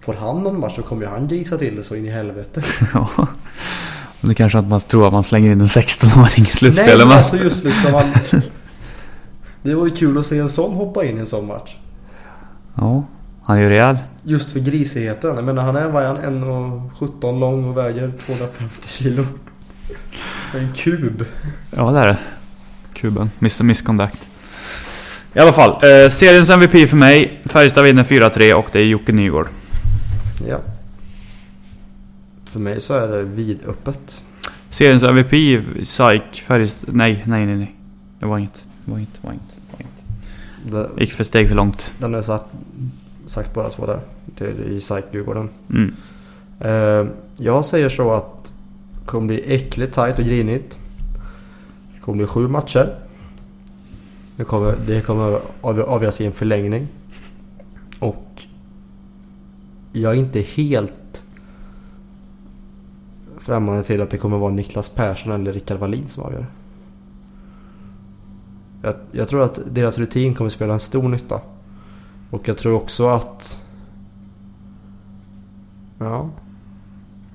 Får 0.00 0.14
han 0.14 0.42
någon 0.42 0.60
match 0.60 0.76
så 0.76 0.82
kommer 0.82 1.02
ju 1.02 1.08
han 1.08 1.28
grisa 1.28 1.58
till 1.58 1.76
det 1.76 1.84
så 1.84 1.96
in 1.96 2.06
i 2.06 2.10
helvete. 2.10 2.62
Ja. 2.94 3.28
Det 4.20 4.34
kanske 4.34 4.58
att 4.58 4.68
man 4.68 4.80
tror 4.80 5.06
att 5.06 5.12
man 5.12 5.24
slänger 5.24 5.50
in 5.50 5.60
en 5.60 5.66
16-åring 5.66 6.26
i 6.36 6.40
Nej 6.40 6.46
slutspelet 6.46 6.98
men 6.98 7.08
men... 7.08 7.16
alltså 7.16 7.36
just 7.36 7.64
liksom 7.64 7.94
han, 7.94 8.04
Det 9.62 9.74
vore 9.74 9.90
kul 9.90 10.18
att 10.18 10.26
se 10.26 10.38
en 10.38 10.48
sån 10.48 10.74
hoppa 10.74 11.04
in 11.04 11.16
i 11.16 11.20
en 11.20 11.26
sån 11.26 11.46
match. 11.46 11.76
Ja, 12.74 13.04
han 13.44 13.56
är 13.56 13.60
ju 13.62 13.68
rejäl. 13.68 13.98
Just 14.22 14.52
för 14.52 14.60
grisigheten. 14.60 15.34
Jag 15.36 15.44
menar 15.44 15.62
han 15.62 15.76
är, 15.76 15.88
vad 15.88 16.02
är 16.02 16.06
han, 16.06 16.18
1,17 16.44 17.40
lång 17.40 17.64
och 17.64 17.76
väger 17.76 18.12
250 18.26 18.88
kilo. 18.88 19.24
En 20.54 20.72
kub. 20.74 21.24
Ja 21.70 21.90
det 21.90 21.98
är 21.98 22.06
det. 22.06 22.18
Kuben. 22.94 23.30
Mr 23.40 23.62
Misconduct. 23.62 24.28
I 25.34 25.38
alla 25.38 25.52
fall. 25.52 25.70
Eh, 25.70 26.08
seriens 26.10 26.50
MVP 26.50 26.88
för 26.88 26.96
mig. 26.96 27.40
Färjestad 27.44 27.84
vinner 27.84 28.04
4-3 28.04 28.52
och 28.52 28.66
det 28.72 28.78
är 28.78 28.84
Jocke 28.84 29.12
Nygård. 29.12 29.48
Ja. 30.48 30.58
För 32.44 32.60
mig 32.60 32.80
så 32.80 32.94
är 32.94 33.08
det 33.08 33.22
vidöppet. 33.22 34.24
Seriens 34.70 35.02
MVP, 35.02 35.62
SAIK, 35.86 36.42
Färjestad... 36.46 36.94
Nej, 36.94 37.22
nej, 37.26 37.46
nej, 37.46 37.56
nej. 37.56 37.74
Det 38.20 38.26
var 38.26 38.38
inget. 38.38 38.64
Det 38.84 38.90
var 38.90 38.98
inget. 38.98 39.12
Det 39.14 39.26
var 39.26 39.32
inget. 39.32 39.46
Det 39.70 39.76
var 39.76 39.80
inget. 40.80 40.94
Det, 40.96 41.00
Gick 41.00 41.12
för 41.12 41.24
steg 41.24 41.48
för 41.48 41.54
långt. 41.54 41.92
den 41.98 42.14
är 42.14 42.22
satt, 42.22 42.48
sagt 43.32 43.54
bara 43.54 43.68
två 43.68 43.86
där. 43.86 44.00
Till, 44.34 44.60
I 44.60 44.80
SAIK 44.80 45.04
Djurgården. 45.12 45.48
Mm. 45.70 45.94
Eh, 46.60 47.12
jag 47.36 47.64
säger 47.64 47.88
så 47.88 48.10
att 48.12 48.52
det 49.00 49.06
kommer 49.06 49.26
bli 49.26 49.54
äckligt 49.54 49.94
tajt 49.94 50.18
och 50.18 50.24
grinigt. 50.24 50.78
Det 51.94 52.00
kommer 52.00 52.18
bli 52.18 52.26
sju 52.26 52.48
matcher. 52.48 52.94
Det 54.36 54.44
kommer, 54.44 54.76
det 54.86 55.00
kommer 55.00 55.40
av- 55.60 55.80
avgöras 55.80 56.20
i 56.20 56.26
en 56.26 56.32
förlängning. 56.32 56.88
Och 57.98 58.26
jag 59.92 60.12
är 60.12 60.18
inte 60.18 60.40
helt 60.40 61.24
främmande 63.38 63.82
till 63.82 64.02
att 64.02 64.10
det 64.10 64.18
kommer 64.18 64.38
vara 64.38 64.52
Niklas 64.52 64.88
Persson 64.88 65.32
eller 65.32 65.52
Rickard 65.52 65.78
Wallin 65.78 66.08
som 66.08 66.22
avgör. 66.24 66.46
Jag, 68.82 68.94
jag 69.12 69.28
tror 69.28 69.42
att 69.42 69.60
deras 69.70 69.98
rutin 69.98 70.34
kommer 70.34 70.50
spela 70.50 70.74
en 70.74 70.80
stor 70.80 71.08
nytta. 71.08 71.40
Och 72.32 72.48
jag 72.48 72.58
tror 72.58 72.74
också 72.74 73.08
att... 73.08 73.60
Ja. 75.98 76.30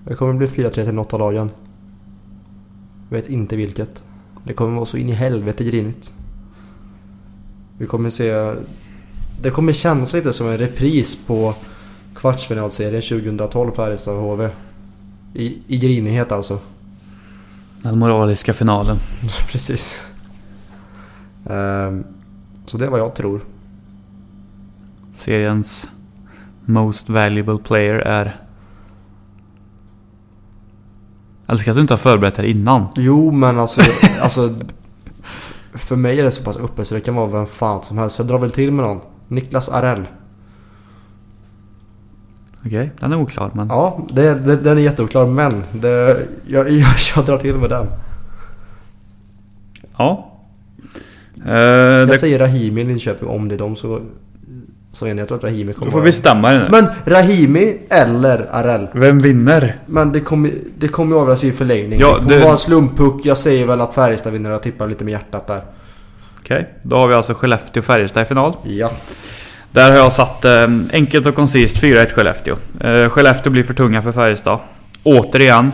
Det 0.06 0.16
kommer 0.16 0.34
bli 0.34 0.48
4-3 0.48 0.70
till 0.70 0.94
något 0.94 1.14
av 1.14 1.20
lagen. 1.20 1.50
Jag 3.10 3.18
vet 3.18 3.30
inte 3.30 3.56
vilket. 3.56 4.04
Det 4.44 4.54
kommer 4.54 4.76
vara 4.76 4.86
så 4.86 4.98
in 4.98 5.10
i 5.10 5.14
helvete 5.14 5.64
grinigt. 5.64 6.14
Vi 7.78 7.86
kommer 7.86 8.10
se... 8.10 8.56
Det 9.42 9.50
kommer 9.50 9.74
kännas 9.74 10.14
lite 10.14 10.34
som 10.34 10.48
en 10.48 10.58
repris 10.58 11.26
på 11.26 11.54
kvartsfinalserien 12.16 13.02
2012 13.02 13.72
Färjestad 13.72 14.16
och 14.16 14.22
HV. 14.22 14.50
I, 15.34 15.58
I 15.68 15.78
grinighet 15.78 16.32
alltså. 16.32 16.60
Den 17.84 18.00
moraliska 18.00 18.54
finalen. 18.54 18.98
Precis. 19.52 20.06
Ehm, 21.50 22.04
så 22.66 22.78
det 22.78 22.86
är 22.86 22.90
vad 22.90 23.00
jag 23.00 23.16
tror. 23.16 23.42
Seriens 25.18 25.88
Most 26.66 27.10
Valuable 27.10 27.58
Player 27.58 28.00
är... 28.00 28.36
Jag 31.46 31.54
älskar 31.54 31.72
att 31.72 31.76
du 31.78 31.82
inte 31.82 31.94
har 31.94 31.98
förberett 32.00 32.36
det 32.36 32.42
här 32.42 32.50
innan. 32.50 32.88
Jo 32.96 33.32
men 33.32 33.60
alltså, 33.60 33.82
alltså 34.22 34.56
För 35.74 35.96
mig 35.96 36.20
är 36.20 36.24
det 36.24 36.32
så 36.32 36.44
pass 36.44 36.56
uppe 36.58 36.86
så 36.86 36.96
det 36.96 37.02
kan 37.02 37.16
vara 37.16 37.28
vem 37.28 37.46
fan 37.46 37.84
som 37.84 37.98
helst. 37.98 38.18
Jag 38.20 38.28
drar 38.28 38.38
väl 38.38 38.52
till 38.52 38.72
med 38.72 38.86
någon. 38.86 39.00
Niklas 39.28 39.70
Arell. 39.70 40.06
Okej, 42.66 42.92
den 43.00 43.12
är 43.12 43.22
oklar 43.22 43.52
men... 43.54 43.68
Ja, 43.68 44.00
det, 44.10 44.36
det, 44.36 44.56
den 44.56 44.78
är 44.78 44.82
jätteoklar 44.82 45.26
men 45.26 45.64
det, 45.72 46.26
jag, 46.48 46.72
jag, 46.72 46.94
jag 47.16 47.26
drar 47.26 47.38
till 47.38 47.56
med 47.56 47.70
den. 47.70 47.88
Ja. 49.98 50.34
Eh, 51.46 51.54
Jag 51.56 52.08
det, 52.08 52.18
säger 52.18 52.40
Rahimi 52.40 52.82
i 52.82 52.84
Linköping 52.84 53.30
om 53.30 53.48
det 53.48 53.56
är 53.56 53.60
de 53.60 53.76
så... 53.76 54.02
Så 54.98 55.08
jag 55.08 55.28
tror 55.28 55.38
att 55.38 55.44
Rahimi 55.44 55.74
kommer 55.74 55.86
du 55.86 55.92
får 55.92 56.02
bestämma 56.02 56.50
dig 56.52 56.60
nu. 56.60 56.68
Men 56.72 56.86
Rahimi 57.06 57.78
eller 57.90 58.48
Arell. 58.52 58.88
Vem 58.92 59.20
vinner? 59.20 59.76
Men 59.86 60.12
det 60.12 60.20
kommer, 60.20 60.52
det 60.78 60.88
kommer 60.88 61.16
ju 61.16 61.22
avgöras 61.22 61.44
i 61.44 61.52
förlängning. 61.52 62.00
Ja, 62.00 62.08
det 62.08 62.16
kommer 62.16 62.30
det- 62.36 62.40
vara 62.40 62.52
en 62.52 62.58
slumppuck. 62.58 63.22
Jag 63.26 63.38
säger 63.38 63.66
väl 63.68 63.82
att 63.82 63.94
Färjestad 63.94 64.34
vinner. 64.34 64.50
Jag 64.52 64.64
tippar 64.64 64.88
lite 64.88 65.04
med 65.06 65.12
hjärtat 65.12 65.48
där. 65.48 65.62
Okej, 66.40 66.70
då 66.84 66.96
har 66.96 67.08
vi 67.08 67.14
alltså 67.14 67.34
Skellefteå-Färjestad 67.34 68.22
i 68.22 68.26
final. 68.26 68.54
Ja. 68.64 68.92
Där 69.72 69.92
har 69.92 69.98
jag 69.98 70.14
satt 70.14 70.46
eh, 70.46 70.68
enkelt 70.94 71.26
och 71.26 71.36
koncist 71.36 71.78
4-1 71.78 72.10
Skellefteå. 72.14 72.56
Eh, 72.80 73.10
Skellefteå 73.10 73.52
blir 73.52 73.64
för 73.64 73.74
tunga 73.74 74.02
för 74.02 74.12
Färjestad. 74.12 74.60
Återigen. 75.04 75.72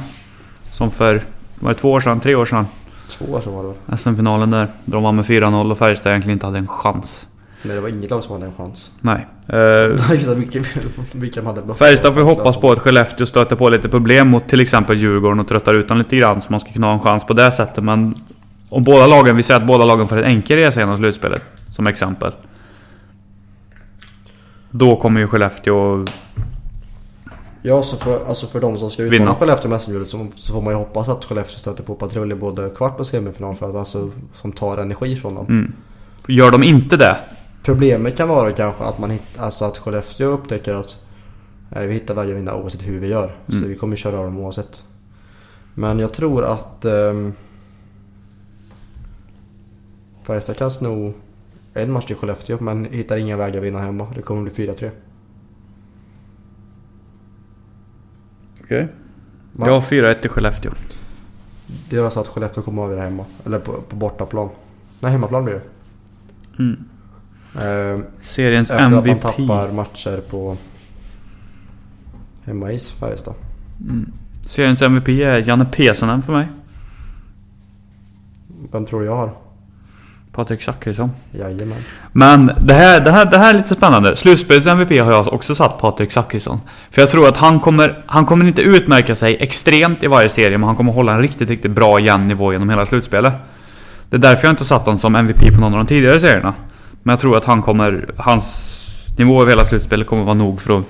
Som 0.71 0.91
för, 0.91 1.21
var 1.59 1.69
det 1.73 1.79
två 1.79 1.91
år 1.91 2.01
sedan? 2.01 2.19
Tre 2.19 2.35
år 2.35 2.45
sedan? 2.45 2.67
Två 3.09 3.25
år 3.33 3.41
sedan 3.41 3.53
var 3.53 3.73
det? 3.87 3.97
SM-finalen 3.97 4.51
där. 4.51 4.67
Där 4.85 4.93
de 4.93 5.03
vann 5.03 5.15
med 5.15 5.25
4-0 5.25 5.71
och 5.71 5.77
Färjestad 5.77 6.09
egentligen 6.11 6.35
inte 6.35 6.45
hade 6.45 6.57
en 6.57 6.67
chans. 6.67 7.27
Nej, 7.63 7.75
det 7.75 7.81
var 7.81 7.89
inget 7.89 8.11
lag 8.11 8.23
som 8.23 8.33
hade 8.33 8.45
en 8.45 8.53
chans. 8.53 8.91
Nej. 9.01 9.27
Eh, 9.47 10.09
vilka, 10.09 10.33
vilka, 10.33 10.63
vilka 11.13 11.41
de 11.41 11.45
hade. 11.47 11.73
Färjestad 11.73 12.13
får 12.13 12.23
ju 12.23 12.29
hoppas 12.29 12.57
på 12.57 12.71
att 12.71 12.79
Skellefteå 12.79 13.25
stöter 13.25 13.55
på 13.55 13.69
lite 13.69 13.89
problem 13.89 14.27
mot 14.27 14.47
till 14.47 14.59
exempel 14.59 14.97
Djurgården 14.97 15.39
och 15.39 15.47
tröttar 15.47 15.73
ut 15.73 15.87
dem 15.87 15.97
lite 15.97 16.15
grann 16.15 16.41
så 16.41 16.51
man 16.51 16.59
ska 16.59 16.71
kunna 16.71 16.87
ha 16.87 16.93
en 16.93 16.99
chans 16.99 17.23
på 17.23 17.33
det 17.33 17.51
sättet. 17.51 17.83
Men 17.83 18.15
om 18.69 18.83
båda 18.83 19.07
lagen, 19.07 19.35
vi 19.35 19.43
säger 19.43 19.59
att 19.59 19.67
båda 19.67 19.85
lagen 19.85 20.07
får 20.07 20.17
en 20.17 20.23
enkel 20.23 20.57
resa 20.57 20.79
genom 20.79 20.97
slutspelet 20.97 21.43
som 21.75 21.87
exempel. 21.87 22.31
Då 24.69 24.95
kommer 24.95 25.21
ju 25.21 25.27
Skellefteå... 25.27 26.05
Ja, 27.61 27.83
så 27.83 27.97
för, 27.97 28.27
alltså 28.27 28.47
för 28.47 28.61
de 28.61 28.77
som 28.77 28.89
ska 28.89 29.03
Vinna. 29.03 29.15
utmana 29.15 29.35
Skellefteå 29.35 29.69
med 29.69 29.81
SM-guldet 29.81 30.07
så, 30.09 30.27
så 30.35 30.53
får 30.53 30.61
man 30.61 30.73
ju 30.73 30.77
hoppas 30.77 31.09
att 31.09 31.25
Skellefteå 31.25 31.59
stöter 31.59 31.83
på 31.83 31.95
patrull 31.95 32.31
i 32.31 32.35
både 32.35 32.69
kvart 32.69 32.99
och 32.99 33.07
semifinal 33.07 33.55
för 33.55 33.69
att 33.69 33.75
alltså 33.75 34.09
som 34.33 34.51
tar 34.51 34.77
energi 34.77 35.15
från 35.15 35.35
dem. 35.35 35.45
Mm. 35.49 35.73
Gör 36.27 36.51
de 36.51 36.63
inte 36.63 36.97
det, 36.97 37.17
Problemet 37.63 38.17
kan 38.17 38.29
vara 38.29 38.51
kanske 38.51 38.83
att 38.83 38.99
man 38.99 39.09
hitt, 39.11 39.37
alltså 39.37 39.65
att 39.65 39.77
Skellefteå 39.77 40.27
upptäcker 40.29 40.73
att 40.73 40.99
eh, 41.71 41.81
vi 41.81 41.93
hittar 41.93 42.15
vägen 42.15 42.31
att 42.31 42.37
vinna 42.37 42.55
oavsett 42.55 42.87
hur 42.87 42.99
vi 42.99 43.07
gör. 43.07 43.35
Så 43.47 43.53
Mm. 43.57 43.69
vi 43.69 43.75
kommer 43.75 43.95
köra 43.95 44.17
av 44.17 44.25
dem 44.25 44.37
oavsett. 44.39 44.83
Men 45.73 45.99
jag 45.99 46.13
tror 46.13 46.43
att 46.43 46.85
ehm, 46.85 47.33
Färjestad 50.23 50.57
kan 50.57 50.71
sno 50.71 51.13
en 51.73 51.91
match 51.91 52.05
till 52.05 52.15
Skellefteå 52.15 52.57
men 52.61 52.85
hittar 52.85 53.17
inga 53.17 53.37
vägar 53.37 53.57
att 53.59 53.65
vinna 53.65 53.79
hemma. 53.79 54.07
Det 54.15 54.21
kommer 54.21 54.41
bli 54.41 54.51
4-3. 54.51 54.91
Okej. 58.63 58.87
Va? 59.53 59.67
Jag 59.67 59.73
har 59.73 59.81
4-1 59.81 60.21
till 60.21 60.29
Skellefteå. 60.29 60.71
Det 61.89 61.97
är 61.97 62.03
alltså 62.03 62.19
att 62.19 62.27
Skellefteå 62.27 62.63
kommer 62.63 62.81
att 62.81 62.85
avgöra 62.85 63.01
hemma. 63.01 63.25
Eller 63.45 63.59
på, 63.59 63.71
på 63.89 63.95
bortaplan. 63.95 64.49
Nej, 64.99 65.11
hemmaplan 65.11 65.45
blir 65.45 65.53
det. 65.53 65.61
Mm. 66.63 66.83
Ehm, 67.61 68.05
Seriens 68.21 68.71
efter 68.71 68.85
att 68.85 68.91
man 68.91 68.99
MVP. 68.99 69.21
tappar 69.21 69.71
matcher 69.71 70.21
på 70.29 70.57
hemmais 72.45 72.91
Färjestad. 72.91 73.33
Mm. 73.81 74.11
Seriens 74.45 74.81
MVP 74.81 75.09
är 75.09 75.47
Janne 75.47 75.65
Pesonen 75.65 76.21
för 76.21 76.33
mig. 76.33 76.47
Vem 78.71 78.85
tror 78.85 78.99
du 78.99 79.05
jag 79.05 79.15
har? 79.15 79.33
Patrik 80.31 80.61
Zackrisson. 80.61 81.11
Jajamän. 81.31 81.77
Men 82.11 82.51
det 82.61 82.73
här, 82.73 82.99
det, 83.01 83.11
här, 83.11 83.25
det 83.25 83.37
här 83.37 83.53
är 83.53 83.57
lite 83.57 83.73
spännande. 83.73 84.15
Slutspelets 84.15 84.67
MVP 84.67 84.89
har 84.99 85.11
jag 85.11 85.33
också 85.33 85.55
satt 85.55 85.79
Patrik 85.79 86.11
Zackrisson. 86.11 86.59
För 86.91 87.01
jag 87.01 87.09
tror 87.09 87.27
att 87.27 87.37
han 87.37 87.59
kommer, 87.59 88.03
han 88.05 88.25
kommer 88.25 88.45
inte 88.45 88.61
utmärka 88.61 89.15
sig 89.15 89.37
extremt 89.39 90.03
i 90.03 90.07
varje 90.07 90.29
serie, 90.29 90.57
men 90.57 90.67
han 90.67 90.75
kommer 90.75 90.93
hålla 90.93 91.13
en 91.13 91.21
riktigt, 91.21 91.49
riktigt 91.49 91.71
bra 91.71 91.99
jämn 91.99 92.27
nivå 92.27 92.53
genom 92.53 92.69
hela 92.69 92.85
slutspelet. 92.85 93.33
Det 94.09 94.15
är 94.15 94.19
därför 94.19 94.47
jag 94.47 94.53
inte 94.53 94.65
satt 94.65 94.85
honom 94.85 94.99
som 94.99 95.15
MVP 95.15 95.53
på 95.55 95.61
någon 95.61 95.73
av 95.73 95.79
de 95.79 95.87
tidigare 95.87 96.19
serierna. 96.19 96.53
Men 97.03 97.13
jag 97.13 97.19
tror 97.19 97.37
att 97.37 97.45
han 97.45 97.61
kommer, 97.61 98.13
hans 98.17 98.79
nivå 99.17 99.41
över 99.41 99.51
hela 99.51 99.65
slutspelet 99.65 100.07
kommer 100.07 100.23
vara 100.23 100.33
nog 100.33 100.61
för 100.61 100.77
att, 100.77 100.83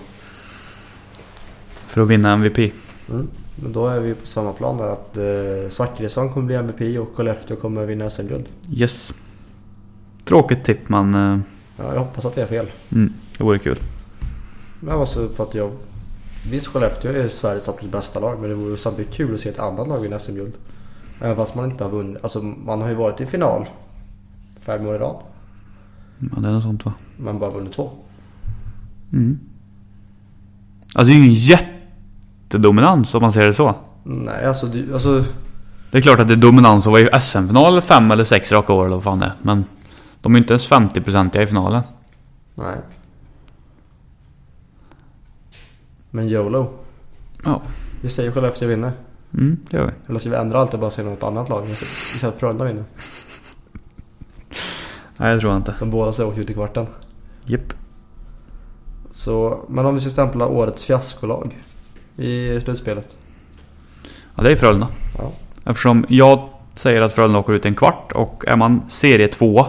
för 1.88 2.01
att 2.01 2.07
vinna 2.07 2.34
MVP. 2.34 2.57
Mm. 2.57 3.28
Men 3.55 3.74
då 3.74 3.88
är 3.88 3.99
vi 3.99 4.14
på 4.14 4.28
samma 4.28 4.53
plan 4.53 4.78
där 4.78 4.89
att 4.89 5.18
eh, 5.18 5.70
Zachrisson 5.72 6.34
kommer 6.34 6.47
bli 6.47 6.55
MVP 6.55 6.99
och 6.99 7.18
Skellefteå 7.18 7.57
kommer 7.57 7.86
vinna 7.86 8.09
SM-guld. 8.09 8.45
Yes. 8.74 9.14
Tråkigt 10.26 10.64
tipp, 10.66 10.89
men 10.89 11.16
eh, 11.16 11.39
Ja, 11.78 11.93
jag 11.93 11.99
hoppas 11.99 12.26
att 12.26 12.38
vi 12.38 12.41
har 12.41 12.47
fel. 12.47 12.72
mm, 12.91 13.14
det 13.38 13.43
vore 13.43 13.59
kul. 13.59 13.80
Men 14.80 14.99
alltså 14.99 15.30
för 15.30 15.43
att 15.43 15.55
jag... 15.55 15.72
Visst 16.49 16.68
Skellefteå 16.68 17.11
är 17.11 17.30
Sveriges 17.30 17.70
absolut 17.70 17.91
bästa 17.91 18.20
lag 18.20 18.39
men 18.39 18.49
det 18.49 18.55
vore 18.55 18.78
samtidigt 18.78 19.14
kul 19.14 19.34
att 19.34 19.39
se 19.39 19.49
ett 19.49 19.59
annat 19.59 19.88
lag 19.88 19.99
vinna 19.99 20.20
SM-guld. 20.20 20.53
Även 21.22 21.36
fast 21.36 21.55
man 21.55 21.72
inte 21.72 21.84
har 21.84 21.91
vunnit. 21.91 22.24
Alltså 22.24 22.41
man 22.41 22.82
har 22.82 22.89
ju 22.89 22.95
varit 22.95 23.22
i 23.22 23.26
final 23.26 23.66
fem 24.61 24.88
år 24.88 24.95
i 24.95 24.97
rad. 24.97 25.16
Ja, 26.36 26.41
det 26.41 26.47
är 26.47 26.51
något 26.51 26.63
sånt 26.63 26.86
va? 26.86 26.93
Men 27.17 27.39
bara 27.39 27.49
vunnit 27.49 27.74
två. 27.74 27.91
Mm. 29.13 29.39
Alltså 30.95 31.07
det 31.07 31.11
är 31.11 31.15
ju 31.15 31.24
ingen 31.26 31.34
jättedominans 31.34 33.13
om 33.15 33.21
man 33.21 33.34
säger 33.34 33.47
det 33.47 33.53
så. 33.53 33.76
Nej 34.03 34.45
alltså, 34.45 34.67
du, 34.67 34.93
alltså 34.93 35.24
Det 35.91 35.97
är 35.97 36.01
klart 36.01 36.19
att 36.19 36.28
det 36.28 36.34
är 36.34 36.38
dominans 36.38 36.88
att 36.88 36.91
vara 36.91 37.01
i 37.01 37.21
SM-final 37.21 37.82
fem 37.82 38.11
eller 38.11 38.24
sex 38.24 38.51
raka 38.51 38.74
år 38.74 38.86
eller 38.86 38.95
vad 38.95 39.03
fan 39.03 39.19
det 39.19 39.26
är. 39.26 39.34
Men 39.41 39.65
de 40.21 40.36
är 40.36 40.39
inte 40.39 40.53
ens 40.53 40.69
50% 40.69 41.39
i 41.41 41.47
finalen. 41.47 41.84
nej. 42.55 42.76
Men 46.11 46.28
YOLO. 46.30 46.74
Ja. 47.43 47.61
Vi 48.01 48.09
säger 48.09 48.32
Skellefteå 48.32 48.67
vinner. 48.67 48.91
Mm, 49.34 49.57
det 49.69 49.78
gör 49.78 49.86
vi. 49.86 49.91
Eller 50.09 50.19
ska 50.19 50.30
vi 50.30 50.36
ändra 50.36 50.59
allt 50.59 50.74
och 50.74 50.80
bara 50.80 50.89
säga 50.91 51.09
något 51.09 51.24
annat 51.24 51.49
lag? 51.49 51.61
Vi 51.61 51.76
säger 52.19 52.34
att 52.34 52.39
Frölunda 52.39 52.65
vinner. 52.65 52.84
Nej, 55.18 55.36
det 55.36 55.39
tror 55.39 55.51
jag 55.51 55.59
inte. 55.59 55.74
Som 55.74 55.91
båda 55.91 56.14
säger 56.14 56.30
åker 56.30 56.41
ut 56.41 56.49
i 56.49 56.53
kvarten. 56.53 56.88
Japp. 57.45 57.74
Så, 59.11 59.66
men 59.70 59.86
om 59.86 59.95
vi 59.95 60.01
ska 60.01 60.09
stämpla 60.09 60.47
årets 60.47 60.86
fiaskolag 60.86 61.57
i 62.18 62.61
slutspelet. 62.61 63.18
Ja, 64.36 64.43
det 64.43 64.51
är 64.51 64.55
Frölunda. 64.55 64.88
Ja. 65.18 65.32
Eftersom 65.66 66.05
jag 66.09 66.49
säger 66.76 67.01
att 67.01 67.14
Frölunda 67.14 67.39
åker 67.39 67.53
ut 67.53 67.66
i 67.66 67.68
en 67.68 67.76
kvart 67.76 68.11
och 68.11 68.43
är 68.47 68.55
man 68.55 68.82
serie 68.89 69.28
2 69.28 69.66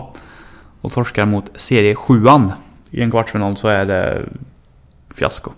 och 0.80 0.92
torskar 0.92 1.26
mot 1.26 1.50
serie 1.54 1.94
7 1.94 2.22
i 2.90 3.02
en 3.02 3.10
kvartsfinal 3.10 3.56
så 3.56 3.68
är 3.68 3.84
det 3.84 4.28
fiasko. 5.14 5.50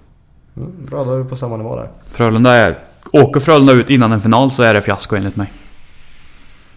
Mm, 0.57 0.73
bra, 0.91 1.05
då 1.05 1.13
är 1.13 1.17
vi 1.17 1.29
på 1.29 1.37
samma 1.37 1.57
nivå 1.57 1.77
där. 1.77 1.89
Frölunda 2.11 2.55
är... 2.55 2.79
Åker 3.13 3.41
Frölunda 3.41 3.73
ut 3.73 3.91
innan 3.91 4.13
en 4.13 4.21
final 4.21 4.51
så 4.51 4.63
är 4.63 4.75
det 4.75 4.83
fiasko 4.83 5.17
enligt 5.17 5.37
mig. 5.37 5.53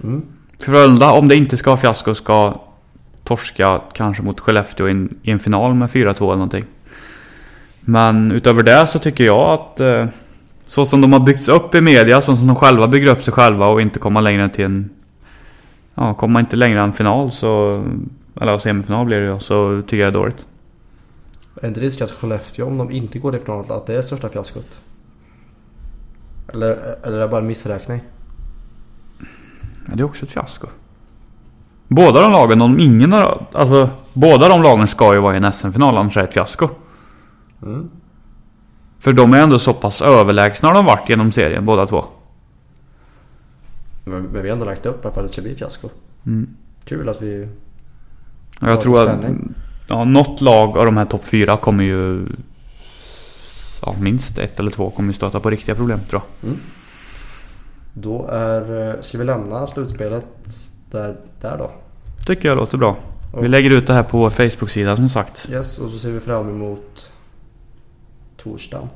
Mm. 0.04 0.22
Frölunda, 0.60 1.12
om 1.12 1.28
det 1.28 1.36
inte 1.36 1.58
ska 1.58 1.70
vara 1.70 1.80
fiasko, 1.80 2.16
ska 2.16 2.62
torska 3.24 3.82
kanske 3.94 4.24
mot 4.24 4.40
Skellefteå 4.40 4.88
i 4.88 4.92
en, 4.92 5.18
i 5.24 5.32
en 5.32 5.40
final 5.40 5.74
med 5.74 5.90
4-2 5.90 6.24
eller 6.24 6.34
någonting. 6.36 6.66
Men 7.82 8.32
utöver 8.32 8.64
det 8.64 8.88
så 8.88 9.00
tycker 9.00 9.24
jag 9.24 9.50
att... 9.50 9.80
Eh, 9.80 10.06
Så 10.70 10.86
som 10.86 11.02
de 11.02 11.14
har 11.14 11.20
byggts 11.20 11.48
upp 11.48 11.76
i 11.76 11.82
media, 11.82 12.22
så 12.22 12.36
som 12.38 12.48
de 12.48 12.56
själva 12.56 12.88
bygger 12.88 13.08
upp 13.08 13.24
sig 13.24 13.34
själva 13.34 13.68
och 13.68 13.82
inte 13.82 14.00
komma 14.00 14.22
längre 14.22 14.44
än 14.44 14.50
till 14.50 14.66
en... 14.66 14.90
Ja, 15.96 16.14
kommer 16.14 16.40
inte 16.40 16.56
längre 16.56 16.82
än 16.82 16.94
final 16.94 17.32
så... 17.32 17.84
Eller 18.42 18.58
semifinal 18.58 19.06
blir 19.06 19.20
det 19.20 19.34
ju, 19.34 19.40
så 19.40 19.82
tycker 19.82 19.98
jag 19.98 20.14
det 20.14 20.18
är 20.18 20.22
dåligt. 20.22 20.46
Är 21.56 21.62
det 21.62 21.68
inte 21.68 21.80
risk 21.80 22.02
att 22.02 22.12
Skellefteå, 22.12 22.68
om 22.68 22.78
de 22.78 22.92
inte 22.92 23.20
går 23.20 23.32
till 23.32 23.42
final, 23.42 23.72
att 23.72 23.86
det 23.88 23.96
är 23.96 24.02
största 24.02 24.30
fiaskot? 24.30 24.78
Eller, 26.54 26.98
eller 27.04 27.18
är 27.18 27.22
det 27.22 27.28
bara 27.28 27.42
en 27.42 27.48
missräkning? 27.48 28.02
Ja, 29.88 29.96
det 29.96 30.02
är 30.02 30.06
också 30.06 30.26
ett 30.26 30.32
fiasko. 30.32 30.68
Båda 31.92 32.22
de 32.22 32.32
lagen, 32.32 32.62
om 32.62 32.80
ingen 32.80 33.12
har... 33.12 33.46
Alltså, 33.54 33.90
båda 34.14 34.50
de 34.50 34.64
lagen 34.64 34.88
ska 34.88 35.14
ju 35.14 35.20
vara 35.20 35.34
i 35.34 35.38
en 35.38 35.52
SM-final, 35.54 35.98
annars 35.98 36.18
är 36.18 36.22
det 36.22 36.28
ett 36.28 36.34
fiasko. 36.34 36.70
Mm. 37.64 37.90
För 39.00 39.14
de 39.14 39.34
är 39.34 39.40
ändå 39.40 39.60
så 39.60 39.74
pass 39.74 40.02
överlägsna 40.02 40.68
har 40.70 40.76
de 40.76 40.86
varit 40.86 41.10
genom 41.10 41.32
serien, 41.32 41.66
båda 41.66 41.88
två. 41.88 42.06
Men, 44.06 44.22
men 44.24 44.42
vi 44.44 44.50
har 44.50 44.54
ändå 44.54 44.66
lagt 44.66 44.86
upp 44.86 45.02
för 45.02 45.10
att 45.10 45.16
det 45.16 45.30
ska 45.30 45.42
bli 45.42 45.56
fiasko. 45.56 45.90
Mm. 46.26 46.50
Kul 46.86 47.10
att 47.10 47.22
vi... 47.22 47.48
Och 48.62 48.68
jag 48.68 48.78
Ja, 48.78 48.82
tror 48.82 49.10
att... 49.10 49.20
Ja, 49.88 50.04
något 50.04 50.42
lag 50.42 50.78
av 50.78 50.86
de 50.86 50.98
här 50.98 51.06
topp 51.06 51.26
fyra 51.26 51.58
kommer 51.58 51.84
ju... 51.84 52.26
Ja, 53.82 53.96
minst 54.00 54.38
ett 54.38 54.60
eller 54.60 54.72
två 54.72 54.90
kommer 54.90 55.10
ju 55.10 55.14
stöta 55.14 55.40
på 55.40 55.50
riktiga 55.50 55.76
problem, 55.76 56.00
tror 56.10 56.22
jag. 56.42 56.52
Då 57.94 58.28
är... 58.28 58.90
eh, 58.90 59.02
Ska 59.02 59.18
vi 59.18 59.24
lämna 59.24 59.68
slutspelet 59.68 60.26
där, 60.92 61.16
där 61.42 61.58
då? 61.58 61.72
Tycker 62.26 62.50
jag 62.50 62.58
låter 62.58 62.78
bra. 62.78 62.98
Vi 63.34 63.40
Och- 63.40 63.50
lägger 63.50 63.72
ut 63.72 63.88
det 63.88 63.94
här 63.94 64.04
på 64.04 64.18
vår 64.18 64.30
Facebook-sida 64.30 64.96
som 64.96 65.10
sagt. 65.10 65.50
Yes, 65.52 65.80
och 65.80 65.90
så 65.90 66.00
ser 66.00 66.12
vi 66.12 66.20
fram 66.20 66.50
emot 66.50 67.12
torsdagen. 68.38 68.90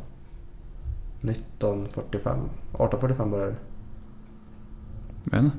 19.45. 1.21 2.39
18.45 2.73 3.29
börjar 3.31 3.47
det. 3.47 5.37
Inte. 5.37 5.51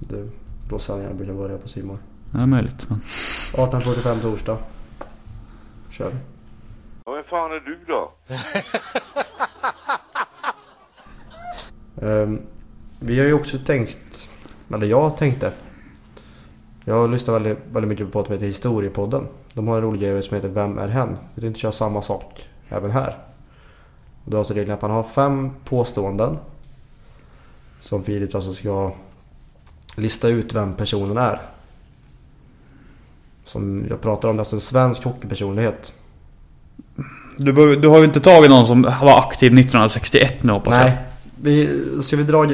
Det- 0.00 0.28
Då 0.70 0.78
sändningarna 0.78 1.14
brukar 1.16 1.34
börja 1.34 1.58
på 1.58 1.68
Simon. 1.68 1.98
Det 2.32 2.38
är 2.38 2.46
möjligt. 2.46 2.86
Men... 2.88 3.00
18.45 3.52 4.20
torsdag. 4.20 4.58
Kör 5.90 6.10
vi. 6.10 6.16
Ja, 7.04 7.12
vem 7.12 7.24
fan 7.30 7.50
är 7.52 7.60
du 7.60 7.78
då? 7.86 8.12
Ehm, 12.06 12.42
vi 13.00 13.18
har 13.18 13.26
ju 13.26 13.32
också 13.32 13.58
tänkt, 13.58 14.28
eller 14.74 14.86
jag 14.86 15.16
tänkte. 15.16 15.52
Jag 16.84 17.10
lyssnar 17.10 17.34
väldigt, 17.34 17.58
väldigt 17.72 17.88
mycket 17.88 18.12
på 18.12 18.18
något 18.18 18.26
som 18.26 18.32
heter 18.32 18.46
Historiepodden. 18.46 19.28
De 19.52 19.68
har 19.68 19.76
en 19.76 19.82
rolig 19.82 20.00
grej 20.00 20.22
som 20.22 20.34
heter 20.34 20.48
Vem 20.48 20.78
är 20.78 20.88
hen? 20.88 21.16
Vi 21.34 21.42
tänkte 21.42 21.60
köra 21.60 21.72
samma 21.72 22.02
sak 22.02 22.48
även 22.68 22.90
här. 22.90 23.16
Och 24.24 24.30
då 24.30 24.36
är 24.36 24.38
alltså 24.38 24.54
regeln 24.54 24.72
att 24.72 24.82
man 24.82 24.90
har 24.90 25.02
fem 25.02 25.50
påståenden. 25.64 26.38
Som 27.80 28.02
Filip 28.02 28.34
alltså 28.34 28.52
ska 28.52 28.92
lista 29.96 30.28
ut 30.28 30.54
vem 30.54 30.74
personen 30.74 31.18
är. 31.18 31.40
Som 33.44 33.86
jag 33.88 34.00
pratar 34.00 34.28
om, 34.28 34.36
det 34.36 34.38
är 34.38 34.40
alltså 34.40 34.56
en 34.56 34.60
svensk 34.60 35.04
hockeypersonlighet. 35.04 35.94
Du, 37.36 37.76
du 37.76 37.88
har 37.88 37.98
ju 37.98 38.04
inte 38.04 38.20
tagit 38.20 38.50
någon 38.50 38.66
som 38.66 38.82
var 38.82 39.18
aktiv 39.18 39.46
1961 39.46 40.42
nu 40.42 40.52
hoppas 40.52 40.74
jag. 40.74 40.84
Nej, 40.84 40.96
vi, 41.36 41.82
ska 42.02 42.16
vi 42.16 42.22
dra, 42.22 42.46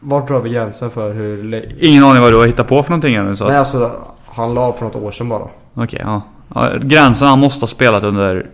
vart 0.00 0.28
drar 0.28 0.40
vi 0.40 0.50
gränsen 0.50 0.90
för 0.90 1.14
hur... 1.14 1.64
Ingen 1.80 2.04
aning 2.04 2.22
vad 2.22 2.32
du 2.32 2.36
har 2.36 2.46
hittat 2.46 2.68
på 2.68 2.82
för 2.82 2.90
någonting 2.90 3.14
ännu 3.14 3.36
så. 3.36 3.46
Nej 3.46 3.56
alltså, 3.56 3.92
han 4.26 4.54
la 4.54 4.60
av 4.60 4.72
för 4.72 4.84
något 4.84 4.96
år 4.96 5.10
sedan 5.10 5.28
bara. 5.28 5.48
Okej, 5.74 6.00
ja. 6.04 6.22
ja. 6.54 6.76
Gränsen 6.82 7.28
han 7.28 7.38
måste 7.38 7.62
ha 7.62 7.68
spelat 7.68 8.04
under 8.04 8.46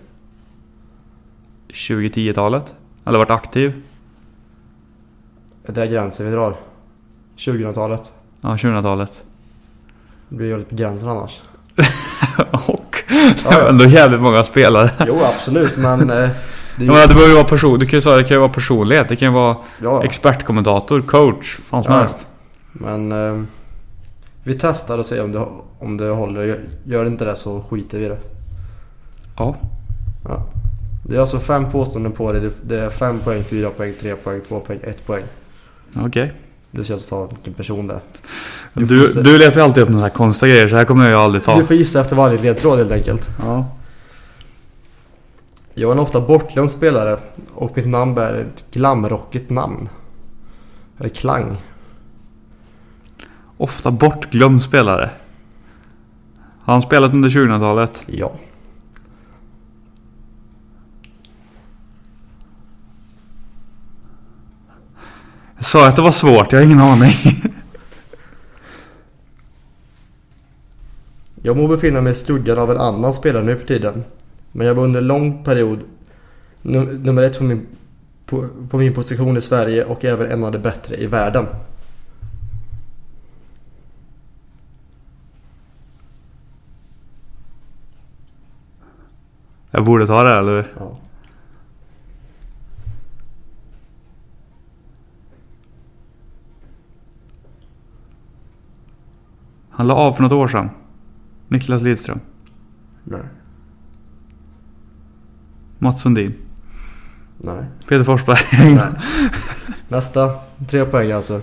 2010-talet. 1.68 2.74
Eller 3.04 3.18
varit 3.18 3.30
aktiv. 3.30 3.82
Det 5.66 5.82
är 5.82 5.86
gränsen 5.86 6.26
vi 6.26 6.32
drar. 6.32 6.56
2000-talet. 7.36 8.12
Ja, 8.40 8.48
2000-talet. 8.48 9.10
Det 10.28 10.36
blir 10.36 10.46
ju 10.46 10.58
lite 10.58 10.70
på 10.70 10.76
gränsen 10.76 11.08
annars. 11.08 11.40
Och 12.66 13.02
det 13.08 13.54
är 13.54 13.68
ändå 13.68 13.84
jävligt 13.84 14.20
många 14.20 14.44
spelare. 14.44 14.90
Jo 15.06 15.20
absolut 15.22 15.76
men... 15.76 16.12
Det 16.76 16.84
Jag 16.84 16.92
menar, 16.94 17.06
det 17.06 17.14
behöver 17.14 17.28
ju 17.28 17.34
vara 17.34 17.48
person, 17.48 17.78
du 17.78 17.86
kan 17.86 17.96
ju 17.96 18.02
säga 18.02 18.16
det 18.16 18.24
kan 18.24 18.34
ju 18.34 18.38
vara 18.40 18.48
personlighet, 18.52 19.08
det 19.08 19.16
kan 19.16 19.28
ju 19.28 19.34
vara 19.34 19.56
ja, 19.82 20.04
expertkommentator, 20.04 21.00
coach, 21.00 21.56
fan 21.64 21.82
som 21.84 21.92
Ja. 21.92 21.98
helst. 22.00 22.26
men... 22.72 23.12
eh, 23.12 23.42
Vi 24.46 24.54
testar 24.54 24.98
och 24.98 25.06
ser 25.06 25.24
om 25.24 25.32
det, 25.32 25.46
om 25.78 25.96
det 25.96 26.08
håller. 26.08 26.42
Gör- 26.84 27.04
det 27.04 27.08
inte 27.08 27.24
det 27.24 27.36
så 27.36 27.60
skiter 27.70 27.98
vi 27.98 28.04
i 28.04 28.08
det. 28.08 28.18
Ja. 29.36 29.56
Ja. 30.28 30.46
Det 31.06 31.16
är 31.16 31.20
alltså 31.20 31.40
fem 31.40 31.70
påståenden 31.70 32.12
på 32.12 32.32
det. 32.32 32.40
Det- 32.40 32.50
Det 32.62 32.80
är 32.80 32.90
fem 32.90 33.20
poäng, 33.20 33.44
fyra 33.44 33.70
poäng, 33.70 33.92
tre 34.00 34.14
poäng, 34.16 34.40
två 34.48 34.60
poäng, 34.60 34.78
ett 34.82 35.06
poäng. 35.06 35.22
Okej. 36.02 36.32
Du 36.70 36.84
ska 36.84 36.94
alltså 36.94 37.08
ta 37.16 37.26
vilken 37.34 37.52
person 37.54 37.86
det 37.86 37.94
är. 37.94 38.00
Du 38.72 38.84
Du, 38.84 39.22
du 39.22 39.38
letar 39.38 39.56
ju 39.60 39.64
alltid 39.64 39.82
upp 39.82 39.88
några 39.88 40.10
konstiga 40.10 40.52
grejer 40.54 40.68
så 40.68 40.76
här 40.76 40.84
kommer 40.84 41.10
jag 41.10 41.20
aldrig 41.20 41.44
ta. 41.44 41.58
Du 41.58 41.66
får 41.66 41.76
gissa 41.76 42.00
efter 42.00 42.16
varje 42.16 42.38
ledtråd 42.42 42.78
helt 42.78 42.92
enkelt. 42.92 43.30
Ja. 43.42 43.66
Jag 45.76 45.88
är 45.88 45.92
en 45.92 45.98
ofta 45.98 46.20
bortglömd 46.20 46.70
spelare 46.70 47.18
och 47.54 47.76
mitt 47.76 47.86
namn 47.86 48.14
bär 48.14 48.34
ett 48.34 48.64
glamrockigt 48.70 49.50
namn. 49.50 49.88
Eller 50.98 51.08
klang. 51.08 51.56
Ofta 53.56 53.90
bortglömd 53.90 54.62
spelare. 54.62 55.10
Har 56.60 56.72
han 56.72 56.82
spelat 56.82 57.12
under 57.12 57.28
2000-talet? 57.28 58.02
Ja. 58.06 58.32
Jag 65.56 65.66
sa 65.66 65.88
att 65.88 65.96
det 65.96 66.02
var 66.02 66.10
svårt, 66.10 66.52
jag 66.52 66.58
har 66.58 66.64
ingen 66.64 66.80
aning. 66.80 67.42
Jag 71.42 71.56
må 71.56 71.68
befinna 71.68 72.00
mig 72.00 72.12
i 72.12 72.16
skuggan 72.16 72.58
av 72.58 72.70
en 72.70 72.78
annan 72.78 73.12
spelare 73.12 73.44
nu 73.44 73.58
för 73.58 73.66
tiden. 73.66 74.04
Men 74.56 74.66
jag 74.66 74.74
var 74.74 74.84
under 74.84 75.00
en 75.00 75.06
lång 75.06 75.44
period 75.44 75.80
num- 76.62 76.98
nummer 77.04 77.22
ett 77.22 77.38
på 77.38 77.44
min, 77.44 77.66
på, 78.26 78.48
på 78.70 78.78
min 78.78 78.94
position 78.94 79.36
i 79.36 79.40
Sverige 79.40 79.84
och 79.84 80.04
även 80.04 80.30
en 80.30 80.44
av 80.44 80.52
de 80.52 80.58
bättre 80.58 80.96
i 80.96 81.06
världen. 81.06 81.46
Jag 89.70 89.84
borde 89.84 90.06
ta 90.06 90.22
det 90.22 90.34
eller? 90.34 90.72
Ja. 90.78 90.98
Han 99.70 99.86
la 99.86 99.94
av 99.94 100.12
för 100.12 100.22
något 100.22 100.32
år 100.32 100.48
sedan. 100.48 100.70
Niklas 101.48 101.82
Lidström. 101.82 102.20
Nej. 103.04 103.20
Mats 105.84 106.02
Sundin. 106.02 106.34
Nej. 107.38 107.64
Peter 107.88 108.04
Forsberg. 108.04 108.38
Nej. 108.74 108.88
Nästa. 109.88 110.30
Tre 110.68 110.84
poäng 110.84 111.12
alltså. 111.12 111.40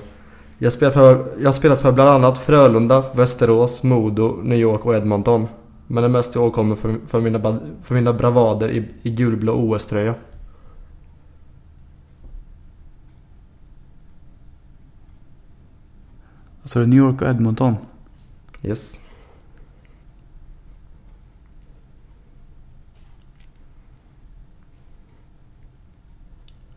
Jag 0.58 0.74
spelat 0.74 0.94
för, 0.94 1.26
jag 1.42 1.56
spelat 1.56 1.82
för 1.82 1.92
bland 1.92 2.10
annat 2.10 2.38
Frölunda, 2.38 3.04
Västerås, 3.14 3.84
Modo, 3.84 4.40
New 4.44 4.60
York 4.60 4.86
och 4.86 4.96
Edmonton. 4.96 5.48
Men 5.88 6.04
det 6.04 6.10
mest 6.10 6.36
jag 6.36 6.54
kommer 6.54 6.76
för, 6.76 6.96
för, 7.08 7.22
mina, 7.22 7.60
för 7.84 7.96
mina 7.96 8.14
bravader 8.14 8.70
i, 8.70 8.90
i 9.02 9.10
gulblå 9.10 9.54
OS-tröja. 9.54 10.16
Så 16.64 16.80
är 16.80 16.84
det 16.84 16.90
New 16.90 17.00
York 17.00 17.22
och 17.22 17.28
Edmonton. 17.28 17.76
Yes. 18.64 19.00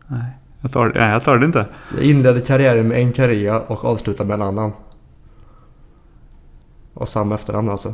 Nej, 0.07 0.25
jag 0.61 0.71
tar, 0.71 0.91
nej, 0.95 1.09
jag 1.11 1.23
tar 1.23 1.37
det 1.37 1.45
inte. 1.45 1.65
Jag 1.95 2.03
inledde 2.03 2.41
karriären 2.41 2.87
med 2.87 2.97
en 2.99 3.13
karriär 3.13 3.61
och 3.71 3.85
avslutade 3.85 4.27
med 4.27 4.35
en 4.35 4.41
annan. 4.41 4.71
Och 6.93 7.07
samma 7.09 7.35
efternamn 7.35 7.69
alltså. 7.69 7.93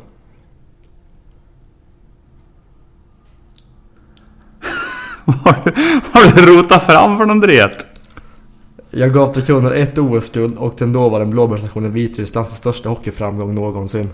Vad 5.26 5.36
har 6.14 6.36
du- 6.36 6.46
rotat 6.46 6.84
fram 6.84 7.18
för 7.18 7.26
någon 7.26 7.40
dret? 7.40 7.86
Jag 8.92 9.14
gav 9.14 9.34
personen 9.34 9.72
ett 9.74 9.98
OS-guld 9.98 10.58
och 10.58 10.74
den 10.78 10.94
dåvarande 10.94 11.32
blåbärsnationen 11.32 11.94
Vitrysslands 11.94 12.56
största 12.58 12.90
hockeyframgång 12.90 13.56
någonsin. 13.56 14.10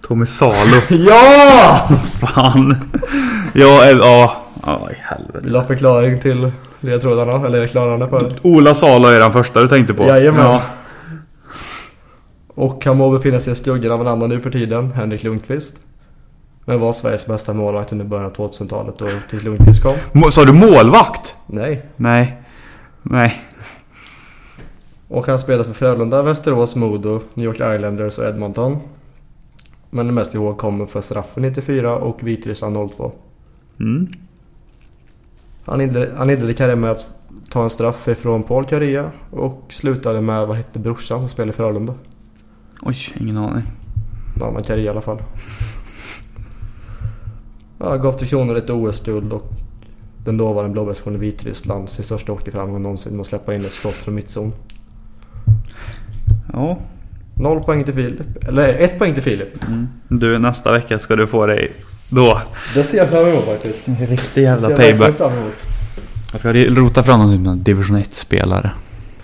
Tommy 0.00 0.26
Salo. 0.26 0.54
Ja! 0.90 1.88
Fan. 2.20 2.76
Ja, 3.54 3.84
eh, 3.84 3.90
ja. 3.96 4.36
Ja, 4.66 4.88
i 4.90 4.94
helvete. 5.00 5.38
Vill 5.42 5.52
du 5.52 5.58
ha 5.58 5.66
förklaring 5.66 6.20
till 6.20 6.52
ledtrådarna? 6.84 7.46
Eller 7.46 7.66
klarande 7.66 8.08
för 8.08 8.22
det? 8.22 8.36
Ola 8.48 8.74
Salo 8.74 9.08
är 9.08 9.20
den 9.20 9.32
första 9.32 9.60
du 9.62 9.68
tänkte 9.68 9.94
på? 9.94 10.02
Jajamän. 10.06 10.40
Ja. 10.44 10.62
Och 12.54 12.84
han 12.84 12.96
må 12.96 13.10
befinna 13.10 13.40
sig 13.40 13.52
i 13.52 13.56
skuggan 13.56 13.92
av 13.92 14.00
en 14.00 14.06
annan 14.06 14.28
nu 14.28 14.40
för 14.40 14.50
tiden, 14.50 14.92
Henrik 14.92 15.22
Lundqvist. 15.22 15.76
Men 16.64 16.80
var 16.80 16.92
Sveriges 16.92 17.26
bästa 17.26 17.52
målvakt 17.54 17.92
under 17.92 18.04
början 18.04 18.26
av 18.26 18.32
2000-talet 18.36 18.98
då 18.98 19.06
tills 19.30 19.42
Lundqvist 19.42 19.82
kom. 19.82 19.94
Må- 20.12 20.30
Sa 20.30 20.44
du 20.44 20.52
målvakt? 20.52 21.34
Nej. 21.46 21.86
Nej. 21.96 22.40
Nej. 23.02 23.42
Och 25.08 25.26
han 25.26 25.38
spelade 25.38 25.64
för 25.64 25.72
Frölunda, 25.72 26.22
Västerås, 26.22 26.76
Modo, 26.76 27.20
New 27.34 27.46
York 27.46 27.56
Islanders 27.76 28.18
och 28.18 28.24
Edmonton. 28.24 28.76
Men 29.90 30.14
mest 30.14 30.34
ihågkommen 30.34 30.86
för 30.86 31.00
straffen 31.00 31.42
94 31.42 31.96
och 31.96 32.18
Vitryssland 32.22 32.90
02. 32.92 33.12
Mm. 33.80 34.08
Han 35.64 35.80
inledde, 35.80 36.14
han 36.16 36.30
inledde 36.30 36.54
karriären 36.54 36.80
med 36.80 36.90
att 36.90 37.08
ta 37.50 37.62
en 37.62 37.70
straff 37.70 38.08
ifrån 38.08 38.42
Paul 38.42 38.66
Karea 38.66 39.10
och 39.30 39.64
slutade 39.68 40.20
med, 40.20 40.46
vad 40.46 40.56
hette 40.56 40.78
brorsan 40.78 41.18
som 41.18 41.28
spelade 41.28 41.52
i 41.52 41.56
Frölunda? 41.56 41.94
Oj, 42.82 42.96
ingen 43.20 43.36
aning. 43.36 43.62
En 44.36 44.42
annan 44.42 44.62
Karea 44.62 44.84
i 44.84 44.88
alla 44.88 45.00
fall. 45.00 45.18
Ja, 47.78 47.96
gav 47.96 48.12
Tre 48.12 48.26
Kronor 48.26 48.56
ett 48.56 48.70
OS-guld 48.70 49.32
och 49.32 49.52
den 50.24 50.36
dåvarande 50.36 50.72
blåbärsnationen 50.72 51.20
Vitryssland 51.20 51.88
sin 51.90 52.04
största 52.04 52.32
hockeyframgång 52.32 52.82
någonsin 52.82 53.12
med 53.12 53.20
att 53.20 53.26
släppa 53.26 53.54
in 53.54 53.60
ett 53.60 53.72
skott 53.72 53.94
från 53.94 54.14
mittzon. 54.14 54.52
Ja. 56.52 56.78
Noll 57.36 57.62
poäng 57.62 57.84
till 57.84 57.94
Filip. 57.94 58.44
Eller 58.44 58.68
ett 58.68 58.98
poäng 58.98 59.14
till 59.14 59.22
Filip. 59.22 59.64
Mm. 59.68 59.88
Du, 60.08 60.38
nästa 60.38 60.72
vecka 60.72 60.98
ska 60.98 61.16
du 61.16 61.26
få 61.26 61.46
dig 61.46 61.72
då. 62.08 62.40
Det 62.74 62.82
ser 62.82 62.96
jag 62.98 63.08
fram 63.10 63.26
emot 63.28 63.44
faktiskt. 63.44 63.88
En 63.88 63.96
riktig 63.96 64.28
Det 64.34 64.40
jävla 64.40 64.60
ser 64.60 64.70
jag 64.70 64.78
payback. 64.80 65.16
fram 65.16 65.32
emot. 65.32 65.54
Jag 66.32 66.40
ska 66.40 66.52
rota 66.52 67.02
fram 67.02 67.20
någon 67.20 67.38
typ 67.38 67.48
av 67.48 67.56
division 67.58 67.96
1-spelare. 67.98 68.70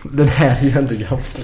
Den 0.02 0.28
här 0.28 0.56
är 0.60 0.64
ju 0.64 0.70
ändå 0.78 0.94
ganska... 1.10 1.42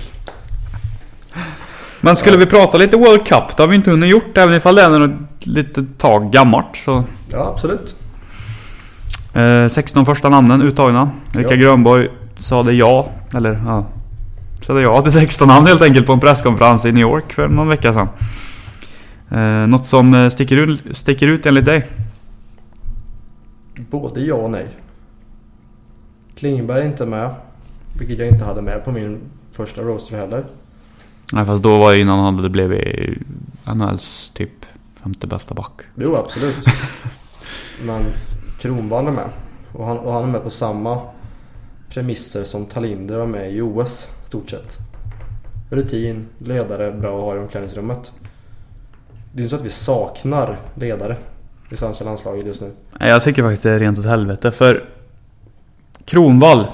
Men 2.00 2.16
skulle 2.16 2.36
vi 2.36 2.46
prata 2.46 2.78
lite 2.78 2.96
World 2.96 3.26
Cup? 3.26 3.56
Det 3.56 3.62
har 3.62 3.66
vi 3.68 3.76
inte 3.76 3.90
hunnit 3.90 4.10
gjort. 4.10 4.36
Även 4.38 4.54
ifall 4.54 4.74
det 4.74 4.82
är 4.82 4.88
något 4.98 5.46
litet 5.46 5.98
tag 5.98 6.32
gammalt. 6.32 6.76
Så. 6.84 7.04
Ja, 7.32 7.52
absolut. 7.54 7.96
Eh, 9.34 9.68
16 9.68 10.06
första 10.06 10.28
namnen 10.28 10.62
uttagna. 10.62 11.10
Rickard 11.32 11.52
Ja. 11.52 11.56
Grönborg 11.56 12.08
sa 12.38 12.62
det 12.62 12.72
ja. 12.72 13.08
Eller 13.34 13.60
ja. 13.66 13.86
Sa 14.60 14.72
det 14.72 14.80
ja 14.82 15.02
till 15.02 15.12
16 15.12 15.48
namn 15.48 15.66
helt 15.66 15.82
enkelt 15.82 16.06
på 16.06 16.12
en 16.12 16.20
presskonferens 16.20 16.84
i 16.84 16.92
New 16.92 17.00
York 17.02 17.32
för 17.32 17.48
någon 17.48 17.68
vecka 17.68 17.92
sedan. 17.92 18.08
Eh, 19.30 19.66
något 19.66 19.86
som 19.86 20.14
eh, 20.14 20.28
sticker 20.28 20.56
ut, 20.56 20.96
sticker 20.96 21.28
ut 21.28 21.46
enligt 21.46 21.64
dig? 21.64 21.86
Både 23.90 24.20
ja 24.20 24.34
och 24.34 24.50
nej. 24.50 24.68
Klingberg 26.36 26.80
är 26.80 26.86
inte 26.86 27.06
med. 27.06 27.34
Vilket 27.98 28.18
jag 28.18 28.28
inte 28.28 28.44
hade 28.44 28.62
med 28.62 28.84
på 28.84 28.92
min 28.92 29.20
första 29.52 29.82
roaster 29.82 30.16
heller. 30.16 30.44
Nej 31.32 31.46
fast 31.46 31.62
då 31.62 31.78
var 31.78 31.92
det 31.92 31.98
innan 31.98 32.18
han 32.18 32.34
hade 32.34 32.48
blivit 32.48 33.18
NHLs 33.64 34.30
typ 34.34 34.66
femte 35.02 35.26
bästa 35.26 35.54
back. 35.54 35.72
Jo, 35.94 36.16
absolut. 36.16 36.56
Men 37.84 38.04
Kronwall 38.60 39.06
är 39.06 39.10
med. 39.10 39.28
Och 39.72 39.86
han, 39.86 39.98
och 39.98 40.12
han 40.12 40.22
är 40.22 40.26
med 40.26 40.42
på 40.42 40.50
samma 40.50 41.00
premisser 41.88 42.44
som 42.44 42.66
Talinder 42.66 43.18
var 43.18 43.26
med 43.26 43.52
i 43.52 43.60
OS, 43.60 44.08
stort 44.24 44.50
sett. 44.50 44.78
Rutin, 45.70 46.26
ledare, 46.38 46.92
bra 46.92 47.18
att 47.18 47.24
ha 47.24 47.36
i 47.36 47.38
omklädningsrummet. 47.38 48.12
Det 49.36 49.40
är 49.40 49.44
inte 49.44 49.50
så 49.50 49.56
att 49.56 49.66
vi 49.66 49.70
saknar 49.70 50.58
ledare 50.74 51.16
i 51.70 51.76
svenska 51.76 52.04
landslaget 52.04 52.46
just 52.46 52.60
nu. 52.60 52.72
Nej, 53.00 53.08
Jag 53.08 53.22
tycker 53.22 53.42
faktiskt 53.42 53.62
det 53.62 53.70
är 53.70 53.78
rent 53.78 53.98
åt 53.98 54.04
helvete 54.04 54.52
för 54.52 54.84
Kronvall 56.04 56.66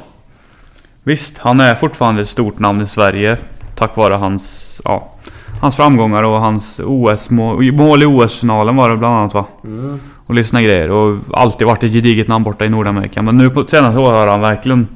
Visst, 1.02 1.38
han 1.38 1.60
är 1.60 1.74
fortfarande 1.74 2.22
ett 2.22 2.28
stort 2.28 2.58
namn 2.58 2.80
i 2.80 2.86
Sverige 2.86 3.36
Tack 3.74 3.96
vare 3.96 4.14
hans, 4.14 4.80
ja, 4.84 5.12
hans 5.60 5.76
framgångar 5.76 6.22
och 6.22 6.40
hans 6.40 6.80
OS-mål 6.80 7.72
mål 7.72 8.02
i 8.02 8.06
OS-finalen 8.06 8.76
var 8.76 8.90
det 8.90 8.96
bland 8.96 9.14
annat 9.14 9.34
va? 9.34 9.46
Mm. 9.64 10.00
Och 10.26 10.34
lyssna 10.34 10.62
grejer 10.62 10.90
och 10.90 11.18
alltid 11.32 11.66
varit 11.66 11.82
ett 11.82 11.92
gediget 11.92 12.28
namn 12.28 12.44
borta 12.44 12.64
i 12.64 12.68
Nordamerika 12.68 13.22
Men 13.22 13.38
nu 13.38 13.50
på 13.50 13.66
senaste 13.66 14.00
året 14.00 14.12
har 14.12 14.26
han 14.26 14.40
verkligen 14.40 14.88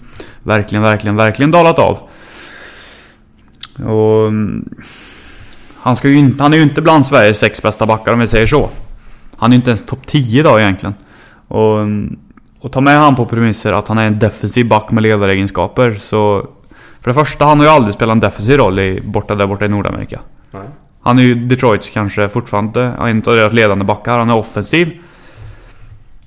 Verkligen, 0.43 0.83
verkligen, 0.83 1.17
verkligen 1.17 1.51
dalat 1.51 1.79
av 1.79 1.99
Och 3.87 4.29
mm, 4.29 4.69
Han 5.87 5.97
ska 5.97 6.09
ju 6.09 6.19
inte, 6.19 6.43
han 6.43 6.53
är 6.53 6.57
ju 6.57 6.63
inte 6.63 6.81
bland 6.81 7.07
Sveriges 7.07 7.39
sex 7.39 7.63
bästa 7.63 7.87
backar 7.87 8.13
om 8.13 8.19
vi 8.19 8.27
säger 8.27 8.47
så. 8.47 8.71
Han 9.37 9.53
är 9.53 9.57
inte 9.57 9.71
ens 9.71 9.87
topp 9.87 10.07
10 10.07 10.41
idag 10.41 10.61
egentligen. 10.61 10.95
Och, 11.49 11.79
och 12.61 12.73
ta 12.73 12.81
med 12.81 12.99
han 12.99 13.15
på 13.15 13.27
premisser 13.27 13.73
att 13.73 13.89
han 13.89 13.99
är 13.99 14.07
en 14.07 14.19
defensiv 14.19 14.69
back 14.69 14.91
med 14.91 15.03
ledaregenskaper 15.03 15.95
så 15.95 16.49
För 17.01 17.11
det 17.11 17.15
första, 17.15 17.45
han 17.45 17.59
har 17.59 17.67
ju 17.67 17.73
aldrig 17.73 17.95
spelat 17.95 18.13
en 18.13 18.21
defensiv 18.21 18.57
roll 18.57 18.79
i, 18.79 19.01
borta 19.05 19.35
där 19.35 19.47
borta 19.47 19.65
i 19.65 19.69
Nordamerika. 19.69 20.21
Nej. 20.51 20.63
Han 21.03 21.19
är 21.19 21.23
ju 21.23 21.35
Detroits 21.35 21.91
kanske 21.91 22.29
fortfarande 22.29 22.83
en 22.83 23.19
av 23.27 23.37
deras 23.37 23.53
ledande 23.53 23.85
backar, 23.85 24.19
han 24.19 24.31
är 24.31 24.37
offensiv. 24.37 24.93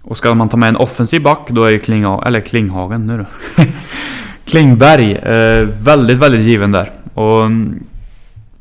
Och 0.01 0.18
ska 0.18 0.36
man 0.36 0.49
ta 0.49 0.57
med 0.57 0.70
en 0.70 0.78
offensiv 0.78 1.24
back 1.24 1.47
då 1.49 1.64
är 1.64 1.70
ju 1.70 1.80
Klingha, 1.80 2.24
eller 2.26 2.41
Klinghagen 2.41 3.07
nu 3.07 3.18
då. 3.18 3.64
Klingberg, 4.45 5.12
eh, 5.12 5.64
väldigt 5.64 6.18
väldigt 6.18 6.41
given 6.41 6.72
där. 6.72 6.91
Och 7.14 7.45
mm, 7.45 7.84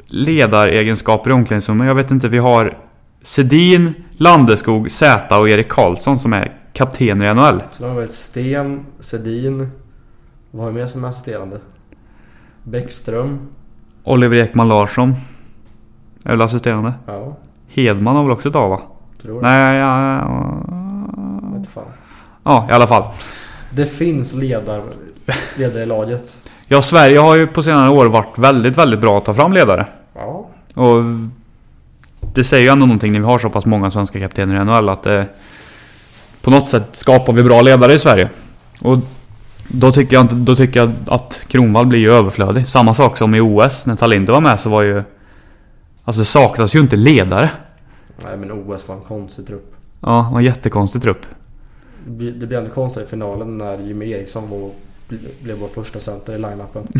Ledaregenskaper 0.08 1.30
i 1.30 1.32
omklädningsrummet, 1.32 1.86
jag 1.86 1.94
vet 1.94 2.10
inte, 2.10 2.28
vi 2.28 2.38
har 2.38 2.78
Sedin, 3.22 3.94
Landeskog, 4.10 4.90
Zäta 4.90 5.38
och 5.38 5.48
Erik 5.48 5.68
Karlsson 5.68 6.18
som 6.18 6.32
är 6.32 6.52
kaptener 6.72 7.30
i 7.30 7.34
NHL. 7.34 7.62
Så 7.70 7.82
de 7.82 7.88
har 7.88 7.94
varit 7.96 8.12
Sten, 8.12 8.86
Sedin. 9.00 9.70
Vad 10.50 10.64
har 10.64 10.72
vi 10.72 10.80
mer 10.80 10.86
som 10.86 11.04
är 11.04 11.08
assisterande? 11.08 11.58
Bäckström. 12.62 13.38
Oliver 14.04 14.36
Ekman 14.36 14.68
Larsson. 14.68 15.14
Är 16.24 16.30
väl 16.30 16.42
assisterande? 16.42 16.92
Ja, 17.06 17.36
Hedman 17.68 18.16
har 18.16 18.22
väl 18.22 18.32
också 18.32 18.48
ett 18.48 18.56
A 18.56 18.68
va? 18.68 18.80
tror. 19.22 19.42
Nej, 19.42 19.76
ja, 19.78 20.18
ja, 20.18 21.56
inte 21.56 21.70
fan. 21.70 21.84
ja, 22.44 22.66
i 22.70 22.72
alla 22.72 22.86
fall. 22.86 23.12
Det 23.70 23.86
finns 23.86 24.34
ledare, 24.34 24.82
ledare 25.56 25.82
i 25.82 25.86
laget. 25.86 26.38
Ja, 26.66 26.82
Sverige 26.82 27.18
har 27.18 27.34
ju 27.36 27.46
på 27.46 27.62
senare 27.62 27.90
år 27.90 28.06
varit 28.06 28.38
väldigt, 28.38 28.78
väldigt 28.78 29.00
bra 29.00 29.18
att 29.18 29.24
ta 29.24 29.34
fram 29.34 29.52
ledare. 29.52 29.86
Ja. 30.18 30.46
Och 30.74 31.02
det 32.34 32.44
säger 32.44 32.64
ju 32.64 32.70
ändå 32.70 32.86
någonting 32.86 33.12
när 33.12 33.20
vi 33.20 33.26
har 33.26 33.38
så 33.38 33.50
pass 33.50 33.66
många 33.66 33.90
svenska 33.90 34.20
kaptener 34.20 34.60
i 34.62 34.64
NHL 34.64 34.88
att 34.88 35.02
det, 35.02 35.26
på 36.42 36.50
något 36.50 36.68
sätt 36.68 36.84
skapar 36.92 37.32
vi 37.32 37.42
bra 37.42 37.60
ledare 37.62 37.94
i 37.94 37.98
Sverige. 37.98 38.28
Och 38.82 38.98
då 39.68 39.92
tycker 39.92 40.16
jag, 40.16 40.26
då 40.36 40.56
tycker 40.56 40.80
jag 40.80 40.92
att 41.06 41.40
Kronwall 41.48 41.86
blir 41.86 41.98
ju 41.98 42.12
överflödig. 42.12 42.68
Samma 42.68 42.94
sak 42.94 43.16
som 43.18 43.34
i 43.34 43.40
OS 43.40 43.86
när 43.86 43.96
Talinder 43.96 44.32
var 44.32 44.40
med 44.40 44.60
så 44.60 44.70
var 44.70 44.82
ju... 44.82 45.02
Alltså 46.04 46.20
det 46.20 46.26
saknas 46.26 46.74
ju 46.74 46.80
inte 46.80 46.96
ledare. 46.96 47.50
Nej 48.24 48.36
men 48.36 48.52
OS 48.52 48.88
var 48.88 48.94
en 48.96 49.00
konstig 49.02 49.46
trupp. 49.46 49.74
Ja, 50.00 50.28
var 50.32 50.38
en 50.38 50.44
jättekonstig 50.44 51.02
trupp. 51.02 51.26
Det 52.04 52.10
blir- 52.10 52.32
Det 52.32 52.46
blev 52.46 52.60
ändå 52.60 52.74
konstigt 52.74 53.02
i 53.02 53.06
finalen 53.06 53.58
när 53.58 53.78
Jimmy 53.78 54.10
Eriksson 54.10 54.50
var, 54.50 54.70
blev 55.40 55.58
vår 55.58 55.68
första 55.68 55.98
center 56.00 56.34
i 56.34 56.38
line-upen. 56.38 56.88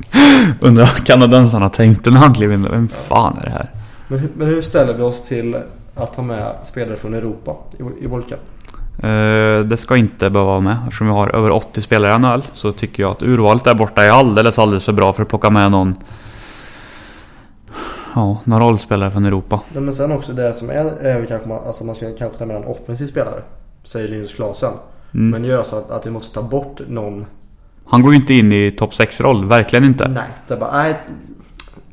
Undrar 0.60 0.84
vad 0.84 1.06
kanadensarna 1.06 1.68
tänkte 1.68 2.10
när 2.10 2.18
han 2.18 2.34
klev 2.34 2.52
in 2.52 2.62
där. 2.62 2.70
Vem 2.70 2.88
fan 2.88 3.38
är 3.38 3.44
det 3.44 3.50
här? 3.50 3.70
Men, 4.08 4.18
hur- 4.18 4.30
men 4.36 4.46
hur 4.46 4.62
ställer 4.62 4.94
vi 4.94 5.02
oss 5.02 5.22
till 5.22 5.56
att 5.94 6.16
ha 6.16 6.22
med 6.22 6.54
spelare 6.64 6.96
från 6.96 7.14
Europa 7.14 7.56
i, 7.78 8.04
i 8.04 8.06
World 8.06 8.28
Cup? 8.28 8.40
Eh, 9.02 9.66
det 9.68 9.76
ska 9.76 9.96
inte 9.96 10.30
behöva 10.30 10.50
vara 10.50 10.60
med. 10.60 10.76
Eftersom 10.84 11.06
vi 11.06 11.12
har 11.12 11.28
över 11.28 11.50
80 11.50 11.82
spelare 11.82 12.14
i 12.14 12.18
NHL 12.18 12.42
så 12.54 12.72
tycker 12.72 13.02
jag 13.02 13.10
att 13.12 13.22
urvalet 13.22 13.64
där 13.64 13.74
borta 13.74 14.04
är 14.04 14.10
alldeles, 14.10 14.58
alldeles 14.58 14.84
för 14.84 14.92
bra 14.92 15.12
för 15.12 15.22
att 15.22 15.28
plocka 15.28 15.50
med 15.50 15.70
någon... 15.70 15.94
Ja, 18.14 18.40
någon 18.44 18.60
rollspelare 18.60 19.10
från 19.10 19.24
Europa. 19.24 19.60
Ja, 19.74 19.80
men 19.80 19.94
sen 19.94 20.12
också 20.12 20.32
det 20.32 20.54
som 20.54 20.70
är, 20.70 20.74
är 21.00 21.18
väl 21.18 21.26
kanske 21.26 21.48
man, 21.48 21.58
alltså 21.66 21.84
man 21.84 21.94
ska 21.94 22.06
kanske 22.18 22.38
ta 22.38 22.46
med 22.46 22.56
en 22.56 22.64
offensiv 22.64 23.06
spelare. 23.06 23.42
Säger 23.82 24.08
Linus 24.08 24.34
Klasen. 24.34 24.72
Mm. 25.14 25.30
Men 25.30 25.44
gör 25.44 25.62
så 25.62 25.76
att, 25.76 25.90
att 25.90 26.06
vi 26.06 26.10
måste 26.10 26.34
ta 26.34 26.42
bort 26.42 26.80
någon. 26.88 27.26
Han 27.90 28.02
går 28.02 28.12
ju 28.12 28.18
inte 28.18 28.34
in 28.34 28.52
i 28.52 28.70
topp 28.70 28.92
6-roll, 28.92 29.44
verkligen 29.44 29.84
inte. 29.84 30.08
Nej. 30.08 30.22
Så 30.46 30.52
jag 30.52 30.60
bara, 30.60 30.82
nej. 30.82 30.94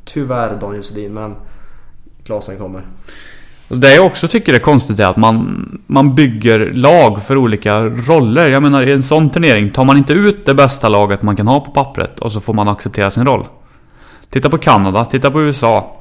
Tyvärr 0.06 0.56
Daniel 0.62 0.84
Sedin 0.84 1.14
men 1.14 1.36
Klasen 2.26 2.58
kommer. 2.58 2.86
Det 3.68 3.96
jag 3.96 4.06
också 4.06 4.28
tycker 4.28 4.54
är 4.54 4.60
konstigt 4.60 5.00
är 5.00 5.06
att 5.08 5.18
man, 5.18 5.66
man 5.88 6.16
bygger 6.16 6.60
lag 6.74 7.24
för 7.24 7.38
olika 7.38 7.80
roller. 7.86 8.50
Jag 8.50 8.64
menar 8.64 8.88
i 8.88 8.92
en 8.94 9.04
sån 9.04 9.30
turnering 9.30 9.70
tar 9.70 9.86
man 9.86 9.98
inte 9.98 10.14
ut 10.14 10.46
det 10.46 10.54
bästa 10.54 10.90
laget 10.90 11.22
man 11.22 11.36
kan 11.36 11.48
ha 11.48 11.60
på 11.60 11.72
pappret 11.72 12.20
och 12.20 12.32
så 12.32 12.40
får 12.40 12.54
man 12.54 12.68
acceptera 12.68 13.12
sin 13.12 13.26
roll. 13.26 13.48
Titta 14.30 14.50
på 14.50 14.58
Kanada, 14.58 15.06
titta 15.06 15.32
på 15.32 15.42
USA. 15.42 15.98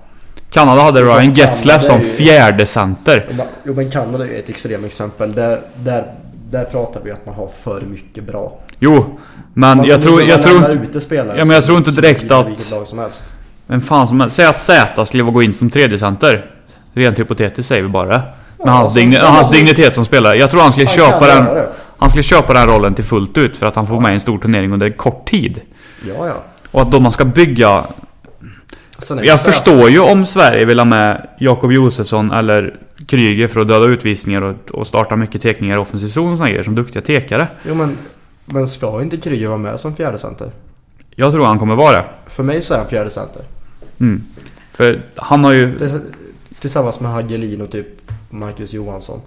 Kanada 0.50 0.82
hade 0.82 1.00
Ryan 1.02 1.34
Getzlaff 1.34 1.84
som 1.84 2.00
ju- 2.00 2.08
fjärde 2.08 2.66
center. 2.66 3.26
Jo, 3.64 3.74
men- 3.74 3.90
Kanada 3.90 4.26
är 4.26 4.38
ett 4.38 4.48
extremt 4.48 4.84
exempel. 4.86 5.32
Där, 5.32 5.60
där, 5.76 6.06
där 6.50 6.64
pratar 6.64 7.00
vi 7.04 7.10
att 7.10 7.26
man 7.26 7.34
har 7.34 7.48
för 7.62 7.80
mycket 7.80 8.24
bra. 8.24 8.58
Jo, 8.84 9.18
men 9.54 9.76
Man- 9.78 9.86
jag 9.86 10.02
tror, 10.02 10.22
jag 10.22 10.42
tror 10.42 10.70
inte... 10.72 11.00
spelare 11.00 11.38
Ja, 11.38 11.44
men 11.44 11.54
jag 11.54 11.64
tror 11.64 11.78
inte 11.78 11.90
direkt 11.90 12.30
att- 12.30 12.48
Vilket 12.48 12.70
lag 12.70 12.86
som 12.86 12.98
helst. 12.98 13.24
Men 13.66 13.80
fan 13.80 14.08
som 14.08 14.20
helst. 14.20 14.36
Säg 14.36 14.46
att 14.46 14.60
Z 14.60 15.04
skulle 15.06 15.22
gå 15.22 15.42
in 15.42 15.54
som 15.54 15.70
tredje 15.70 15.98
center. 15.98 16.50
Rent 16.92 17.18
hypotetiskt 17.18 17.68
säger 17.68 17.82
vi 17.82 17.88
bara. 17.88 18.06
Med 18.08 18.22
Ja, 18.58 18.70
hans, 18.70 18.86
alltså, 18.86 18.98
digni- 19.00 19.14
ja, 19.18 19.26
hans 19.26 19.38
alltså- 19.38 19.54
dignitet 19.54 19.94
som 19.94 20.04
spelare. 20.04 20.36
Jag 20.36 20.50
tror 20.50 20.60
han 20.60 20.72
skulle 20.72 20.86
Han 20.86 20.96
köpa 20.96 21.26
den... 21.26 21.44
det. 21.44 21.68
Han 21.98 22.10
skulle 22.10 22.22
köpa 22.22 22.52
den 22.54 22.66
rollen 22.66 22.94
till 22.94 23.04
fullt 23.04 23.38
ut 23.38 23.56
för 23.56 23.66
att 23.66 23.76
han 23.76 23.86
får 23.86 24.00
med 24.00 24.10
i 24.10 24.14
en 24.14 24.20
stor 24.20 24.38
turnering 24.38 24.72
under 24.72 24.86
en 24.86 24.92
kort 24.92 25.24
tid. 25.30 25.60
Ja 26.08 26.26
ja. 26.26 26.34
Och 26.70 26.82
att 26.82 26.90
då 26.90 27.00
man 27.00 27.12
ska 27.12 27.24
bygga... 27.24 27.84
Jag 29.22 29.40
förstår 29.40 29.90
ju 29.90 30.00
om 30.00 30.26
Sverige 30.26 30.64
vill 30.64 30.78
ha 30.78 30.84
med 30.84 31.26
Jakob 31.40 31.72
Josefsson 31.72 32.32
eller 32.32 32.74
Kryger 33.06 33.48
för 33.48 33.60
att 33.60 33.68
döda 33.68 33.86
utvisningar 33.86 34.42
och, 34.42 34.70
och 34.70 34.86
starta 34.86 35.16
mycket 35.16 35.42
tekningar 35.42 35.76
i 35.76 35.80
offensiv 35.80 36.08
zon 36.08 36.32
och 36.32 36.38
såna 36.38 36.48
grejer 36.50 36.64
som 36.64 36.74
duktiga 36.74 37.02
tekare. 37.02 37.46
Jo 37.68 37.74
men 37.74 37.96
Men 38.44 38.66
ska 38.66 39.02
inte 39.02 39.16
Krüger 39.16 39.48
vara 39.48 39.58
med 39.58 39.80
som 39.80 39.94
fjärde 39.96 40.18
center? 40.18 40.50
Jag 41.14 41.32
tror 41.32 41.46
han 41.46 41.58
kommer 41.58 41.74
vara 41.74 41.92
det. 41.96 42.04
För 42.26 42.42
mig 42.42 42.62
så 42.62 42.74
är 42.74 42.78
han 42.78 42.86
fjärde 42.88 43.10
center. 43.10 43.42
Mm. 44.00 44.22
För 44.72 45.02
han 45.16 45.44
har 45.44 45.52
ju... 45.52 45.78
Tills- 45.78 46.00
Tillsammans 46.60 47.00
med 47.00 47.12
Hagelin 47.12 47.60
och 47.60 47.70
typ 47.70 47.86
Marcus 48.30 48.72
Johansson. 48.72 49.20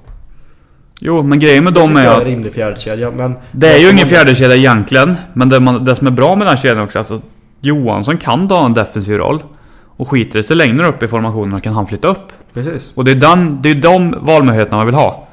Jo, 1.00 1.24
men 1.24 1.40
grejen 1.40 1.64
med 1.64 1.74
Det 1.74 1.80
dem 1.80 1.98
är 1.98 2.04
jag 2.04 2.14
är 2.14 2.18
att... 2.18 2.24
en 2.24 2.30
rimlig 2.30 2.54
fjärdekedja. 2.54 3.12
Men 3.12 3.34
Det 3.52 3.74
är 3.74 3.78
ju 3.78 3.90
ingen 3.92 4.08
fjärdekedja 4.08 4.56
egentligen. 4.56 5.16
Men 5.34 5.50
det, 5.50 5.60
man, 5.60 5.86
det 5.86 5.96
som 5.96 6.08
är 6.08 6.12
bra 6.12 6.36
med 6.36 6.48
den 6.48 6.48
här 6.48 6.58
kedjan 6.58 6.84
också 6.84 7.00
är 7.00 7.04
att 7.04 7.22
Johansson 7.62 8.18
kan 8.18 8.48
ta 8.48 8.66
en 8.66 8.74
defensiv 8.74 9.18
roll. 9.18 9.44
Och 9.98 10.10
skiter 10.10 10.40
det 10.40 10.44
sig 10.44 10.56
längre 10.56 10.88
upp 10.88 11.04
i 11.04 11.08
formationerna 11.08 11.60
kan 11.60 11.74
han 11.74 11.88
flytta 11.88 12.08
upp. 12.08 12.32
Precis. 12.54 12.92
Och 12.96 13.06
det 13.06 13.12
är, 13.12 13.16
den, 13.16 13.62
det 13.62 13.70
är 13.72 13.76
de 13.76 14.16
valmöjligheterna 14.22 14.78
man 14.78 14.86
vill 14.86 14.96
ha. 14.96 15.28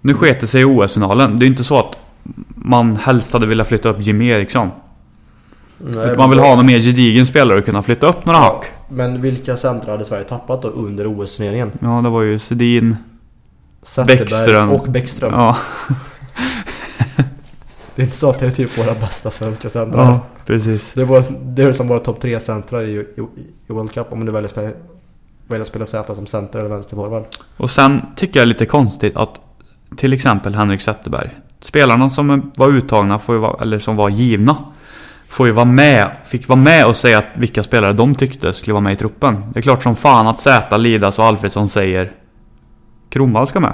Nu 0.00 0.14
sket 0.14 0.40
det 0.40 0.46
sig 0.46 0.60
i 0.60 0.64
OS-finalen. 0.64 1.38
Det 1.38 1.44
är 1.44 1.46
inte 1.46 1.64
så 1.64 1.78
att 1.78 1.96
man 2.64 2.96
helst 2.96 3.32
hade 3.32 3.46
velat 3.46 3.68
flytta 3.68 3.88
upp 3.88 3.96
Jimmy 4.00 4.28
Eriksson. 4.28 4.70
Nej, 5.78 6.16
man 6.16 6.30
vill 6.30 6.38
ha 6.38 6.56
någon 6.56 6.66
mer 6.66 6.80
gedigen 6.80 7.26
spelare 7.26 7.58
och 7.58 7.64
kunna 7.64 7.82
flytta 7.82 8.06
upp 8.06 8.24
några 8.26 8.38
Ja, 8.38 8.44
hack. 8.44 8.64
Men 8.88 9.20
vilka 9.22 9.56
centra 9.56 9.90
hade 9.92 10.04
Sverige 10.04 10.24
tappat 10.24 10.62
då 10.62 10.68
under 10.68 11.06
OS-turneringen? 11.06 11.70
Ja, 11.80 12.00
det 12.02 12.08
var 12.08 12.22
ju 12.22 12.38
Sedin. 12.38 12.96
Zetterberg 13.82 14.18
Bäckström. 14.18 14.70
och 14.70 14.86
Bäckström. 14.90 15.32
Ja, 15.34 15.56
Det 17.94 18.02
är 18.02 18.04
inte 18.04 18.16
så 18.16 18.30
att 18.30 18.38
det 18.40 18.46
är 18.46 18.50
typ 18.50 18.78
våra 18.78 18.94
bästa 18.94 19.30
svenska 19.30 19.68
centra. 19.68 20.00
ja, 20.04 20.20
precis. 20.46 20.92
Det, 20.94 21.04
var, 21.04 21.24
det 21.44 21.62
är 21.62 21.72
som 21.72 21.88
våra 21.88 21.98
topp 21.98 22.20
tre 22.20 22.40
centra 22.40 22.82
i, 22.82 22.92
i, 22.96 23.04
i 23.66 23.72
World 23.72 23.92
Cup 23.92 24.12
om 24.12 24.24
du 24.26 24.32
väljer 24.32 24.44
att 24.44 24.50
spela, 24.50 24.70
väljer 25.46 25.62
att 25.62 25.68
spela 25.68 25.86
Z 25.86 26.14
som 26.14 26.26
center 26.26 26.58
eller 26.58 26.68
vänsterforward. 26.68 27.24
Och 27.56 27.70
sen 27.70 28.00
tycker 28.16 28.40
jag 28.40 28.46
det 28.46 28.50
är 28.50 28.54
lite 28.54 28.66
konstigt 28.66 29.16
att 29.16 29.40
till 29.96 30.12
exempel 30.12 30.54
Henrik 30.54 30.80
Zetterberg. 30.80 31.30
Spelarna 31.62 32.10
som 32.10 32.50
var 32.56 32.68
uttagna, 32.68 33.18
får 33.18 33.34
vara, 33.34 33.62
eller 33.62 33.78
som 33.78 33.96
var 33.96 34.08
givna. 34.08 34.56
Får 35.28 35.46
ju 35.46 35.52
vara 35.52 35.64
med, 35.64 36.10
fick 36.24 36.48
vara 36.48 36.58
med 36.58 36.86
och 36.86 36.96
säga 36.96 37.18
att 37.18 37.26
vilka 37.34 37.62
spelare 37.62 37.92
de 37.92 38.14
tyckte 38.14 38.52
skulle 38.52 38.74
vara 38.74 38.82
med 38.82 38.92
i 38.92 38.96
truppen. 38.96 39.44
Det 39.52 39.60
är 39.60 39.62
klart 39.62 39.82
som 39.82 39.96
fan 39.96 40.26
att 40.26 40.40
Zäta, 40.40 40.76
Lidas 40.76 41.18
och 41.18 41.24
Alfredsson 41.24 41.68
säger 41.68 42.12
Kronwall 43.08 43.46
ska 43.46 43.60
med. 43.60 43.72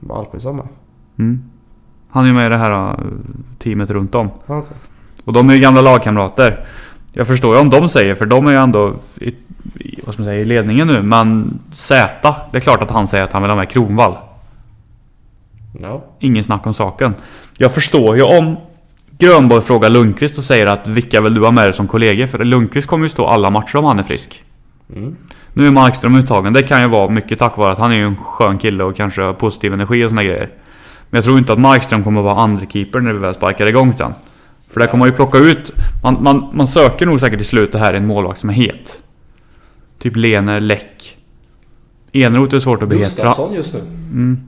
Var 0.00 0.18
Alfredsson 0.18 0.56
med? 0.56 0.66
Mm. 1.18 1.50
Han 2.10 2.24
är 2.24 2.28
ju 2.28 2.34
med 2.34 2.46
i 2.46 2.48
det 2.48 2.56
här 2.56 2.90
äh, 2.90 2.94
teamet 3.58 3.90
runt 3.90 4.14
om. 4.14 4.30
Ja, 4.46 4.58
okej. 4.58 4.76
Och 5.24 5.32
de 5.32 5.50
är 5.50 5.54
ju 5.54 5.60
gamla 5.60 5.80
lagkamrater. 5.80 6.60
Jag 7.12 7.26
förstår 7.26 7.54
ju 7.54 7.60
om 7.60 7.70
de 7.70 7.88
säger, 7.88 8.14
för 8.14 8.26
de 8.26 8.46
är 8.46 8.50
ju 8.50 8.58
ändå 8.58 8.94
i, 9.20 9.28
i, 9.74 10.00
vad 10.04 10.14
ska 10.14 10.22
man 10.22 10.30
säga, 10.30 10.40
i 10.40 10.44
ledningen 10.44 10.86
nu. 10.86 11.02
Men 11.02 11.58
Z, 11.72 12.34
det 12.52 12.58
är 12.58 12.60
klart 12.60 12.82
att 12.82 12.90
han 12.90 13.08
säger 13.08 13.24
att 13.24 13.32
han 13.32 13.42
vill 13.42 13.50
ha 13.50 13.56
med 13.56 13.68
Kronwall. 13.68 14.16
Ja. 15.72 16.04
Ingen 16.20 16.44
snack 16.44 16.66
om 16.66 16.74
saken. 16.74 17.14
Jag 17.58 17.74
förstår 17.74 18.16
ju 18.16 18.22
om 18.22 18.56
Grönborg 19.18 19.62
frågar 19.62 19.90
Lundqvist 19.90 20.38
och 20.38 20.44
säger 20.44 20.66
att 20.66 20.88
vilka 20.88 21.20
vill 21.20 21.34
du 21.34 21.40
ha 21.40 21.50
med 21.50 21.66
dig 21.66 21.72
som 21.72 21.86
kollegor? 21.88 22.26
För 22.26 22.44
Lundqvist 22.44 22.88
kommer 22.88 23.04
ju 23.04 23.08
stå 23.08 23.26
alla 23.26 23.50
matcher 23.50 23.76
om 23.76 23.84
han 23.84 23.98
är 23.98 24.02
frisk. 24.02 24.42
Mm. 24.96 25.16
Nu 25.52 25.66
är 25.66 25.70
Markström 25.70 26.16
uttagen. 26.16 26.52
Det 26.52 26.62
kan 26.62 26.82
ju 26.82 26.88
vara 26.88 27.10
mycket 27.10 27.38
tack 27.38 27.56
vare 27.56 27.72
att 27.72 27.78
han 27.78 27.92
är 27.92 27.96
ju 27.96 28.04
en 28.04 28.16
skön 28.16 28.58
kille 28.58 28.84
och 28.84 28.96
kanske 28.96 29.22
har 29.22 29.32
positiv 29.32 29.72
energi 29.72 30.04
och 30.04 30.10
såna 30.10 30.24
grejer. 30.24 30.50
Men 31.10 31.18
jag 31.18 31.24
tror 31.24 31.38
inte 31.38 31.52
att 31.52 31.58
Markström 31.58 32.04
kommer 32.04 32.22
vara 32.22 32.34
andra 32.34 32.66
keeper 32.66 33.00
när 33.00 33.12
vi 33.12 33.18
väl 33.18 33.34
sparkar 33.34 33.66
igång 33.66 33.92
sen. 33.92 34.12
För 34.70 34.80
där 34.80 34.86
kommer 34.86 34.98
man 34.98 35.08
ju 35.08 35.14
plocka 35.14 35.38
ut... 35.38 35.72
Man, 36.02 36.22
man, 36.22 36.48
man 36.52 36.68
söker 36.68 37.06
nog 37.06 37.20
säkert 37.20 37.40
i 37.40 37.44
slut 37.44 37.72
det 37.72 37.78
här 37.78 37.92
en 37.92 38.06
målvakt 38.06 38.40
som 38.40 38.50
är 38.50 38.54
het. 38.54 39.00
Typ 39.98 40.16
Lener, 40.16 40.60
Läck. 40.60 41.16
Eneroth 42.12 42.54
är 42.54 42.60
svårt 42.60 42.82
att 42.82 42.88
bli 42.88 42.98
het. 42.98 43.06
Gustafsson 43.06 43.54
just 43.54 43.74
nu. 43.74 43.80
Mm. 43.80 44.47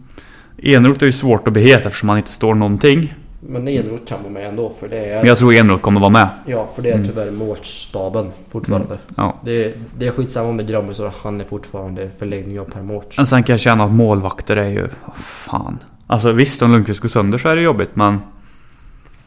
Eneroth 0.63 1.03
är 1.03 1.07
ju 1.07 1.13
svårt 1.13 1.47
att 1.47 1.53
bli 1.53 1.63
het 1.63 1.87
eftersom 1.87 2.09
han 2.09 2.19
inte 2.19 2.31
står 2.33 2.55
någonting. 2.55 3.15
Men 3.41 3.69
Eneroth 3.69 4.05
kan 4.05 4.23
vara 4.23 4.33
med 4.33 4.47
ändå 4.49 4.73
för 4.81 4.89
det 4.89 4.97
är... 5.07 5.17
Men 5.17 5.27
jag 5.27 5.39
tror 5.39 5.55
Eneroth 5.55 5.83
kommer 5.83 6.01
vara 6.01 6.11
med. 6.11 6.29
Ja, 6.47 6.69
för 6.75 6.83
det 6.83 6.91
är 6.91 7.05
tyvärr 7.05 7.31
målstaben 7.31 8.31
fortfarande. 8.51 8.99
Ja. 9.17 9.37
Det, 9.45 9.65
är, 9.65 9.73
det 9.99 10.07
är 10.07 10.11
skitsamma 10.11 10.63
är 10.63 10.67
Grönborg 10.67 10.97
så 10.97 11.13
han 11.23 11.41
är 11.41 11.45
fortfarande 11.45 12.11
förlängning 12.19 12.61
av 12.61 12.65
per 12.65 12.83
målch. 12.83 13.15
Men 13.17 13.27
sen 13.27 13.43
kan 13.43 13.53
jag 13.55 13.61
känna 13.61 13.85
att 13.85 13.93
målvakter 13.93 14.57
är 14.57 14.69
ju... 14.69 14.81
vad 14.81 15.17
fan. 15.17 15.79
Alltså 16.07 16.33
visst, 16.33 16.63
om 16.63 16.73
Lundqvist 16.73 17.01
går 17.01 17.09
sönder 17.09 17.39
så 17.39 17.49
är 17.49 17.57
det 17.57 17.63
jobbigt 17.63 17.97
men... 17.97 18.19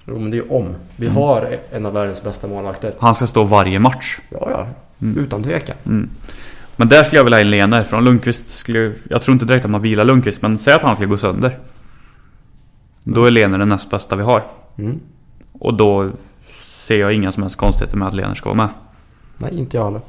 Jo 0.08 0.20
men 0.20 0.32
det 0.32 0.38
är 0.38 0.42
ju 0.44 0.50
om. 0.50 0.76
Vi 0.96 1.06
Mm. 1.06 1.16
har 1.18 1.58
en 1.72 1.86
av 1.86 1.94
världens 1.94 2.24
bästa 2.24 2.48
målvakter. 2.48 2.94
Han 3.00 3.16
ska 3.16 3.28
stå 3.28 3.44
varje 3.44 3.80
match. 3.80 4.20
Ja, 4.30 4.48
ja. 4.52 4.68
Mm. 5.02 5.24
Utan 5.24 5.44
tvekan. 5.44 5.76
Men 6.76 6.90
där 6.90 7.04
skulle 7.04 7.20
jag 7.20 7.24
vilja 7.24 7.38
ha 7.38 7.42
in 7.42 7.50
Lener. 7.50 7.84
Från 7.84 8.04
Lundqvist 8.04 8.50
skulle... 8.50 8.94
Jag 9.10 9.22
tror 9.22 9.34
inte 9.34 9.46
direkt 9.46 9.66
att 9.66 9.72
man 9.72 9.82
vilar 9.82 10.06
Lundqvist 10.06 10.42
men 10.42 10.60
säg 10.60 10.74
att 10.74 10.82
han 10.82 10.96
skulle 10.96 11.10
gå 11.10 11.18
sönder. 11.18 11.60
Då 13.04 13.26
är 13.26 13.32
Lener 13.32 13.58
den 13.58 13.70
näst 13.70 13.90
bästa 13.90 14.16
vi 14.16 14.24
har. 14.24 14.44
Mm. 14.78 15.00
Och 15.54 15.74
då 15.74 16.12
ser 16.88 17.00
jag 17.00 17.14
inga 17.14 17.32
som 17.32 17.44
helst 17.44 17.56
konstigheter 17.56 17.98
med 17.98 18.08
att 18.08 18.14
Lener 18.14 18.36
ska 18.36 18.50
vara 18.50 18.58
med. 18.58 18.70
Nej, 19.38 19.58
inte 19.58 19.78
jag 19.78 19.86
heller. 19.86 20.02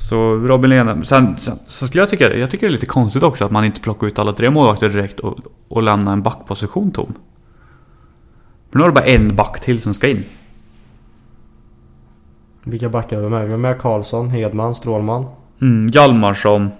Så 0.00 0.34
Robin 0.34 0.70
Lehner. 0.70 1.02
Sen, 1.02 1.36
sen 1.38 1.58
så 1.68 1.86
skulle 1.86 2.02
jag 2.02 2.10
tycka, 2.10 2.36
jag 2.36 2.50
tycker 2.50 2.66
det 2.66 2.70
är 2.70 2.72
lite 2.72 2.86
konstigt 2.86 3.22
också 3.22 3.44
att 3.44 3.50
man 3.50 3.64
inte 3.64 3.80
plockar 3.80 4.06
ut 4.06 4.18
alla 4.18 4.32
tre 4.32 4.50
målvakter 4.50 4.88
direkt 4.88 5.20
och, 5.20 5.38
och 5.68 5.82
lämnar 5.82 6.12
en 6.12 6.22
backposition 6.22 6.90
tom. 6.90 7.14
För 8.70 8.78
nu 8.78 8.84
har 8.84 8.88
du 8.90 8.94
bara 8.94 9.04
en 9.04 9.36
back 9.36 9.60
till 9.60 9.80
som 9.80 9.94
ska 9.94 10.08
in. 10.08 10.24
Vilka 12.64 12.88
backar 12.88 13.20
vi 13.20 13.28
med? 13.28 13.44
Vi 13.44 13.50
har 13.50 13.58
med 13.58 13.80
Karlsson, 13.80 14.30
Hedman, 14.30 14.74
Strålman. 14.74 15.26
Mm, 15.60 15.86
Hjalmarsson. 15.86 16.70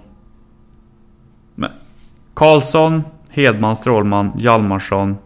Men, 1.55 1.71
Karlsson, 2.33 3.03
Hedman, 3.29 3.75
Strålman, 3.75 4.31
Hjalmarsson, 4.37 5.17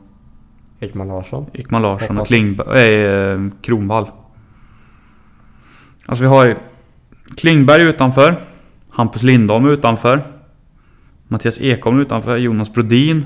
Ekman 0.79 1.07
Larsson. 1.07 1.45
Ekman 1.53 1.81
Larsson 1.81 2.17
och. 2.17 2.27
Klingberg, 2.27 3.05
äh, 3.05 3.39
Kronvall. 3.61 4.07
Alltså 6.05 6.23
vi 6.23 6.29
har 6.29 6.45
ju 6.45 6.55
Klingberg 7.37 7.83
utanför. 7.83 8.35
Hampus 8.89 9.23
Lindholm 9.23 9.65
utanför. 9.67 10.23
Mattias 11.27 11.61
Ekholm 11.61 11.99
utanför. 11.99 12.37
Jonas 12.37 12.73
Brodin. 12.73 13.25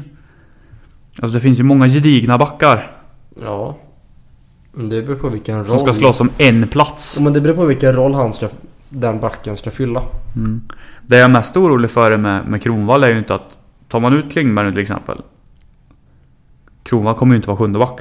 Alltså 1.21 1.35
det 1.35 1.41
finns 1.41 1.59
ju 1.59 1.63
många 1.63 1.87
gedigna 1.87 2.37
backar. 2.37 2.91
Ja. 3.41 3.77
Men 4.71 4.89
Det 4.89 5.01
beror 5.01 5.15
på 5.17 5.29
vilken 5.29 5.57
roll. 5.57 5.65
Som 5.65 5.79
ska 5.79 5.93
slåss 5.93 6.21
om 6.21 6.29
en 6.37 6.67
plats. 6.67 7.15
Ja, 7.17 7.23
Men 7.23 7.33
det 7.33 7.41
beror 7.41 7.55
på 7.55 7.65
vilken 7.65 7.93
roll 7.93 8.13
han 8.13 8.33
ska, 8.33 8.47
den 8.89 9.19
backen 9.19 9.57
ska 9.57 9.71
fylla. 9.71 10.03
Mm. 10.35 10.61
Det 11.07 11.15
jag 11.15 11.25
är 11.25 11.29
mest 11.29 11.57
orolig 11.57 11.91
för 11.91 12.17
med, 12.17 12.47
med 12.47 12.61
Kronvall 12.61 13.03
är 13.03 13.09
ju 13.09 13.17
inte 13.17 13.35
att... 13.35 13.57
Tar 13.87 13.99
man 13.99 14.13
ut 14.13 14.31
Klingberg 14.31 14.65
nu 14.65 14.71
till 14.71 14.81
exempel. 14.81 15.21
Kronvall 16.83 17.15
kommer 17.15 17.33
ju 17.33 17.35
inte 17.35 17.47
vara 17.47 17.57
sjunde 17.57 17.79
back. 17.79 17.99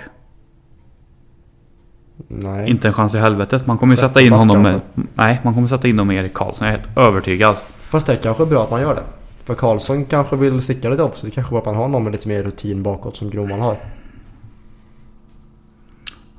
Nej. 2.28 2.70
Inte 2.70 2.89
en 2.89 2.95
chans 2.95 3.14
i 3.14 3.18
helvetet. 3.18 3.66
Man 3.66 3.78
kommer 3.78 3.93
ju 3.93 3.97
sätta 3.97 4.20
in 4.20 4.32
honom 4.32 4.62
med... 4.62 4.72
kanske. 4.72 5.12
Nej, 5.14 5.41
man 5.45 5.55
kommer 5.55 5.68
sätta 5.68 5.89
in 5.89 5.95
honom 5.95 6.07
med 6.07 6.16
Erik 6.16 6.34
Karlsson. 6.34 6.66
Jag 6.66 6.74
är 6.74 6.80
helt 6.80 6.99
övertygad. 6.99 7.57
Fast 7.80 8.07
det 8.07 8.12
är 8.12 8.16
kanske 8.16 8.43
är 8.43 8.47
bra 8.47 8.62
att 8.62 8.70
man 8.70 8.80
gör 8.80 8.95
det. 8.95 9.03
För 9.45 9.55
Karlsson 9.55 10.05
kanske 10.05 10.36
vill 10.36 10.62
sticka 10.62 10.91
lite 10.91 11.03
upp 11.03 11.16
så 11.16 11.26
det 11.26 11.32
kanske 11.32 11.51
bara 11.51 11.59
att 11.59 11.66
man 11.66 11.76
har 11.76 11.89
någon 11.89 12.05
med 12.05 12.12
lite 12.12 12.28
mer 12.28 12.43
rutin 12.43 12.82
bakåt 12.82 13.16
som 13.16 13.30
Groman 13.30 13.61
har. 13.61 13.76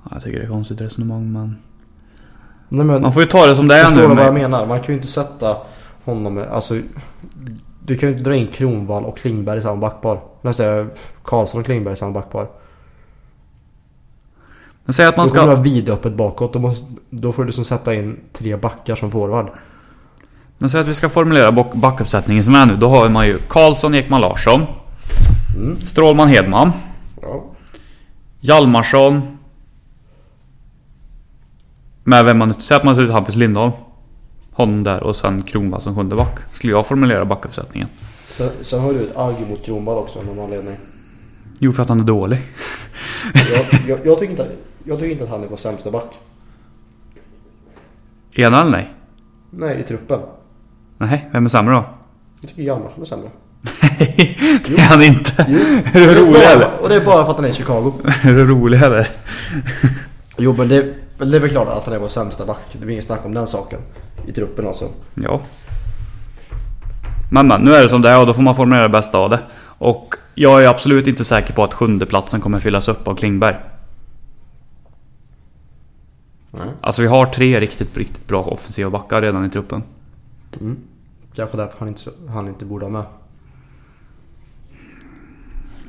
Ja, 0.03 0.11
Jag 0.11 0.23
tycker 0.23 0.39
det 0.39 0.45
är 0.45 0.49
konstigt 0.49 0.81
resonemang 0.81 1.31
men... 1.31 1.55
Nej 2.69 2.85
men, 2.85 3.01
Man 3.01 3.13
får 3.13 3.21
ju 3.21 3.27
ta 3.27 3.45
det 3.47 3.55
som 3.55 3.67
det 3.67 3.75
är 3.75 3.83
förstår 3.83 4.01
nu. 4.01 4.07
du 4.07 4.15
vad 4.15 4.25
jag 4.25 4.33
menar? 4.33 4.65
Man 4.65 4.79
kan 4.79 4.87
ju 4.87 4.93
inte 4.93 5.07
sätta 5.07 5.57
honom 6.05 6.43
alltså 6.51 6.73
Du 7.85 7.97
kan 7.97 8.09
ju 8.09 8.17
inte 8.17 8.29
dra 8.29 8.35
in 8.35 8.47
Kronvall 8.47 9.05
och 9.05 9.17
Klingberg 9.17 9.57
i 9.57 9.61
samma 9.61 9.75
backpar. 9.81 10.19
Nästan 10.41 10.89
Karlsson 11.23 11.59
och 11.59 11.65
Klingberg 11.65 11.93
i 11.93 11.97
samma 11.97 12.11
backpar. 12.11 12.47
Men 14.85 14.93
säg 14.93 15.05
att 15.05 15.17
man 15.17 15.27
Då 15.27 15.33
kommer 15.33 15.43
ska... 15.43 15.49
du 15.51 15.55
ha 15.55 15.63
vidöppet 15.63 16.13
bakåt. 16.13 16.53
Då, 16.53 16.59
måste, 16.59 16.85
då 17.09 17.31
får 17.31 17.45
du 17.45 17.51
som 17.51 17.63
sätta 17.65 17.93
in 17.93 18.19
tre 18.33 18.55
backar 18.55 18.95
som 18.95 19.11
forward. 19.11 19.47
Men 20.57 20.69
säg 20.69 20.81
att 20.81 20.87
vi 20.87 20.93
ska 20.93 21.09
formulera 21.09 21.51
back- 21.51 21.73
backuppsättningen 21.73 22.43
som 22.43 22.55
är 22.55 22.65
nu. 22.65 22.75
Då 22.75 22.89
har 22.89 23.09
man 23.09 23.27
ju 23.27 23.37
Karlsson, 23.37 23.95
Ekman 23.95 24.21
Larsson. 24.21 24.65
Mm. 25.57 25.79
Strålman, 25.81 26.27
Hedman. 26.29 26.71
Ja. 27.21 27.43
Hjalmarsson. 28.39 29.38
Med 32.09 32.25
vem 32.25 32.37
man... 32.37 32.53
Säg 32.59 32.77
att 32.77 32.83
man 32.83 32.95
tar 32.95 33.01
ut 33.01 33.11
Hampus 33.11 33.35
Lindholm. 33.35 33.71
Honom 34.51 34.83
där 34.83 35.03
och 35.03 35.15
sen 35.15 35.41
Kronwall 35.41 35.81
som 35.81 35.95
sjunde 35.95 36.15
back. 36.15 36.39
Skulle 36.51 36.73
jag 36.73 36.87
formulera 36.87 37.25
backuppsättningen. 37.25 37.89
Sen, 38.27 38.49
sen 38.61 38.79
har 38.79 38.93
du 38.93 39.03
ett 39.03 39.17
arg 39.17 39.45
mot 39.49 39.65
Kronvall 39.65 39.97
också 39.97 40.19
av 40.19 40.25
någon 40.25 40.39
anledning. 40.39 40.75
Jo, 41.59 41.73
för 41.73 41.83
att 41.83 41.89
han 41.89 41.99
är 41.99 42.03
dålig. 42.03 42.39
Jag, 43.33 43.65
jag, 43.87 43.99
jag, 44.03 44.19
tycker 44.19 44.31
inte, 44.31 44.47
jag 44.83 44.99
tycker 44.99 45.11
inte 45.11 45.23
att 45.23 45.29
han 45.29 45.43
är 45.43 45.47
vår 45.47 45.57
sämsta 45.57 45.91
back. 45.91 46.19
Ena 48.31 48.61
eller 48.61 48.71
nej? 48.71 48.93
Nej, 49.49 49.79
i 49.79 49.83
truppen. 49.83 50.19
Nej, 50.97 51.29
vem 51.31 51.45
är 51.45 51.49
sämre 51.49 51.73
då? 51.73 51.85
Jag 52.41 52.49
tycker 52.49 52.63
Hjalmarsson 52.63 53.01
är 53.01 53.05
sämre. 53.05 53.29
Nej, 53.81 54.61
det 54.67 54.73
är 54.73 54.79
han 54.79 55.03
inte. 55.03 55.45
Jo. 55.49 55.59
Är 55.93 56.07
du 56.07 56.15
rolig 56.15 56.41
eller? 56.41 56.69
Och 56.81 56.89
det 56.89 56.95
är 56.95 57.05
bara 57.05 57.23
för 57.23 57.31
att 57.31 57.37
han 57.37 57.45
är 57.45 57.49
i 57.49 57.53
Chicago. 57.53 57.93
Är 58.23 58.33
du 58.33 58.47
rolig 58.47 58.81
eller? 58.81 59.07
Jo 60.37 60.55
men 60.57 60.69
det, 60.69 60.95
men 61.19 61.31
det 61.31 61.37
är 61.37 61.41
väl 61.41 61.49
klart 61.49 61.67
att 61.67 61.85
han 61.85 61.93
är 61.93 61.99
vår 61.99 62.07
sämsta 62.07 62.45
back. 62.45 62.59
Det 62.71 62.87
är 62.87 62.89
inget 62.89 63.05
snack 63.05 63.25
om 63.25 63.33
den 63.33 63.47
saken. 63.47 63.79
I 64.27 64.31
truppen 64.31 64.67
alltså. 64.67 64.89
Ja. 65.13 65.41
Men 67.31 67.47
men, 67.47 67.61
nu 67.61 67.75
är 67.75 67.83
det 67.83 67.89
som 67.89 68.01
det 68.01 68.09
är 68.09 68.19
och 68.19 68.27
då 68.27 68.33
får 68.33 68.41
man 68.41 68.55
formulera 68.55 68.83
det 68.83 68.89
bästa 68.89 69.17
av 69.17 69.29
det. 69.29 69.39
Och 69.61 70.15
jag 70.35 70.63
är 70.63 70.67
absolut 70.67 71.07
inte 71.07 71.25
säker 71.25 71.53
på 71.53 71.63
att 71.63 71.73
sjundeplatsen 71.73 72.41
kommer 72.41 72.59
fyllas 72.59 72.87
upp 72.87 73.07
av 73.07 73.15
Klingberg. 73.15 73.55
Nej. 76.51 76.67
Alltså 76.81 77.01
vi 77.01 77.07
har 77.07 77.25
tre 77.25 77.59
riktigt, 77.59 77.97
riktigt 77.97 78.27
bra 78.27 78.43
offensiva 78.43 78.89
backar 78.89 79.21
redan 79.21 79.45
i 79.45 79.49
truppen. 79.49 79.83
Mm. 80.59 80.77
Kanske 81.35 81.57
därför 81.57 81.79
han 81.79 81.87
inte, 81.87 82.09
han 82.29 82.47
inte 82.47 82.65
borde 82.65 82.85
ha 82.85 82.91
med. 82.91 83.03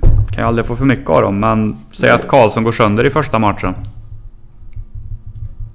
Kan 0.01 0.39
jag 0.39 0.47
aldrig 0.47 0.67
få 0.67 0.77
för 0.77 0.85
mycket 0.85 1.11
av 1.11 1.23
dem, 1.23 1.41
men 1.41 1.77
säg 1.91 2.11
att 2.11 2.29
Karlsson 2.29 2.65
går 2.65 2.73
sönder 2.73 3.07
i 3.07 3.11
första 3.11 3.39
matchen. 3.39 3.75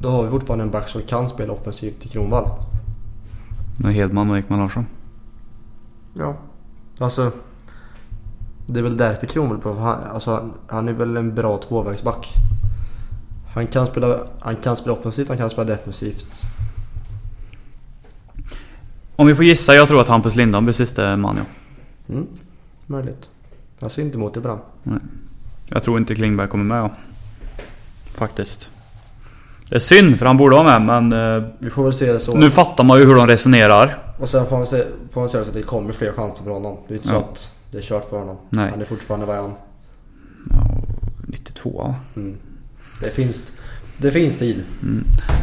Då 0.06 0.12
har 0.12 0.24
vi 0.24 0.30
fortfarande 0.30 0.64
en 0.64 0.72
back 0.72 0.90
som 0.90 1.02
kan 1.02 1.30
spela 1.30 1.54
offensivt 1.54 2.06
i 2.06 2.10
Kronwall. 2.10 2.50
Med 3.78 3.94
Hedman 3.94 4.30
och 4.30 4.38
Ekman 4.38 4.60
Larsson. 4.60 4.86
Ja. 6.14 6.36
Alltså. 7.00 7.32
Det 8.68 8.80
är 8.80 8.84
väl 8.84 8.98
därför 8.98 9.28
Kronwall 9.28 9.58
på. 9.58 9.74
Han, 9.74 10.04
alltså, 10.04 10.32
han, 10.32 10.54
han 10.68 10.88
är 10.88 10.94
väl 10.94 11.18
en 11.18 11.36
bra 11.36 11.58
tvåvägsback. 11.58 12.34
Han 13.54 13.68
kan, 13.68 13.88
spela, 13.88 14.20
han 14.40 14.56
kan 14.56 14.76
spela 14.76 14.96
offensivt, 14.96 15.28
han 15.28 15.38
kan 15.38 15.50
spela 15.50 15.68
defensivt. 15.68 16.42
Om 19.16 19.28
vi 19.28 19.36
får 19.36 19.46
gissa, 19.46 19.74
jag 19.76 19.88
tror 19.88 20.02
att 20.02 20.08
Hampus 20.08 20.36
Lindholm 20.36 20.66
blir 20.66 20.74
sista 20.74 21.18
man 21.18 21.38
ja. 21.38 21.44
Mm. 22.14 22.28
Möjligt. 22.86 23.30
Jag 23.80 23.92
ser 23.92 24.02
inte 24.02 24.18
emot 24.18 24.34
det 24.34 24.42
på 24.42 24.48
den. 24.84 25.00
Jag 25.66 25.84
tror 25.84 25.98
inte 25.98 26.16
Klingberg 26.16 26.48
kommer 26.48 26.64
med 26.64 26.78
ja. 26.78 26.90
Faktiskt. 28.06 28.70
Det 29.70 29.76
är 29.76 29.80
synd 29.80 30.20
för 30.20 30.26
han 30.26 30.38
borde 30.38 30.56
vara 30.56 30.80
med 30.80 31.02
men 31.10 31.36
eh, 31.44 31.50
Vi 31.60 31.70
får 31.70 31.84
väl 31.84 31.94
se 31.94 32.12
det 32.12 32.20
så. 32.20 32.38
nu 32.38 32.50
fattar 32.50 32.84
man 32.84 33.00
ju 33.00 33.06
hur 33.06 33.16
de 33.16 33.28
resonerar. 33.28 33.98
Och 34.20 34.30
sen 34.30 34.46
får 34.46 34.56
man 34.58 34.66
se, 34.66 34.84
får 35.12 35.22
man 35.22 35.30
se 35.30 35.38
att 35.38 35.54
det 35.54 35.62
kommer 35.62 35.94
fler 35.94 36.12
chanser 36.12 36.44
för 36.44 36.52
honom. 36.52 36.78
Det 36.88 36.94
är 36.94 36.96
inte 36.96 37.08
så 37.08 37.14
Ja. 37.14 37.20
att 37.20 37.52
det 37.72 37.78
är 37.78 37.82
kört 37.82 38.06
för 38.10 38.20
honom. 38.20 38.38
Nej. 38.50 38.70
Han 38.70 38.82
är 38.82 38.86
fortfarande 38.86 39.26
vad 39.26 39.36
är 39.36 39.42
han? 39.42 39.54
Ja, 40.50 40.82
92 41.28 41.74
ja. 41.78 41.96
Mm. 42.22 42.38
Det 43.02 43.10
finns, 43.10 43.54
det 43.98 44.12
finns 44.12 44.38
tid. 44.38 44.64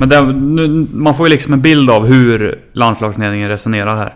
Men 0.01 0.09
det, 0.09 0.33
nu, 0.33 0.87
man 0.93 1.15
får 1.15 1.27
ju 1.27 1.31
liksom 1.33 1.53
en 1.53 1.61
bild 1.61 1.91
av 1.91 2.07
hur 2.07 2.65
landslagsledningen 2.73 3.49
resonerar 3.49 3.97
här. 3.97 4.15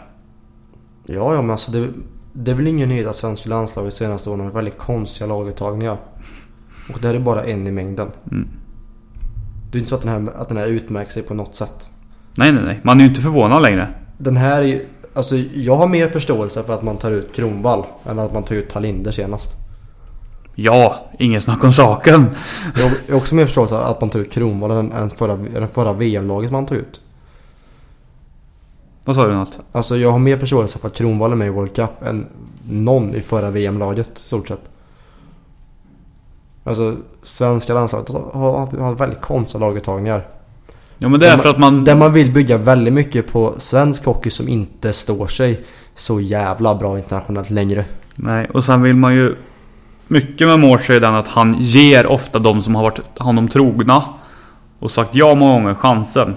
Ja, 1.06 1.34
ja 1.34 1.42
men 1.42 1.50
alltså 1.50 1.72
det, 1.72 1.88
det 2.32 2.50
är 2.50 2.54
väl 2.54 2.66
ingen 2.66 2.88
nyhet 2.88 3.06
att 3.06 3.16
svenska 3.16 3.48
landslaget 3.48 3.94
senaste 3.94 4.30
åren 4.30 4.40
har 4.40 4.50
väldigt 4.50 4.78
konstiga 4.78 5.26
laguttagningar. 5.28 5.96
Och 6.94 6.98
det 7.00 7.08
här 7.08 7.14
är 7.14 7.18
bara 7.20 7.44
en 7.44 7.66
i 7.66 7.70
mängden. 7.70 8.08
Mm. 8.30 8.48
Det 9.70 9.78
är 9.78 9.80
inte 9.80 9.88
så 9.88 9.94
att 9.94 10.02
den 10.02 10.10
här, 10.26 10.32
att 10.40 10.48
den 10.48 10.56
här 10.56 10.66
utmärker 10.66 11.12
sig 11.12 11.22
på 11.22 11.34
något 11.34 11.56
sätt. 11.56 11.88
Nej 12.38 12.52
nej 12.52 12.62
nej, 12.64 12.80
man 12.84 12.96
är 12.98 13.02
ju 13.04 13.08
inte 13.08 13.20
förvånad 13.20 13.62
längre. 13.62 13.88
Den 14.18 14.36
här 14.36 14.62
är 14.62 14.66
ju- 14.66 14.86
Alltså 15.14 15.36
jag 15.36 15.76
har 15.76 15.86
mer 15.88 16.08
förståelse 16.08 16.62
för 16.62 16.74
att 16.74 16.82
man 16.82 16.96
tar 16.96 17.10
ut 17.10 17.34
Kronwall 17.34 17.84
än 18.04 18.18
att 18.18 18.32
man 18.32 18.42
tar 18.42 18.54
ut 18.54 18.68
Talinder 18.70 19.12
senast. 19.12 19.50
Ja, 20.54 21.06
ingen 21.18 21.40
snack 21.40 21.64
om 21.64 21.72
saken. 21.72 22.26
Jag 22.76 22.82
har- 23.12 23.16
också 23.18 23.34
mer 23.34 23.46
förståelse 23.46 23.74
för 23.74 23.90
att 23.90 24.00
man 24.00 24.10
tar 24.10 24.20
ut 24.20 24.32
Kronwall 24.32 24.70
än, 24.70 24.92
än 24.92 25.10
förra, 25.10 25.32
än 25.32 25.68
förra 25.68 25.92
VM-laget 25.92 26.50
man 26.50 26.66
tog 26.66 26.78
ut. 26.78 27.00
Vad 29.04 29.16
sa 29.16 29.26
du 29.26 29.34
något? 29.34 29.58
Alltså 29.72 29.96
jag 29.96 30.10
har 30.12 30.18
mer 30.18 30.38
förståelse 30.38 30.78
för 30.78 30.88
att 30.88 30.94
Kronwall 30.94 31.32
är 31.32 31.36
med 31.36 31.46
i 31.46 31.50
World 31.50 31.74
Cup 31.76 32.02
än 32.06 32.26
någon 32.70 33.14
i 33.14 33.20
förra 33.20 33.50
VM-laget 33.50 34.10
stort 34.14 34.48
sett. 34.48 34.60
Alltså 36.66 36.96
svenska 37.22 37.74
landslaget 37.74 38.08
har, 38.08 38.78
har, 38.80 38.94
väldigt 38.94 39.20
konstiga 39.20 39.66
laguttagningar. 39.66 40.26
Ja 40.98 41.08
men 41.08 41.20
det 41.20 41.28
är 41.28 41.36
för 41.36 41.48
att 41.48 41.58
man... 41.58 41.84
Där 41.84 41.94
man 41.94 42.12
vill 42.12 42.32
bygga 42.32 42.58
väldigt 42.58 42.94
mycket 42.94 43.32
på 43.32 43.54
svensk 43.58 44.04
hockey 44.04 44.30
som 44.30 44.48
inte 44.48 44.92
står 44.92 45.26
sig 45.26 45.64
så 45.94 46.20
jävla 46.20 46.74
bra 46.74 46.98
internationellt 46.98 47.50
längre. 47.50 47.84
Nej, 48.14 48.50
och 48.54 48.64
sen 48.64 48.82
vill 48.82 48.94
man 48.94 49.14
ju... 49.14 49.36
Mycket 50.08 50.48
med 50.48 50.60
Mårts 50.60 50.90
är 50.90 51.00
den 51.00 51.14
att 51.14 51.28
han 51.28 51.56
ger 51.60 52.06
ofta 52.06 52.38
de 52.38 52.62
som 52.62 52.74
har 52.74 52.82
varit 52.82 53.18
honom 53.18 53.48
trogna 53.48 54.02
och 54.78 54.90
sagt 54.90 55.10
ja 55.12 55.34
många 55.34 55.52
gånger 55.52 55.74
chansen. 55.74 56.36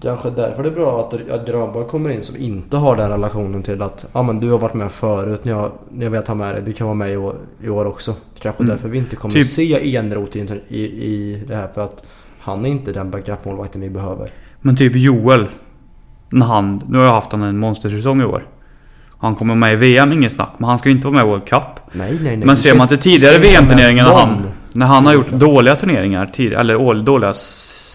Det 0.00 0.08
kanske 0.08 0.28
är 0.28 0.32
därför 0.32 0.62
det 0.62 0.68
är 0.68 0.74
bra 0.74 1.00
att, 1.00 1.30
att 1.30 1.46
Granborg 1.46 1.86
kommer 1.86 2.10
in 2.10 2.22
som 2.22 2.36
inte 2.36 2.76
har 2.76 2.96
den 2.96 3.10
relationen 3.10 3.62
till 3.62 3.82
att 3.82 4.06
ja 4.12 4.22
men 4.22 4.40
du 4.40 4.50
har 4.50 4.58
varit 4.58 4.74
med 4.74 4.92
förut 4.92 5.44
när 5.44 5.52
jag, 5.52 5.72
när 5.90 6.04
jag 6.04 6.10
vet 6.10 6.28
ha 6.28 6.34
med 6.34 6.54
dig. 6.54 6.62
Du 6.66 6.72
kan 6.72 6.86
vara 6.86 6.94
med 6.94 7.12
i 7.12 7.16
år, 7.16 7.34
i 7.62 7.68
år 7.68 7.84
också. 7.84 8.14
Kanske 8.38 8.62
Mm. 8.62 8.76
därför 8.76 8.88
vi 8.88 8.98
inte 8.98 9.16
kommer 9.16 9.34
Typ- 9.34 9.46
se 9.46 9.96
Enroth 9.96 10.36
i, 10.36 10.40
i, 10.68 10.80
i 10.84 11.44
det 11.48 11.54
här 11.56 11.68
för 11.74 11.84
att 11.84 12.04
han 12.40 12.64
är 12.64 12.68
inte 12.68 12.92
den 12.92 13.10
backup-målvakten 13.10 13.80
vi 13.80 13.90
behöver. 13.90 14.30
Men 14.60 14.76
typ 14.76 14.92
Joel. 14.96 15.46
När 16.32 16.46
han... 16.46 16.82
Nu 16.88 16.98
har 16.98 17.04
jag 17.04 17.12
haft 17.12 17.32
han 17.32 17.42
en 17.42 17.58
monstersäsong 17.58 18.20
i 18.20 18.24
år. 18.24 18.46
Han 19.18 19.34
kommer 19.34 19.54
med 19.54 19.72
i 19.72 19.76
VM, 19.76 20.12
ingen 20.12 20.30
snack. 20.30 20.50
Men 20.58 20.68
han 20.68 20.78
ska 20.78 20.88
ju 20.88 20.94
inte 20.94 21.06
vara 21.06 21.16
med 21.16 21.26
i 21.26 21.28
World 21.30 21.44
Cup. 21.46 21.62
Nej 21.92 22.18
nej 22.22 22.36
nej. 22.36 22.46
Men 22.46 22.56
ser 22.56 22.76
man 22.76 22.88
till 22.88 22.98
tidigare 22.98 23.38
VM-turneringar 23.38 24.04
när 24.04 24.14
han... 24.14 24.42
När 24.72 24.86
han 24.86 25.06
har 25.06 25.14
gjort 25.14 25.30
dåliga 25.30 25.76
turneringar 25.76 26.26
tidigare, 26.26 26.60
eller 26.60 27.02
dåliga... 27.02 27.34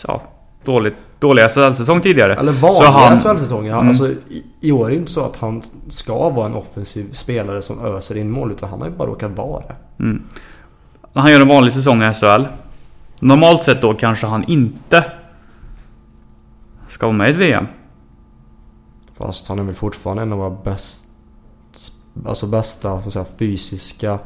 Ja, 0.08 0.22
dåligt, 0.66 0.94
dåliga 1.20 1.50
SHL-säsong 1.50 2.02
tidigare. 2.02 2.36
Eller 2.36 2.52
vanliga 2.52 2.90
han- 2.90 3.18
SHL-säsonger. 3.18 3.74
Mm. 3.74 3.88
Alltså, 3.88 4.08
i, 4.08 4.44
I 4.62 4.72
år 4.72 4.86
är 4.86 4.90
det 4.90 4.96
inte 4.96 5.12
så 5.12 5.26
att 5.26 5.38
han 5.38 5.62
ska 5.90 6.30
vara 6.30 6.46
en 6.46 6.56
offensiv 6.56 7.14
spelare 7.14 7.62
som 7.62 7.86
öser 7.86 8.18
in 8.18 8.32
mål. 8.32 8.52
Utan 8.52 8.70
han 8.70 8.82
har 8.82 8.88
ju 8.88 8.96
bara 8.96 9.08
råkat 9.08 9.32
vara. 9.32 9.64
Mm. 10.00 10.24
Han 11.14 11.32
gör 11.32 11.42
en 11.42 11.48
vanlig 11.48 11.74
säsong 11.74 12.04
i 12.04 12.14
SHL. 12.14 12.46
Normalt 13.20 13.64
sett 13.64 13.82
då 13.82 13.94
kanske 13.94 14.28
han 14.28 14.44
inte 14.48 15.06
ska 16.90 17.06
vara 17.06 17.18
med 17.18 17.30
i 17.30 17.32
ett 17.34 17.38
VM. 17.38 17.68
Fast 19.18 19.48
han 19.48 19.60
är 19.60 19.64
väl 19.64 19.76
fortfarande 19.76 20.24
en 20.24 20.34
av 20.34 20.40
våra 20.40 20.58
bäst, 20.64 21.06
alltså 22.26 22.48
bästa 22.48 23.02
säga, 23.12 23.26
fysiska 23.40 24.20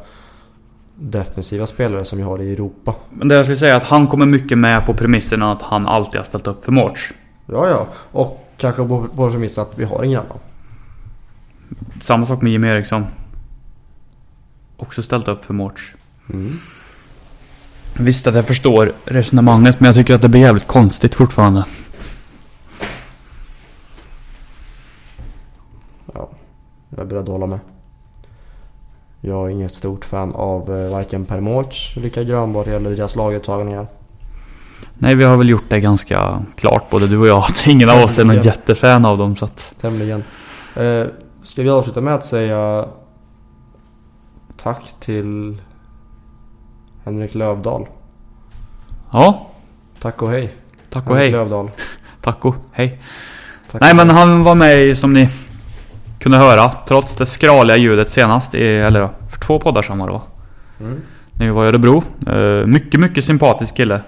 defensiva 0.95 1.67
spelare 1.67 2.05
som 2.05 2.17
vi 2.17 2.23
har 2.23 2.41
i 2.41 2.53
Europa. 2.53 2.95
Men 3.09 3.27
det 3.27 3.35
jag 3.35 3.45
skulle 3.45 3.57
säga 3.57 3.73
är 3.73 3.77
att 3.77 3.83
han 3.83 4.07
kommer 4.07 4.25
mycket 4.25 4.57
med 4.57 4.85
på 4.85 4.93
premisserna 4.93 5.51
att 5.51 5.61
han 5.61 5.87
alltid 5.87 6.19
har 6.19 6.23
ställt 6.23 6.47
upp 6.47 6.65
för 6.65 6.71
Mårts. 6.71 7.13
Ja, 7.45 7.67
ja. 7.67 7.87
Och 8.11 8.47
kanske 8.57 8.87
på, 8.87 9.07
på 9.07 9.31
premissen 9.31 9.63
att 9.63 9.71
vi 9.75 9.85
har 9.85 10.03
ingen 10.03 10.19
annan. 10.19 10.37
Samma 12.01 12.25
sak 12.25 12.41
med 12.41 12.51
Jimmy 12.51 12.67
Eriksson. 12.67 13.05
Också 14.77 15.03
ställt 15.03 15.27
upp 15.27 15.45
för 15.45 15.53
Mårts. 15.53 15.95
Mm. 16.29 16.59
Visst 17.99 18.27
att 18.27 18.35
jag 18.35 18.45
förstår 18.45 18.91
resonemanget 19.05 19.79
men 19.79 19.87
jag 19.87 19.95
tycker 19.95 20.15
att 20.15 20.21
det 20.21 20.29
blir 20.29 20.41
jävligt 20.41 20.67
konstigt 20.67 21.15
fortfarande. 21.15 21.65
Ja, 26.13 26.29
jag 26.89 26.99
är 26.99 27.05
beredd 27.05 27.23
att 27.23 27.29
hålla 27.29 27.47
med. 27.47 27.59
Jag 29.25 29.45
är 29.45 29.49
inget 29.49 29.73
stort 29.73 30.05
fan 30.05 30.35
av 30.35 30.75
eh, 30.75 30.91
varken 30.91 31.25
Per 31.25 31.39
Mårts, 31.39 31.97
Rickard 31.97 32.27
Grönborg 32.27 32.73
eller 32.73 32.89
deras 32.89 33.15
laguttagningar. 33.15 33.87
Nej 34.93 35.15
vi 35.15 35.23
har 35.23 35.37
väl 35.37 35.49
gjort 35.49 35.69
det 35.69 35.79
ganska 35.79 36.45
klart 36.55 36.89
både 36.89 37.07
du 37.07 37.17
och 37.17 37.27
jag 37.27 37.37
att 37.37 37.67
ingen 37.67 37.89
av 37.89 38.03
oss 38.03 38.19
är 38.19 38.25
någon 38.25 38.41
jättefan 38.41 39.05
av 39.05 39.17
dem 39.17 39.35
så 39.35 39.45
att... 39.45 39.73
Tämligen. 39.81 40.23
Eh, 40.75 41.03
ska 41.43 41.61
vi 41.61 41.69
avsluta 41.69 42.01
med 42.01 42.15
att 42.15 42.25
säga 42.25 42.87
tack 44.57 44.83
till 44.99 45.61
Henrik 47.03 47.35
Lövdahl. 47.35 47.87
Ja, 49.11 49.47
Tack 49.99 50.21
och 50.21 50.29
hej. 50.29 50.53
tack 50.89 51.09
och 51.09 51.15
Henrik 51.15 51.33
hej. 51.33 51.39
Lövdahl. 51.39 51.71
Tack 52.21 52.43
hej. 52.71 53.01
Tack 53.71 53.81
Nej 53.81 53.91
och 53.91 53.97
men 53.97 54.09
hej. 54.09 54.19
han 54.19 54.43
var 54.43 54.55
med 54.55 54.83
i, 54.83 54.95
som 54.95 55.13
ni 55.13 55.29
kunde 56.23 56.37
höra, 56.37 56.71
trots 56.87 57.15
det 57.15 57.25
skraliga 57.25 57.77
ljudet 57.77 58.09
senast, 58.09 58.55
i, 58.55 58.63
eller 58.63 59.09
för 59.29 59.39
två 59.39 59.59
poddar 59.59 59.81
sedan 59.81 59.97
var 59.97 60.07
det? 60.07 60.21
Mm. 60.85 61.01
När 61.33 61.45
vi 61.45 61.51
var 61.51 61.65
i 61.65 61.67
Örebro. 61.67 62.03
Eh, 62.27 62.65
mycket, 62.67 62.99
mycket 62.99 63.25
sympatisk 63.25 63.75
kille. 63.75 64.01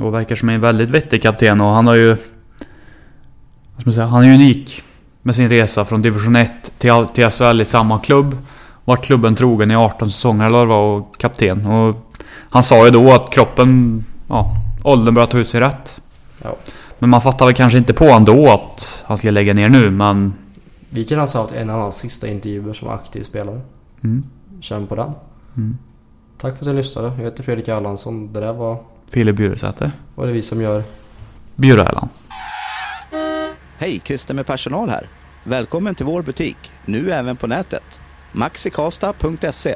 Och 0.00 0.14
verkar 0.14 0.36
som 0.36 0.48
en 0.48 0.60
väldigt 0.60 0.90
vettig 0.90 1.22
kapten 1.22 1.60
och 1.60 1.66
han 1.66 1.86
har 1.86 1.94
ju... 1.94 2.08
Vad 2.08 3.80
ska 3.80 3.90
man 3.90 3.94
säga? 3.94 4.06
Han 4.06 4.24
är 4.24 4.34
unik. 4.34 4.82
Med 5.22 5.34
sin 5.34 5.48
resa 5.48 5.84
från 5.84 6.02
division 6.02 6.36
1 6.36 6.50
till, 6.78 7.06
till 7.14 7.30
SHL 7.30 7.60
i 7.60 7.64
samma 7.64 7.98
klubb. 7.98 8.36
Vart 8.84 9.04
klubben 9.04 9.34
trogen 9.34 9.70
i 9.70 9.76
18 9.76 10.10
säsonger 10.10 10.46
eller 10.46 10.64
vad 10.64 11.00
och 11.00 11.18
kapten. 11.18 11.66
Och 11.66 12.14
han 12.50 12.62
sa 12.62 12.84
ju 12.84 12.90
då 12.90 13.12
att 13.12 13.30
kroppen... 13.30 14.04
Ja, 14.28 14.56
åldern 14.82 15.14
börjar 15.14 15.26
ta 15.26 15.38
ut 15.38 15.48
sig 15.48 15.60
rätt. 15.60 16.00
Ja. 16.42 16.56
Men 16.98 17.10
man 17.10 17.20
fattar 17.20 17.46
väl 17.46 17.54
kanske 17.54 17.78
inte 17.78 17.92
på 17.92 18.04
ändå 18.04 18.48
att 18.48 19.04
han 19.06 19.18
ska 19.18 19.30
lägga 19.30 19.54
ner 19.54 19.68
nu 19.68 19.90
men... 19.90 20.32
Vi 20.90 21.04
kan 21.04 21.20
alltså 21.20 21.38
ha 21.38 21.42
haft 21.44 21.54
en 21.54 21.70
av 21.70 21.80
hans 21.80 21.96
sista 21.96 22.28
intervjuer 22.28 22.72
som 22.72 22.88
aktiv 22.88 23.22
spelare. 23.22 23.60
Mm. 24.04 24.24
Känn 24.60 24.86
på 24.86 24.94
den. 24.96 25.12
Mm. 25.56 25.78
Tack 26.38 26.58
för 26.58 26.64
att 26.64 26.68
ni 26.68 26.74
lyssnade. 26.74 27.08
Jag 27.08 27.24
heter 27.24 27.42
Fredrik 27.42 27.68
Erlandsson. 27.68 28.32
Det 28.32 28.40
där 28.40 28.52
var, 28.52 28.78
Filip 29.10 29.36
Bjuresäter. 29.36 29.90
var 30.14 30.26
det 30.26 30.32
vi 30.32 30.42
som 30.42 30.62
gör. 30.62 30.82
Bjureällan. 31.54 32.08
Hej, 33.78 34.00
Christer 34.04 34.34
med 34.34 34.46
personal 34.46 34.88
här. 34.88 35.08
Välkommen 35.44 35.94
till 35.94 36.06
vår 36.06 36.22
butik, 36.22 36.72
nu 36.84 37.12
även 37.12 37.36
på 37.36 37.46
nätet. 37.46 38.00
maxikasta.se 38.32 39.74